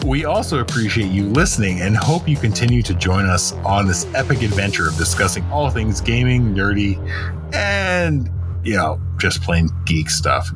We 0.03 0.25
also 0.25 0.57
appreciate 0.57 1.11
you 1.11 1.25
listening 1.25 1.81
and 1.81 1.95
hope 1.95 2.27
you 2.27 2.37
continue 2.37 2.81
to 2.81 2.95
join 2.95 3.27
us 3.27 3.53
on 3.65 3.85
this 3.85 4.11
epic 4.15 4.41
adventure 4.41 4.87
of 4.87 4.97
discussing 4.97 5.45
all 5.51 5.69
things 5.69 6.01
gaming, 6.01 6.55
nerdy, 6.55 6.97
and 7.53 8.31
you 8.63 8.75
know, 8.75 8.99
just 9.17 9.41
plain 9.41 9.69
geek 9.85 10.09
stuff. 10.09 10.49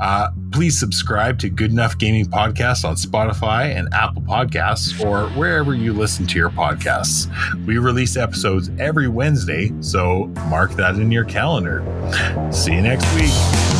Uh, 0.00 0.30
please 0.52 0.78
subscribe 0.78 1.38
to 1.40 1.48
Good 1.48 1.70
Enough 1.70 1.98
Gaming 1.98 2.26
Podcast 2.26 2.84
on 2.84 2.96
Spotify 2.96 3.74
and 3.74 3.92
Apple 3.92 4.22
Podcasts 4.22 5.04
or 5.04 5.28
wherever 5.38 5.74
you 5.74 5.92
listen 5.92 6.26
to 6.28 6.38
your 6.38 6.50
podcasts. 6.50 7.28
We 7.66 7.78
release 7.78 8.16
episodes 8.16 8.70
every 8.78 9.08
Wednesday, 9.08 9.72
so 9.80 10.26
mark 10.48 10.72
that 10.72 10.96
in 10.96 11.10
your 11.10 11.24
calendar. 11.24 11.82
See 12.52 12.74
you 12.74 12.82
next 12.82 13.12
week. 13.14 13.73